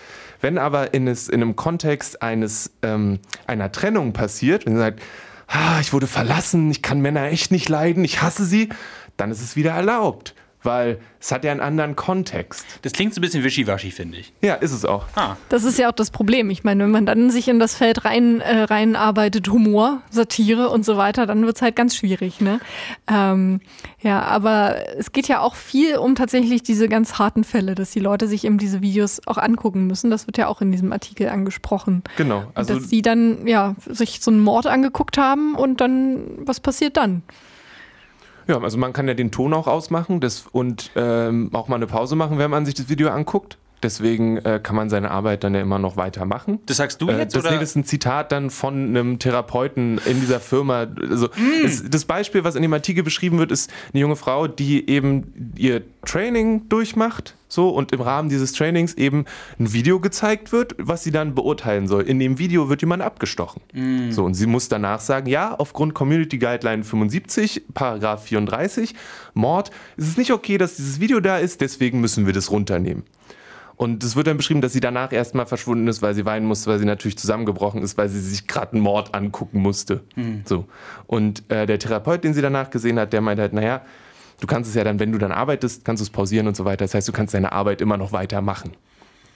Wenn 0.40 0.59
aber 0.59 0.94
in, 0.94 1.07
es, 1.07 1.28
in 1.28 1.42
einem 1.42 1.55
Kontext 1.55 2.22
eines, 2.22 2.72
ähm, 2.83 3.20
einer 3.46 3.70
Trennung 3.70 4.12
passiert, 4.12 4.66
wenn 4.66 4.74
sie 4.74 4.81
sagt, 4.81 5.02
ah, 5.46 5.78
ich 5.81 5.92
wurde 5.92 6.07
verlassen, 6.07 6.70
ich 6.70 6.83
kann 6.83 7.00
Männer 7.00 7.24
echt 7.26 7.52
nicht 7.52 7.68
leiden, 7.68 8.05
ich 8.05 8.22
hasse 8.22 8.44
sie, 8.44 8.70
dann 9.16 9.31
ist 9.31 9.42
es 9.42 9.55
wieder 9.55 9.72
erlaubt. 9.72 10.35
Weil 10.62 10.98
es 11.20 11.31
hat 11.31 11.44
ja 11.44 11.53
einen 11.53 11.61
anderen 11.61 11.96
Kontext. 11.96 12.64
Das 12.83 12.92
klingt 12.92 13.14
so 13.14 13.20
ein 13.20 13.22
bisschen 13.22 13.44
wischiwaschi, 13.44 13.90
finde 13.90 14.18
ich. 14.18 14.33
Ja, 14.42 14.55
ist 14.55 14.72
es 14.72 14.85
auch. 14.85 15.05
Ah, 15.14 15.37
Das 15.48 15.64
ist 15.64 15.79
ja 15.79 15.88
auch 15.88 15.94
das 15.94 16.11
Problem. 16.11 16.51
Ich 16.51 16.64
meine, 16.64 16.85
wenn 16.85 16.90
man 16.90 17.07
dann 17.07 17.31
sich 17.31 17.48
in 17.48 17.59
das 17.59 17.77
Feld 17.77 18.05
rein, 18.05 18.40
äh, 18.40 18.62
reinarbeitet, 18.64 19.48
Humor, 19.48 20.03
Satire 20.11 20.68
und 20.68 20.85
so 20.85 20.96
weiter, 20.96 21.27
dann 21.27 21.44
wird 21.46 21.57
es 21.57 21.62
halt 21.62 21.77
ganz 21.77 21.96
schwierig. 21.96 22.40
Ne? 22.40 22.61
Ähm, 23.09 23.61
ja, 24.01 24.22
aber 24.22 24.77
es 24.98 25.12
geht 25.12 25.29
ja 25.29 25.40
auch 25.40 25.55
viel 25.55 25.96
um 25.96 26.14
tatsächlich 26.14 26.62
diese 26.62 26.88
ganz 26.88 27.18
harten 27.18 27.44
Fälle, 27.44 27.75
dass 27.75 27.90
die 27.92 28.01
Leute 28.01 28.27
sich 28.27 28.44
eben 28.44 28.59
diese 28.59 28.83
Videos 28.83 29.20
auch 29.27 29.38
angucken 29.38 29.87
müssen. 29.87 30.11
Das 30.11 30.27
wird 30.27 30.38
ja 30.38 30.48
auch 30.48 30.61
in 30.61 30.72
diesem 30.72 30.92
Artikel 30.92 31.29
angesprochen. 31.29 32.03
Genau. 32.16 32.44
Also 32.55 32.75
dass 32.75 32.88
sie 32.88 33.03
dann 33.03 33.46
ja 33.46 33.75
sich 33.88 34.20
so 34.20 34.31
einen 34.31 34.40
Mord 34.40 34.66
angeguckt 34.66 35.18
haben 35.18 35.55
und 35.55 35.81
dann, 35.81 36.22
was 36.38 36.61
passiert 36.61 36.96
dann? 36.96 37.22
Ja, 38.48 38.61
also 38.61 38.78
man 38.78 38.92
kann 38.92 39.09
ja 39.09 39.14
den 39.14 39.31
Ton 39.31 39.52
auch 39.55 39.66
ausmachen 39.66 40.20
das, 40.20 40.44
und 40.52 40.90
ähm, 40.96 41.50
auch 41.52 41.68
mal 41.68 41.76
eine 41.76 41.87
Pause 41.87 42.16
machen, 42.16 42.38
wenn 42.38 42.50
man 42.50 42.64
sich 42.66 42.74
das 42.74 42.88
Video 42.88 43.09
anguckt. 43.11 43.59
Deswegen 43.83 44.37
äh, 44.38 44.61
kann 44.62 44.76
man 44.76 44.88
seine 44.90 45.11
Arbeit 45.11 45.42
dann 45.42 45.55
ja 45.57 45.61
immer 45.61 45.81
noch 45.81 45.96
weitermachen. 45.96 46.61
das 46.66 46.76
sagst 46.76 47.02
du 47.02 47.09
Äh, 47.09 47.18
jetzt? 47.18 47.35
das, 47.35 47.42
oder? 47.44 47.50
nee, 47.55 47.59
das 47.59 47.70
ist 47.70 47.76
ein 47.76 47.85
Zitat 47.85 48.31
dann 48.31 48.50
von 48.50 48.74
einem 48.74 49.18
Therapeuten 49.18 49.98
in 50.07 50.20
dieser 50.20 50.38
Firma. 50.38 50.87
Also 51.00 51.26
Mm. 51.37 51.64
es, 51.64 51.83
das 51.90 52.05
Beispiel, 52.05 52.44
was 52.44 52.55
in 52.55 52.62
dem 52.62 52.72
Artikel 52.72 53.02
beschrieben 53.02 53.38
wird, 53.38 53.50
ist 53.50 53.72
eine 53.92 54.00
junge 54.00 54.14
Frau, 54.14 54.46
die 54.46 54.88
eben 54.88 55.52
ihr 55.57 55.83
Training 56.05 56.68
durchmacht. 56.68 57.35
So, 57.52 57.68
und 57.68 57.92
im 57.92 58.00
Rahmen 58.00 58.30
dieses 58.30 58.54
Trainings 58.54 58.94
eben 58.94 59.26
ein 59.58 59.74
Video 59.74 60.00
gezeigt 60.00 60.52
wird, 60.52 60.74
was 60.78 61.04
sie 61.04 61.10
dann 61.10 61.34
beurteilen 61.34 61.86
soll. 61.86 62.04
In 62.04 62.18
dem 62.18 62.38
Video 62.38 62.70
wird 62.70 62.80
jemand 62.80 63.02
abgestochen. 63.02 63.60
Mm. 63.74 64.10
So, 64.10 64.24
und 64.24 64.32
sie 64.32 64.46
muss 64.46 64.70
danach 64.70 65.00
sagen, 65.00 65.28
ja, 65.28 65.54
aufgrund 65.54 65.92
Community 65.92 66.38
Guideline 66.38 66.82
75, 66.82 67.64
Paragraph 67.74 68.24
34, 68.24 68.94
Mord, 69.34 69.70
ist 69.98 70.08
es 70.08 70.16
nicht 70.16 70.32
okay, 70.32 70.56
dass 70.56 70.76
dieses 70.76 70.98
Video 70.98 71.20
da 71.20 71.36
ist, 71.36 71.60
deswegen 71.60 72.00
müssen 72.00 72.24
wir 72.24 72.32
das 72.32 72.50
runternehmen. 72.50 73.02
Und 73.76 74.02
es 74.02 74.16
wird 74.16 74.28
dann 74.28 74.38
beschrieben, 74.38 74.62
dass 74.62 74.72
sie 74.72 74.80
danach 74.80 75.12
erstmal 75.12 75.44
verschwunden 75.44 75.88
ist, 75.88 76.00
weil 76.00 76.14
sie 76.14 76.24
weinen 76.24 76.46
musste, 76.46 76.70
weil 76.70 76.78
sie 76.78 76.86
natürlich 76.86 77.18
zusammengebrochen 77.18 77.82
ist, 77.82 77.98
weil 77.98 78.08
sie 78.08 78.20
sich 78.20 78.46
gerade 78.46 78.72
einen 78.72 78.80
Mord 78.80 79.14
angucken 79.14 79.60
musste. 79.60 80.00
So. 80.46 80.64
Und 81.06 81.42
äh, 81.50 81.66
der 81.66 81.78
Therapeut, 81.78 82.24
den 82.24 82.32
sie 82.32 82.40
danach 82.40 82.70
gesehen 82.70 82.98
hat, 82.98 83.12
der 83.12 83.20
meint 83.20 83.40
halt, 83.40 83.52
naja, 83.52 83.82
du 84.42 84.46
kannst 84.48 84.68
es 84.68 84.74
ja 84.74 84.83
dann, 84.83 84.98
wenn 84.98 85.12
du 85.12 85.18
dann 85.18 85.31
arbeitest, 85.31 85.85
kannst 85.85 86.00
du 86.00 86.05
es 86.05 86.11
pausieren 86.11 86.48
und 86.48 86.57
so 86.57 86.64
weiter. 86.64 86.85
Das 86.85 86.94
heißt, 86.94 87.07
du 87.07 87.12
kannst 87.12 87.33
deine 87.33 87.52
Arbeit 87.52 87.81
immer 87.81 87.96
noch 87.96 88.11
weitermachen. 88.12 88.72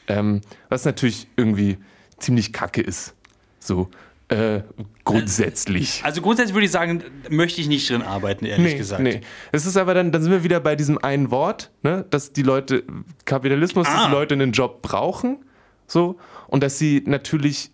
Ähm, 0.08 0.40
was 0.68 0.84
natürlich 0.84 1.28
irgendwie 1.36 1.78
ziemlich 2.18 2.52
kacke 2.52 2.80
ist. 2.82 3.14
So. 3.60 3.88
Äh, 4.28 4.62
grundsätzlich. 5.04 6.02
also 6.04 6.20
grundsätzlich 6.20 6.54
würde 6.54 6.64
ich 6.66 6.72
sagen, 6.72 7.04
möchte 7.30 7.60
ich 7.60 7.68
nicht 7.68 7.88
drin 7.88 8.02
arbeiten, 8.02 8.44
ehrlich 8.44 8.76
gesagt. 8.76 9.00
Nee. 9.00 9.20
Es 9.52 9.64
ist 9.66 9.76
aber 9.76 9.94
dann, 9.94 10.10
dann 10.10 10.20
sind 10.22 10.32
wir 10.32 10.42
wieder 10.42 10.58
bei 10.58 10.74
diesem 10.74 10.98
einen 10.98 11.30
Wort, 11.30 11.70
ne, 11.84 12.04
dass 12.10 12.32
die 12.32 12.42
Leute, 12.42 12.82
Kapitalismus, 13.24 13.86
dass 13.86 13.94
Ah. 13.94 14.06
die 14.08 14.12
Leute 14.12 14.34
einen 14.34 14.50
Job 14.50 14.82
brauchen, 14.82 15.38
so, 15.86 16.16
und 16.48 16.64
dass 16.64 16.76
sie 16.78 17.04
natürlich, 17.06 17.70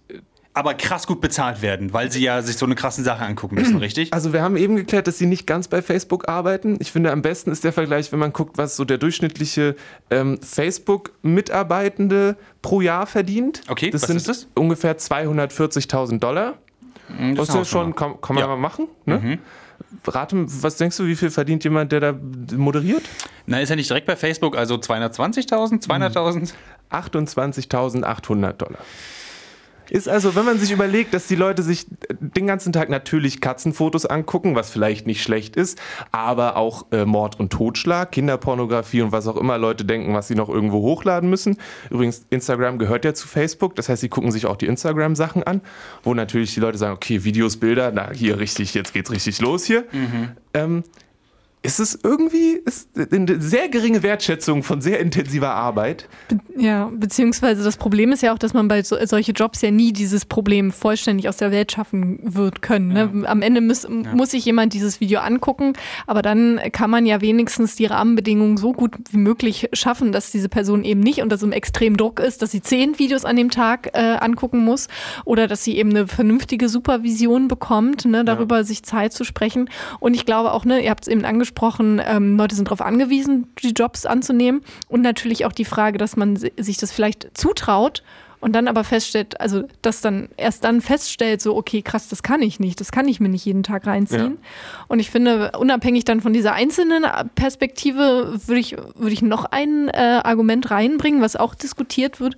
Aber 0.55 0.75
krass 0.75 1.07
gut 1.07 1.23
bezahlt 1.23 1.63
werden, 1.63 1.95
weil 1.95 2.13
sie 2.13 2.23
ja 2.23 2.43
sich 2.43 2.57
so 2.59 2.67
eine 2.67 2.75
krassen 2.75 3.05
Sache 3.05 3.25
angucken 3.25 3.55
müssen, 3.55 3.77
richtig? 3.79 4.13
also 4.13 4.35
wir 4.35 4.43
haben 4.43 4.57
eben 4.59 4.77
geklärt, 4.77 5.07
dass 5.07 5.17
sie 5.17 5.25
nicht 5.27 5.47
ganz 5.47 5.67
bei 5.69 5.81
Facebook 5.81 6.29
arbeiten. 6.29 6.77
Ich 6.81 6.93
finde, 6.93 7.11
am 7.11 7.23
besten 7.23 7.51
ist 7.51 7.65
der 7.65 7.73
Vergleich, 7.73 8.13
wenn 8.13 8.19
man 8.19 8.33
guckt, 8.35 8.59
was 8.59 8.77
so 8.77 8.85
der 8.85 8.99
durchschnittliche 8.99 9.77
ähm, 10.11 10.39
Facebook-Mitarbeitende 10.43 12.37
pro 12.61 12.81
Jahr 12.81 13.07
verdient. 13.07 13.63
Okay, 13.69 13.91
das 13.91 14.03
was 14.03 14.09
sind 14.09 14.17
ist 14.19 14.29
das? 14.29 14.47
ungefähr 14.55 14.99
240.000 14.99 16.19
Dollar. 16.19 16.55
Das 17.35 17.49
ist 17.49 17.55
ja 17.55 17.65
schon, 17.65 17.95
kann, 17.95 18.21
kann 18.21 18.35
man 18.37 18.43
Ja. 18.43 18.47
Mhm. 18.47 18.61
mal 18.61 18.69
machen. 18.69 18.89
Ne? 19.07 19.39
Rate, 20.07 20.45
was 20.47 20.77
denkst 20.77 20.97
du, 20.97 21.07
wie 21.07 21.17
viel 21.17 21.31
verdient 21.31 21.65
jemand, 21.65 21.93
der 21.93 22.01
da 22.01 22.15
moderiert? 22.57 23.03
Na, 23.47 23.61
ist 23.61 23.69
ja 23.69 23.77
nicht 23.77 23.91
direkt 23.91 24.07
bei 24.07 24.17
Facebook, 24.17 24.57
also 24.57 24.77
220.000, 24.77 25.83
200.000? 25.87 26.53
28.800 26.91 28.53
Dollar. 28.53 28.79
Ist 29.93 30.09
also, 30.09 30.35
wenn 30.35 30.47
man 30.47 30.59
sich 30.59 30.71
überlegt, 30.71 31.13
dass 31.13 31.27
die 31.27 31.35
Leute 31.35 31.63
sich 31.63 31.85
den 32.19 32.47
ganzen 32.47 32.73
Tag 32.73 32.89
natürlich 32.89 33.43
Katzenfotos 33.43 34.07
angucken, 34.07 34.55
was 34.55 34.71
vielleicht 34.71 35.07
nicht 35.07 35.23
schlecht 35.23 35.55
ist, 35.55 35.79
aber 36.13 36.57
auch 36.57 36.87
äh, 36.93 37.05
Mord 37.05 37.39
und 37.39 37.53
Totschlag, 37.53 38.11
Kinderpornografie 38.11 39.03
und 39.03 39.13
was 39.13 39.29
auch 39.29 39.37
immer 39.37 39.59
Leute 39.59 39.85
denken, 39.85 40.15
was 40.15 40.29
sie 40.29 40.35
noch 40.35 40.49
irgendwo 40.49 40.79
hochladen 40.79 41.29
müssen. 41.29 41.59
Übrigens, 41.91 42.25
Instagram 42.31 42.79
gehört 42.79 43.05
ja 43.05 43.13
zu 43.13 43.29
Facebook, 43.29 43.77
das 43.77 43.91
heißt, 43.91 44.01
sie 44.01 44.09
gucken 44.09 44.33
sich 44.33 44.47
auch 44.47 44.57
die 44.57 44.65
Instagram-Sachen 44.65 45.43
an, 45.43 45.61
wo 46.03 46.15
natürlich 46.15 46.55
die 46.55 46.61
Leute 46.61 46.79
sagen, 46.79 46.95
okay, 46.95 47.25
Videos, 47.25 47.59
Bilder, 47.59 47.93
na 47.93 48.13
hier 48.13 48.39
richtig, 48.39 48.73
jetzt 48.73 48.95
geht's 48.95 49.11
richtig 49.11 49.43
los 49.43 49.67
hier. 49.67 49.85
Ähm, 50.55 50.85
ist 51.65 51.79
es 51.79 51.99
irgendwie 52.03 52.61
ist 52.65 52.91
eine 53.13 53.41
sehr 53.41 53.69
geringe 53.69 54.03
Wertschätzung 54.03 54.65
von 54.65 54.81
sehr 54.81 54.99
intensiver 54.99 55.51
Arbeit. 55.51 56.09
Ja, 56.57 56.91
beziehungsweise 56.93 57.63
das 57.63 57.77
Problem 57.77 58.11
ist 58.11 58.23
ja 58.23 58.35
auch, 58.35 58.39
dass 58.39 58.53
man 58.53 58.67
bei 58.67 58.83
so, 58.83 58.97
solche 59.05 59.31
Jobs 59.31 59.63
ja 59.63 59.71
nie 59.71 59.93
dieses 59.93 60.25
Problem 60.25 60.73
vollständig 60.73 61.29
aus 61.29 61.37
der 61.37 61.53
Welt 61.53 61.71
schaffen 61.71 62.19
wird 62.23 62.63
können. 62.63 62.89
Ne? 62.89 63.29
Am 63.29 63.43
Ende 63.43 63.61
muss, 63.61 63.87
muss 63.89 64.33
sich 64.33 64.45
jemand 64.45 64.73
dieses 64.75 65.01
Video 65.01 65.21
angucken, 65.21 65.75
aber 66.09 66.23
dann 66.23 66.61
kann 66.73 66.91
man 66.91 67.07
ja 67.07 67.21
wenigstens 67.21 67.77
die 67.77 67.87
Rahmenbedingungen 67.87 68.57
so 68.57 68.73
gut 68.73 68.97
wie 69.13 69.19
möglich 69.19 69.69
schaffen, 69.73 70.11
dass 70.11 70.33
diese 70.33 70.49
Person 70.49 70.83
eben 70.83 71.01
nicht 71.01 71.23
unter 71.23 71.39
so 71.39 71.47
einem 71.47 71.53
extremen 71.53 71.97
Druck 71.97 72.19
ist, 72.19 72.43
dass 72.43 72.51
sie 72.51 72.61
zehn 72.61 72.99
Videos 72.99 73.25
an 73.25 73.37
dem 73.37 73.51
Tag 73.51 73.91
äh, 73.95 74.17
angucken 74.21 74.65
muss 74.65 74.89
oder 75.25 75.47
dass 75.47 75.63
sie 75.63 75.77
eben 75.77 75.91
eine 75.91 76.09
vernünftige 76.09 76.69
Supervision 76.69 77.47
bekommt, 77.47 78.05
ne, 78.05 78.25
darüber 78.25 78.65
sich 78.65 78.83
Zeit 78.83 79.13
zu 79.13 79.23
sprechen. 79.23 79.71
Und 80.01 80.15
ich 80.15 80.27
glaube 80.27 80.53
auch, 80.53 80.65
ne, 80.65 80.83
ihr 80.83 80.91
habt 80.91 81.05
es 81.05 81.09
eben 81.09 81.25
angesprochen, 81.25 81.52
ähm, 82.05 82.37
Leute 82.37 82.55
sind 82.55 82.69
darauf 82.69 82.81
angewiesen, 82.83 83.47
die 83.63 83.71
Jobs 83.71 84.07
anzunehmen. 84.07 84.63
Und 84.89 85.03
natürlich 85.03 85.45
auch 85.47 85.53
die 85.53 85.65
Frage, 85.65 85.99
dass 85.99 86.17
man 86.17 86.37
si- 86.37 86.53
sich 86.59 86.79
das 86.79 86.93
vielleicht 86.93 87.37
zutraut 87.37 88.03
und 88.41 88.55
dann 88.55 88.67
aber 88.67 88.83
feststellt, 88.83 89.41
also 89.41 89.63
das 89.83 90.01
dann 90.01 90.29
erst 90.37 90.65
dann 90.65 90.81
feststellt, 90.81 91.41
so, 91.41 91.55
okay, 91.57 91.81
krass, 91.81 92.09
das 92.09 92.25
kann 92.25 92.43
ich 92.43 92.59
nicht, 92.59 92.81
das 92.81 92.91
kann 92.91 93.07
ich 93.07 93.21
mir 93.21 93.29
nicht 93.29 93.45
jeden 93.45 93.63
Tag 93.63 93.87
reinziehen. 93.87 94.39
Und 94.89 94.99
ich 94.99 95.11
finde, 95.11 95.53
unabhängig 95.57 96.05
dann 96.05 96.21
von 96.21 96.33
dieser 96.33 96.53
einzelnen 96.53 97.05
Perspektive, 97.37 98.41
würde 98.47 98.61
ich, 98.61 98.77
würde 98.97 99.13
ich 99.13 99.23
noch 99.23 99.45
ein 99.45 99.89
äh, 99.89 100.21
Argument 100.25 100.71
reinbringen, 100.73 101.21
was 101.21 101.37
auch 101.37 101.55
diskutiert 101.55 102.19
wird 102.19 102.37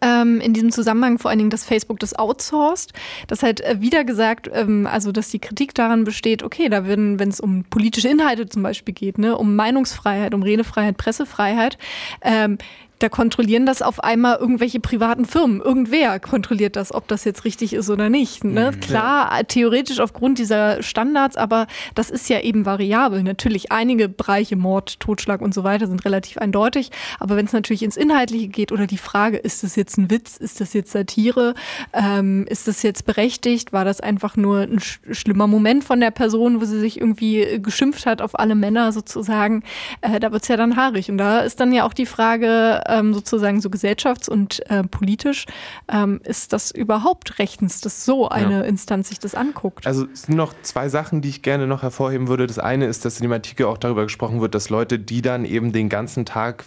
ähm, 0.00 0.40
in 0.40 0.52
diesem 0.52 0.72
Zusammenhang 0.72 1.18
vor 1.18 1.30
allen 1.30 1.38
Dingen, 1.38 1.50
dass 1.50 1.64
Facebook 1.64 1.98
das 2.00 2.18
outsourced. 2.18 2.92
Das 3.26 3.42
halt 3.42 3.62
wieder 3.80 4.04
gesagt, 4.04 4.50
ähm, 4.52 4.86
also 4.86 5.12
dass 5.12 5.30
die 5.30 5.38
Kritik 5.38 5.74
daran 5.74 6.04
besteht, 6.04 6.42
okay, 6.42 6.68
da 6.68 6.86
werden, 6.86 7.18
wenn 7.18 7.28
es 7.28 7.40
um 7.40 7.64
politische 7.64 8.08
Inhalte 8.08 8.48
zum 8.48 8.62
Beispiel 8.62 8.94
geht, 8.94 9.18
ne, 9.18 9.36
um 9.36 9.56
Meinungsfreiheit, 9.56 10.34
um 10.34 10.42
Redefreiheit, 10.42 10.96
Pressefreiheit, 10.96 11.78
ähm, 12.22 12.58
da 12.98 13.08
kontrollieren 13.08 13.66
das 13.66 13.82
auf 13.82 14.02
einmal 14.02 14.36
irgendwelche 14.36 14.80
privaten 14.80 15.24
Firmen. 15.24 15.60
Irgendwer 15.60 16.18
kontrolliert 16.18 16.76
das, 16.76 16.92
ob 16.92 17.06
das 17.08 17.24
jetzt 17.24 17.44
richtig 17.44 17.72
ist 17.72 17.90
oder 17.90 18.10
nicht. 18.10 18.44
Ne? 18.44 18.72
Klar, 18.80 19.44
theoretisch 19.46 20.00
aufgrund 20.00 20.38
dieser 20.38 20.82
Standards, 20.82 21.36
aber 21.36 21.66
das 21.94 22.10
ist 22.10 22.28
ja 22.28 22.40
eben 22.40 22.66
variabel. 22.66 23.22
Natürlich, 23.22 23.70
einige 23.70 24.08
Bereiche, 24.08 24.56
Mord, 24.56 24.98
Totschlag 25.00 25.40
und 25.40 25.54
so 25.54 25.64
weiter, 25.64 25.86
sind 25.86 26.04
relativ 26.04 26.38
eindeutig. 26.38 26.90
Aber 27.20 27.36
wenn 27.36 27.46
es 27.46 27.52
natürlich 27.52 27.82
ins 27.82 27.96
Inhaltliche 27.96 28.48
geht 28.48 28.72
oder 28.72 28.86
die 28.86 28.98
Frage, 28.98 29.36
ist 29.36 29.62
das 29.62 29.76
jetzt 29.76 29.96
ein 29.96 30.10
Witz, 30.10 30.36
ist 30.36 30.60
das 30.60 30.72
jetzt 30.72 30.90
Satire, 30.92 31.54
ähm, 31.92 32.46
ist 32.48 32.66
das 32.66 32.82
jetzt 32.82 33.06
berechtigt, 33.06 33.72
war 33.72 33.84
das 33.84 34.00
einfach 34.00 34.36
nur 34.36 34.60
ein 34.60 34.80
sch 34.80 35.00
schlimmer 35.12 35.46
Moment 35.46 35.84
von 35.84 36.00
der 36.00 36.10
Person, 36.10 36.60
wo 36.60 36.64
sie 36.64 36.80
sich 36.80 37.00
irgendwie 37.00 37.40
äh, 37.42 37.58
geschimpft 37.58 38.06
hat 38.06 38.22
auf 38.22 38.38
alle 38.38 38.54
Männer 38.54 38.92
sozusagen, 38.92 39.62
äh, 40.00 40.18
da 40.18 40.32
wird 40.32 40.42
es 40.42 40.48
ja 40.48 40.56
dann 40.56 40.76
haarig. 40.76 41.10
Und 41.10 41.18
da 41.18 41.40
ist 41.40 41.60
dann 41.60 41.72
ja 41.72 41.84
auch 41.84 41.92
die 41.92 42.06
Frage, 42.06 42.82
ähm, 42.88 43.14
sozusagen 43.14 43.60
so 43.60 43.68
gesellschafts- 43.68 44.28
und 44.28 44.68
äh, 44.70 44.82
politisch, 44.82 45.46
ähm, 45.92 46.20
ist 46.24 46.52
das 46.52 46.70
überhaupt 46.70 47.38
rechtens, 47.38 47.80
dass 47.80 48.04
so 48.04 48.28
eine 48.28 48.64
Instanz 48.66 49.08
sich 49.08 49.18
das 49.18 49.34
anguckt? 49.34 49.86
Also 49.86 50.06
es 50.12 50.22
sind 50.22 50.36
noch 50.36 50.54
zwei 50.62 50.88
Sachen, 50.88 51.20
die 51.20 51.28
ich 51.28 51.42
gerne 51.42 51.66
noch 51.66 51.82
hervorheben 51.82 52.28
würde. 52.28 52.46
Das 52.46 52.58
eine 52.58 52.86
ist, 52.86 53.04
dass 53.04 53.18
in 53.18 53.22
dem 53.22 53.32
Artikel 53.32 53.66
auch 53.66 53.78
darüber 53.78 54.02
gesprochen 54.04 54.40
wird, 54.40 54.54
dass 54.54 54.70
Leute, 54.70 54.98
die 54.98 55.22
dann 55.22 55.44
eben 55.44 55.72
den 55.72 55.88
ganzen 55.88 56.24
Tag 56.24 56.64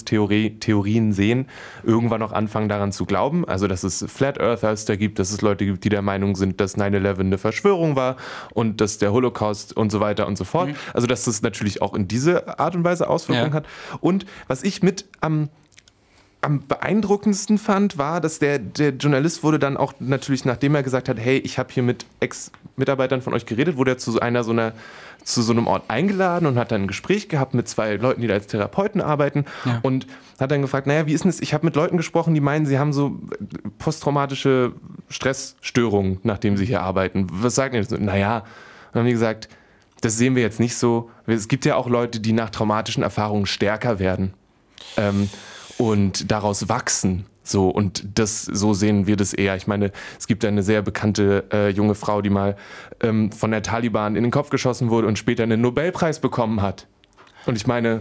Verschwörungstheorien 0.00 1.12
sehen, 1.12 1.46
irgendwann 1.84 2.22
auch 2.22 2.32
anfangen 2.32 2.68
daran 2.68 2.92
zu 2.92 3.04
glauben. 3.06 3.44
Also 3.46 3.66
dass 3.66 3.84
es 3.84 4.04
Flat 4.08 4.38
Earthers 4.38 4.84
da 4.84 4.96
gibt, 4.96 5.18
dass 5.18 5.30
es 5.30 5.40
Leute 5.42 5.64
gibt, 5.64 5.84
die 5.84 5.88
der 5.88 6.02
Meinung 6.02 6.36
sind, 6.36 6.60
dass 6.60 6.76
9-11 6.76 7.20
eine 7.20 7.38
Verschwörung 7.38 7.96
war 7.96 8.16
und 8.54 8.80
dass 8.80 8.98
der 8.98 9.12
Holocaust 9.12 9.76
und 9.76 9.90
so 9.90 10.00
weiter 10.00 10.26
und 10.26 10.36
so 10.38 10.44
fort. 10.44 10.70
Also 10.94 11.06
dass 11.06 11.24
das 11.24 11.42
natürlich 11.42 11.82
auch 11.82 11.94
in 11.94 12.08
diese 12.08 12.58
Art 12.58 12.74
und 12.74 12.84
Weise 12.84 13.08
Auswirkungen 13.08 13.50
Ja. 13.50 13.56
hat. 13.56 13.66
Und 14.00 14.26
was 14.48 14.62
ich 14.62 14.82
mit 14.82 15.06
am 15.20 15.48
am 16.46 16.66
beeindruckendsten 16.66 17.58
fand, 17.58 17.98
war, 17.98 18.20
dass 18.20 18.38
der, 18.38 18.58
der 18.60 18.90
Journalist 18.90 19.42
wurde 19.42 19.58
dann 19.58 19.76
auch 19.76 19.94
natürlich, 19.98 20.44
nachdem 20.44 20.76
er 20.76 20.84
gesagt 20.84 21.08
hat, 21.08 21.18
hey, 21.18 21.38
ich 21.38 21.58
habe 21.58 21.72
hier 21.72 21.82
mit 21.82 22.06
Ex-Mitarbeitern 22.20 23.20
von 23.20 23.34
euch 23.34 23.46
geredet, 23.46 23.76
wurde 23.76 23.92
er 23.92 23.98
zu 23.98 24.20
einer 24.20 24.44
so 24.44 24.52
einer 24.52 24.72
zu 25.24 25.42
so 25.42 25.50
einem 25.50 25.66
Ort 25.66 25.82
eingeladen 25.88 26.46
und 26.46 26.56
hat 26.56 26.70
dann 26.70 26.82
ein 26.82 26.86
Gespräch 26.86 27.28
gehabt 27.28 27.52
mit 27.52 27.66
zwei 27.68 27.96
Leuten, 27.96 28.20
die 28.20 28.28
da 28.28 28.34
als 28.34 28.46
Therapeuten 28.46 29.00
arbeiten 29.00 29.44
und 29.82 30.06
hat 30.38 30.52
dann 30.52 30.62
gefragt, 30.62 30.86
naja, 30.86 31.08
wie 31.08 31.14
ist 31.14 31.24
denn 31.24 31.32
das? 31.32 31.40
Ich 31.40 31.52
habe 31.52 31.66
mit 31.66 31.74
Leuten 31.74 31.96
gesprochen, 31.96 32.32
die 32.32 32.40
meinen, 32.40 32.64
sie 32.64 32.78
haben 32.78 32.92
so 32.92 33.18
posttraumatische 33.78 34.72
Stressstörungen, 35.08 36.20
nachdem 36.22 36.56
sie 36.56 36.64
hier 36.64 36.80
arbeiten. 36.80 37.26
Was 37.32 37.56
sagen 37.56 37.84
die? 37.90 37.98
Naja, 37.98 38.44
dann 38.92 39.00
haben 39.00 39.06
die 39.06 39.14
gesagt, 39.14 39.48
das 40.00 40.16
sehen 40.16 40.36
wir 40.36 40.42
jetzt 40.42 40.60
nicht 40.60 40.76
so. 40.76 41.10
Es 41.26 41.48
gibt 41.48 41.64
ja 41.64 41.74
auch 41.74 41.88
Leute, 41.88 42.20
die 42.20 42.32
nach 42.32 42.50
traumatischen 42.50 43.02
Erfahrungen 43.02 43.46
stärker 43.46 43.98
werden 43.98 44.32
ähm, 44.96 45.28
und 45.78 46.30
daraus 46.30 46.68
wachsen. 46.68 47.26
So, 47.42 47.68
und 47.68 48.18
das, 48.18 48.42
so 48.44 48.74
sehen 48.74 49.06
wir 49.06 49.16
das 49.16 49.32
eher. 49.32 49.54
Ich 49.56 49.68
meine, 49.68 49.92
es 50.18 50.26
gibt 50.26 50.44
eine 50.44 50.64
sehr 50.64 50.82
bekannte 50.82 51.44
äh, 51.52 51.68
junge 51.68 51.94
Frau, 51.94 52.20
die 52.20 52.30
mal 52.30 52.56
ähm, 53.00 53.30
von 53.30 53.52
der 53.52 53.62
Taliban 53.62 54.16
in 54.16 54.24
den 54.24 54.32
Kopf 54.32 54.50
geschossen 54.50 54.90
wurde 54.90 55.06
und 55.06 55.16
später 55.16 55.44
einen 55.44 55.60
Nobelpreis 55.60 56.18
bekommen 56.18 56.60
hat. 56.60 56.88
Und 57.46 57.54
ich 57.54 57.68
meine, 57.68 58.00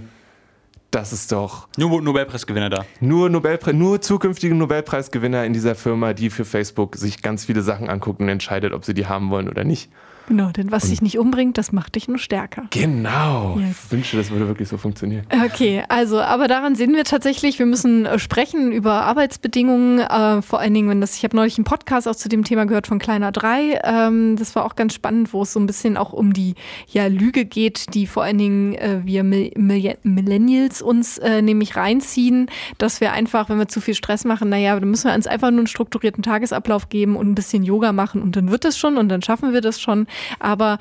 das 0.89 1.13
ist 1.13 1.32
doch 1.32 1.67
Nur 1.78 2.01
Nobelpreisgewinner 2.01 2.69
da. 2.69 2.86
nur 3.01 3.30
Nobelpre 3.30 3.73
nur 3.73 4.01
zukünftige 4.01 4.55
Nobelpreisgewinner 4.55 5.45
in 5.45 5.53
dieser 5.53 5.76
Firma, 5.76 6.13
die 6.13 6.30
für 6.30 6.45
Facebook 6.45 6.95
sich 6.95 7.21
ganz 7.21 7.45
viele 7.45 7.61
Sachen 7.61 7.89
anguckt 7.89 8.21
und 8.21 8.30
entscheidet, 8.30 8.73
ob 8.73 8.86
sie 8.86 8.93
die 8.93 9.05
haben 9.05 9.30
wollen 9.30 9.49
oder 9.49 9.63
nicht. 9.63 9.91
Genau, 10.28 10.49
denn 10.49 10.71
was 10.71 10.89
dich 10.89 11.01
nicht 11.01 11.19
umbringt, 11.19 11.57
das 11.57 11.71
macht 11.71 11.95
dich 11.95 12.07
nur 12.07 12.17
stärker. 12.17 12.63
Genau. 12.71 13.57
Yes. 13.59 13.84
Ich 13.86 13.91
wünsche, 13.91 14.17
das 14.17 14.32
würde 14.32 14.47
wirklich 14.47 14.67
so 14.67 14.78
funktionieren. 14.78 15.26
Okay, 15.45 15.84
also, 15.88 16.19
aber 16.19 16.47
daran 16.47 16.76
sehen 16.76 16.93
wir 16.93 17.03
tatsächlich, 17.03 17.59
wir 17.59 17.65
müssen 17.65 18.05
äh, 18.05 18.17
sprechen 18.17 18.71
über 18.71 19.03
Arbeitsbedingungen, 19.03 19.99
äh, 19.99 20.41
vor 20.41 20.59
allen 20.59 20.73
Dingen, 20.73 20.89
wenn 20.89 21.01
das, 21.01 21.15
ich 21.15 21.23
habe 21.23 21.36
neulich 21.36 21.57
einen 21.57 21.65
Podcast 21.65 22.07
auch 22.07 22.15
zu 22.15 22.30
dem 22.30 22.43
Thema 22.43 22.65
gehört 22.65 22.88
von 22.88 22.97
Kleiner 22.97 23.32
3, 23.32 23.82
ähm, 23.84 24.36
das 24.38 24.55
war 24.55 24.65
auch 24.65 24.76
ganz 24.76 24.93
spannend, 24.93 25.34
wo 25.34 25.43
es 25.43 25.53
so 25.53 25.59
ein 25.59 25.67
bisschen 25.67 25.97
auch 25.97 26.13
um 26.13 26.34
die 26.34 26.55
ja, 26.88 27.07
Lüge 27.07 27.45
geht, 27.45 27.93
die 27.93 28.07
vor 28.07 28.23
allen 28.23 28.38
Dingen 28.38 28.73
äh, 28.76 29.01
wir 29.03 29.23
Mil 29.23 29.51
Mil 29.55 29.95
Millennials 30.03 30.82
uns 30.82 31.17
äh, 31.19 31.41
nämlich 31.41 31.76
reinziehen, 31.76 32.47
dass 32.78 33.01
wir 33.01 33.11
einfach, 33.11 33.49
wenn 33.49 33.59
wir 33.59 33.67
zu 33.67 33.82
viel 33.82 33.93
Stress 33.93 34.26
machen, 34.26 34.49
naja, 34.49 34.80
dann 34.80 34.89
müssen 34.89 35.09
wir 35.09 35.15
uns 35.15 35.28
einfach 35.28 35.51
nur 35.51 35.59
einen 35.59 35.67
strukturierten 35.67 36.23
Tagesablauf 36.23 36.89
geben 36.89 37.15
und 37.15 37.30
ein 37.30 37.36
bisschen 37.36 37.63
Yoga 37.63 37.91
machen 37.91 38.21
und 38.21 38.36
dann 38.36 38.49
wird 38.49 38.65
es 38.65 38.78
schon 38.78 38.97
und 38.97 39.09
dann 39.09 39.21
schaffen 39.21 39.53
wir 39.53 39.61
das 39.61 39.80
schon, 39.80 40.07
aber 40.39 40.80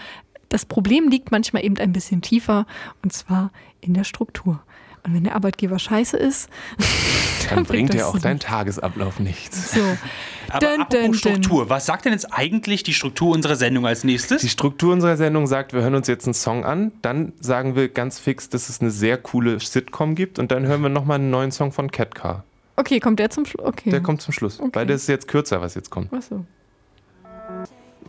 das 0.49 0.65
Problem 0.65 1.09
liegt 1.09 1.31
manchmal 1.31 1.65
eben 1.65 1.77
ein 1.79 1.93
bisschen 1.93 2.23
tiefer 2.23 2.67
und 3.03 3.13
zwar 3.13 3.51
in 3.81 3.95
der 3.95 4.05
Struktur. 4.05 4.61
Und 5.07 5.13
wenn 5.15 5.25
der 5.25 5.35
Arbeitgeber 5.35 5.79
scheiße 5.79 6.17
ist, 6.17 6.49
Dann 7.51 7.65
bringt 7.65 7.91
das 7.91 7.97
ja 7.97 8.07
auch 8.07 8.15
so 8.15 8.19
dein 8.21 8.39
Tagesablauf 8.41 9.21
nichts. 9.21 9.73
so. 9.75 9.81
Aber 10.49 10.61
Dun, 10.61 10.81
apropos 10.83 10.89
dun, 10.95 11.03
dun. 11.05 11.15
Struktur, 11.15 11.69
was 11.69 11.85
sagt 11.87 12.05
denn 12.07 12.13
jetzt 12.13 12.33
eigentlich 12.33 12.83
die 12.85 12.95
Struktur 12.95 13.35
unserer 13.35 13.57
Sendung 13.57 13.87
als 13.87 14.03
nächstes? 14.05 14.41
Die 14.41 14.49
Struktur 14.49 14.93
unserer 14.95 15.17
Sendung 15.19 15.47
sagt, 15.47 15.73
wir 15.75 15.83
hören 15.83 15.95
uns 15.95 16.07
jetzt 16.07 16.27
einen 16.27 16.33
Song 16.35 16.65
an, 16.65 16.93
dann 17.03 17.33
sagen 17.41 17.77
wir 17.77 17.89
ganz 17.89 18.19
fix, 18.19 18.49
dass 18.49 18.69
es 18.71 18.81
eine 18.81 18.91
sehr 18.91 19.19
coole 19.19 19.61
Sitcom 19.61 20.15
gibt 20.15 20.39
und 20.39 20.51
dann 20.53 20.65
hören 20.67 20.81
wir 20.83 20.89
nochmal 20.89 21.19
einen 21.19 21.31
neuen 21.31 21.51
Song 21.53 21.71
von 21.73 21.91
Cat 21.91 22.15
Car. 22.15 22.45
Okay, 22.77 22.99
kommt 22.99 23.19
der 23.19 23.29
zum 23.31 23.45
Schluss? 23.45 23.65
Okay. 23.67 23.91
Der 23.91 24.01
kommt 24.03 24.23
zum 24.23 24.33
Schluss, 24.33 24.59
Okay. 24.59 24.71
weil 24.73 24.87
das 24.87 25.03
ist 25.03 25.09
jetzt 25.09 25.29
kürzer, 25.29 25.61
was 25.61 25.75
jetzt 25.75 25.91
kommt. 25.91 26.13
Achso. 26.15 26.45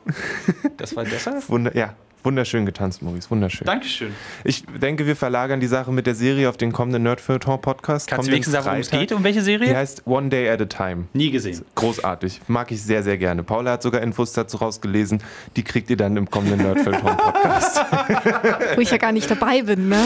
Das 0.77 0.95
war 0.95 1.03
deshalb? 1.03 1.47
Wunder 1.49 1.75
ja, 1.75 1.93
wunderschön 2.23 2.65
getanzt, 2.65 3.01
Maurice, 3.01 3.29
wunderschön. 3.29 3.65
Dankeschön. 3.65 4.11
Ich 4.43 4.63
denke, 4.65 5.05
wir 5.07 5.15
verlagern 5.15 5.59
die 5.59 5.67
Sache 5.67 5.91
mit 5.91 6.05
der 6.07 6.15
Serie 6.15 6.49
auf 6.49 6.57
den 6.57 6.71
kommenden 6.71 7.03
Nerdfeuilleton-Podcast. 7.03 8.07
Kannst 8.07 8.27
du 8.27 8.31
wenigstens 8.31 8.53
sagen, 8.53 8.65
worum 8.65 8.79
es 8.79 8.89
geht? 8.89 9.11
Um 9.11 9.23
welche 9.23 9.39
Die 9.39 9.45
Serie? 9.45 9.75
heißt 9.75 10.05
One 10.05 10.29
Day 10.29 10.49
at 10.49 10.61
a 10.61 10.65
Time. 10.65 11.05
Nie 11.13 11.31
gesehen. 11.31 11.63
Großartig. 11.75 12.41
Mag 12.47 12.71
ich 12.71 12.81
sehr, 12.81 13.03
sehr 13.03 13.17
gerne. 13.17 13.43
Paula 13.43 13.71
hat 13.73 13.83
sogar 13.83 14.01
Infos 14.01 14.33
dazu 14.33 14.57
rausgelesen. 14.57 15.21
Die 15.55 15.63
kriegt 15.63 15.89
ihr 15.89 15.97
dann 15.97 16.17
im 16.17 16.29
kommenden 16.29 16.61
Nerdfeuilleton-Podcast. 16.61 17.77
Wo 18.75 18.81
ich 18.81 18.91
ja 18.91 18.97
gar 18.97 19.11
nicht 19.11 19.29
dabei 19.29 19.61
bin, 19.61 19.89
ne? 19.89 20.03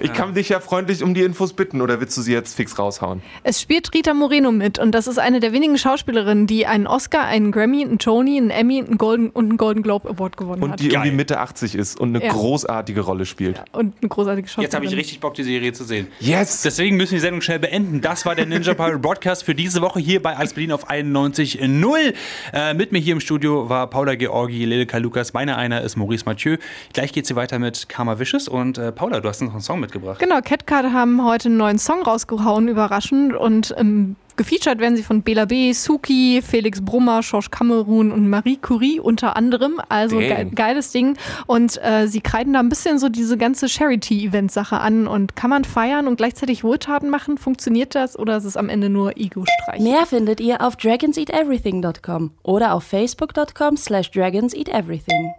Ich 0.00 0.12
kann 0.12 0.34
dich 0.34 0.48
ja 0.48 0.60
freundlich 0.60 1.02
um 1.02 1.14
die 1.14 1.22
Infos 1.22 1.52
bitten 1.52 1.80
oder 1.80 2.00
willst 2.00 2.16
du 2.16 2.22
sie 2.22 2.32
jetzt 2.32 2.54
fix 2.56 2.78
raushauen? 2.78 3.22
Es 3.42 3.60
spielt 3.60 3.92
Rita 3.94 4.14
Moreno 4.14 4.52
mit 4.52 4.78
und 4.78 4.92
das 4.92 5.06
ist 5.06 5.18
eine 5.18 5.40
der 5.40 5.52
wenigen 5.52 5.76
Schauspielerinnen, 5.78 6.46
die 6.46 6.66
einen 6.66 6.86
Oscar, 6.86 7.24
einen 7.24 7.52
Grammy, 7.52 7.82
einen 7.82 7.98
Tony, 7.98 8.36
einen 8.38 8.50
Emmy 8.50 8.78
einen 8.80 8.98
Golden 8.98 9.30
und 9.30 9.46
einen 9.48 9.56
Golden 9.56 9.82
Globe 9.82 10.08
Award 10.08 10.36
gewonnen 10.36 10.62
Und 10.62 10.72
hat. 10.72 10.80
die 10.80 10.88
Geil. 10.88 11.00
irgendwie 11.02 11.16
Mitte 11.16 11.40
80 11.40 11.74
ist 11.74 11.98
und 12.00 12.14
eine 12.16 12.24
Ja. 12.24 12.32
großartige 12.32 13.00
Rolle 13.02 13.26
spielt. 13.26 13.60
und 13.72 13.94
eine 14.00 14.08
großartige 14.08 14.48
Schauspielerin. 14.48 14.64
Jetzt 14.64 14.74
habe 14.74 14.86
ich 14.86 14.96
richtig 14.96 15.20
Bock, 15.20 15.34
die 15.34 15.42
Serie 15.42 15.72
zu 15.72 15.84
sehen. 15.84 16.08
Yes! 16.20 16.62
Deswegen 16.62 16.96
müssen 16.96 17.12
wir 17.12 17.16
die 17.18 17.22
Sendung 17.22 17.40
schnell 17.40 17.58
beenden. 17.58 18.00
Das 18.00 18.24
war 18.26 18.34
der 18.34 18.46
Ninja 18.46 18.74
Pirate 18.74 18.98
Broadcast 18.98 19.44
für 19.44 19.54
diese 19.54 19.80
Woche 19.82 20.00
hier 20.00 20.22
bei 20.22 20.36
Alles 20.36 20.52
Berlin 20.54 20.72
auf 20.72 20.88
91.0. 20.90 22.14
Äh, 22.52 22.74
mit 22.74 22.92
mir 22.92 22.98
hier 22.98 23.12
im 23.14 23.20
Studio 23.20 23.68
war 23.68 23.88
Paula 23.88 24.14
Georgi, 24.14 24.64
Lilka 24.64 24.98
Lukas, 24.98 25.32
meiner 25.32 25.56
einer 25.56 25.82
ist 25.82 25.96
Maurice 25.96 26.24
Mathieu. 26.26 26.56
Gleich 26.92 27.12
geht 27.12 27.26
sie 27.26 27.36
weiter 27.36 27.58
mit 27.58 27.88
Karma 27.88 28.18
Vicious 28.18 28.48
und 28.48 28.78
äh, 28.78 28.92
Paula, 28.92 29.20
du 29.20 29.28
hast 29.28 29.40
noch 29.42 29.52
einen 29.52 29.60
Song 29.60 29.80
mitgebracht. 29.82 30.18
Genau, 30.18 30.40
Catcard 30.40 30.92
haben 30.92 31.22
heute 31.24 31.48
einen 31.48 31.58
neuen 31.58 31.78
Song 31.78 32.02
rausgehauen, 32.02 32.68
überraschend. 32.68 33.34
Und 33.34 33.74
ähm, 33.76 34.16
gefeatured 34.36 34.78
werden 34.78 34.96
sie 34.96 35.02
von 35.02 35.22
Bela 35.22 35.44
B., 35.44 35.72
Suki, 35.72 36.40
Felix 36.42 36.82
Brummer, 36.82 37.20
Georges 37.22 37.50
Cameron 37.50 38.10
und 38.10 38.30
Marie 38.30 38.56
Curie 38.56 38.98
unter 38.98 39.36
anderem. 39.36 39.80
Also 39.88 40.18
ge 40.18 40.46
geiles 40.54 40.92
Ding. 40.92 41.18
Und 41.46 41.78
äh, 41.82 42.06
sie 42.08 42.20
kreiden 42.20 42.54
da 42.54 42.60
ein 42.60 42.70
bisschen 42.70 42.98
so 42.98 43.10
diese 43.10 43.36
ganze 43.36 43.68
Charity-Event-Sache 43.68 44.78
an. 44.78 45.06
Und 45.06 45.36
kann 45.36 45.50
man 45.50 45.64
feiern 45.64 46.08
und 46.08 46.16
gleichzeitig 46.16 46.64
Wohltaten 46.64 47.10
machen? 47.10 47.36
Funktioniert 47.36 47.94
das 47.94 48.18
oder 48.18 48.38
ist 48.38 48.44
es 48.44 48.56
am 48.56 48.70
Ende 48.70 48.88
nur 48.88 49.16
Ego-Streich? 49.18 49.80
Mehr 49.80 50.06
findet 50.06 50.40
ihr 50.40 50.62
auf 50.62 50.76
dragonseateverything.com 50.76 52.30
oder 52.42 52.72
auf 52.72 52.84
facebook.com 52.84 53.76
slash 53.76 54.10
dragonseateverything. 54.10 55.34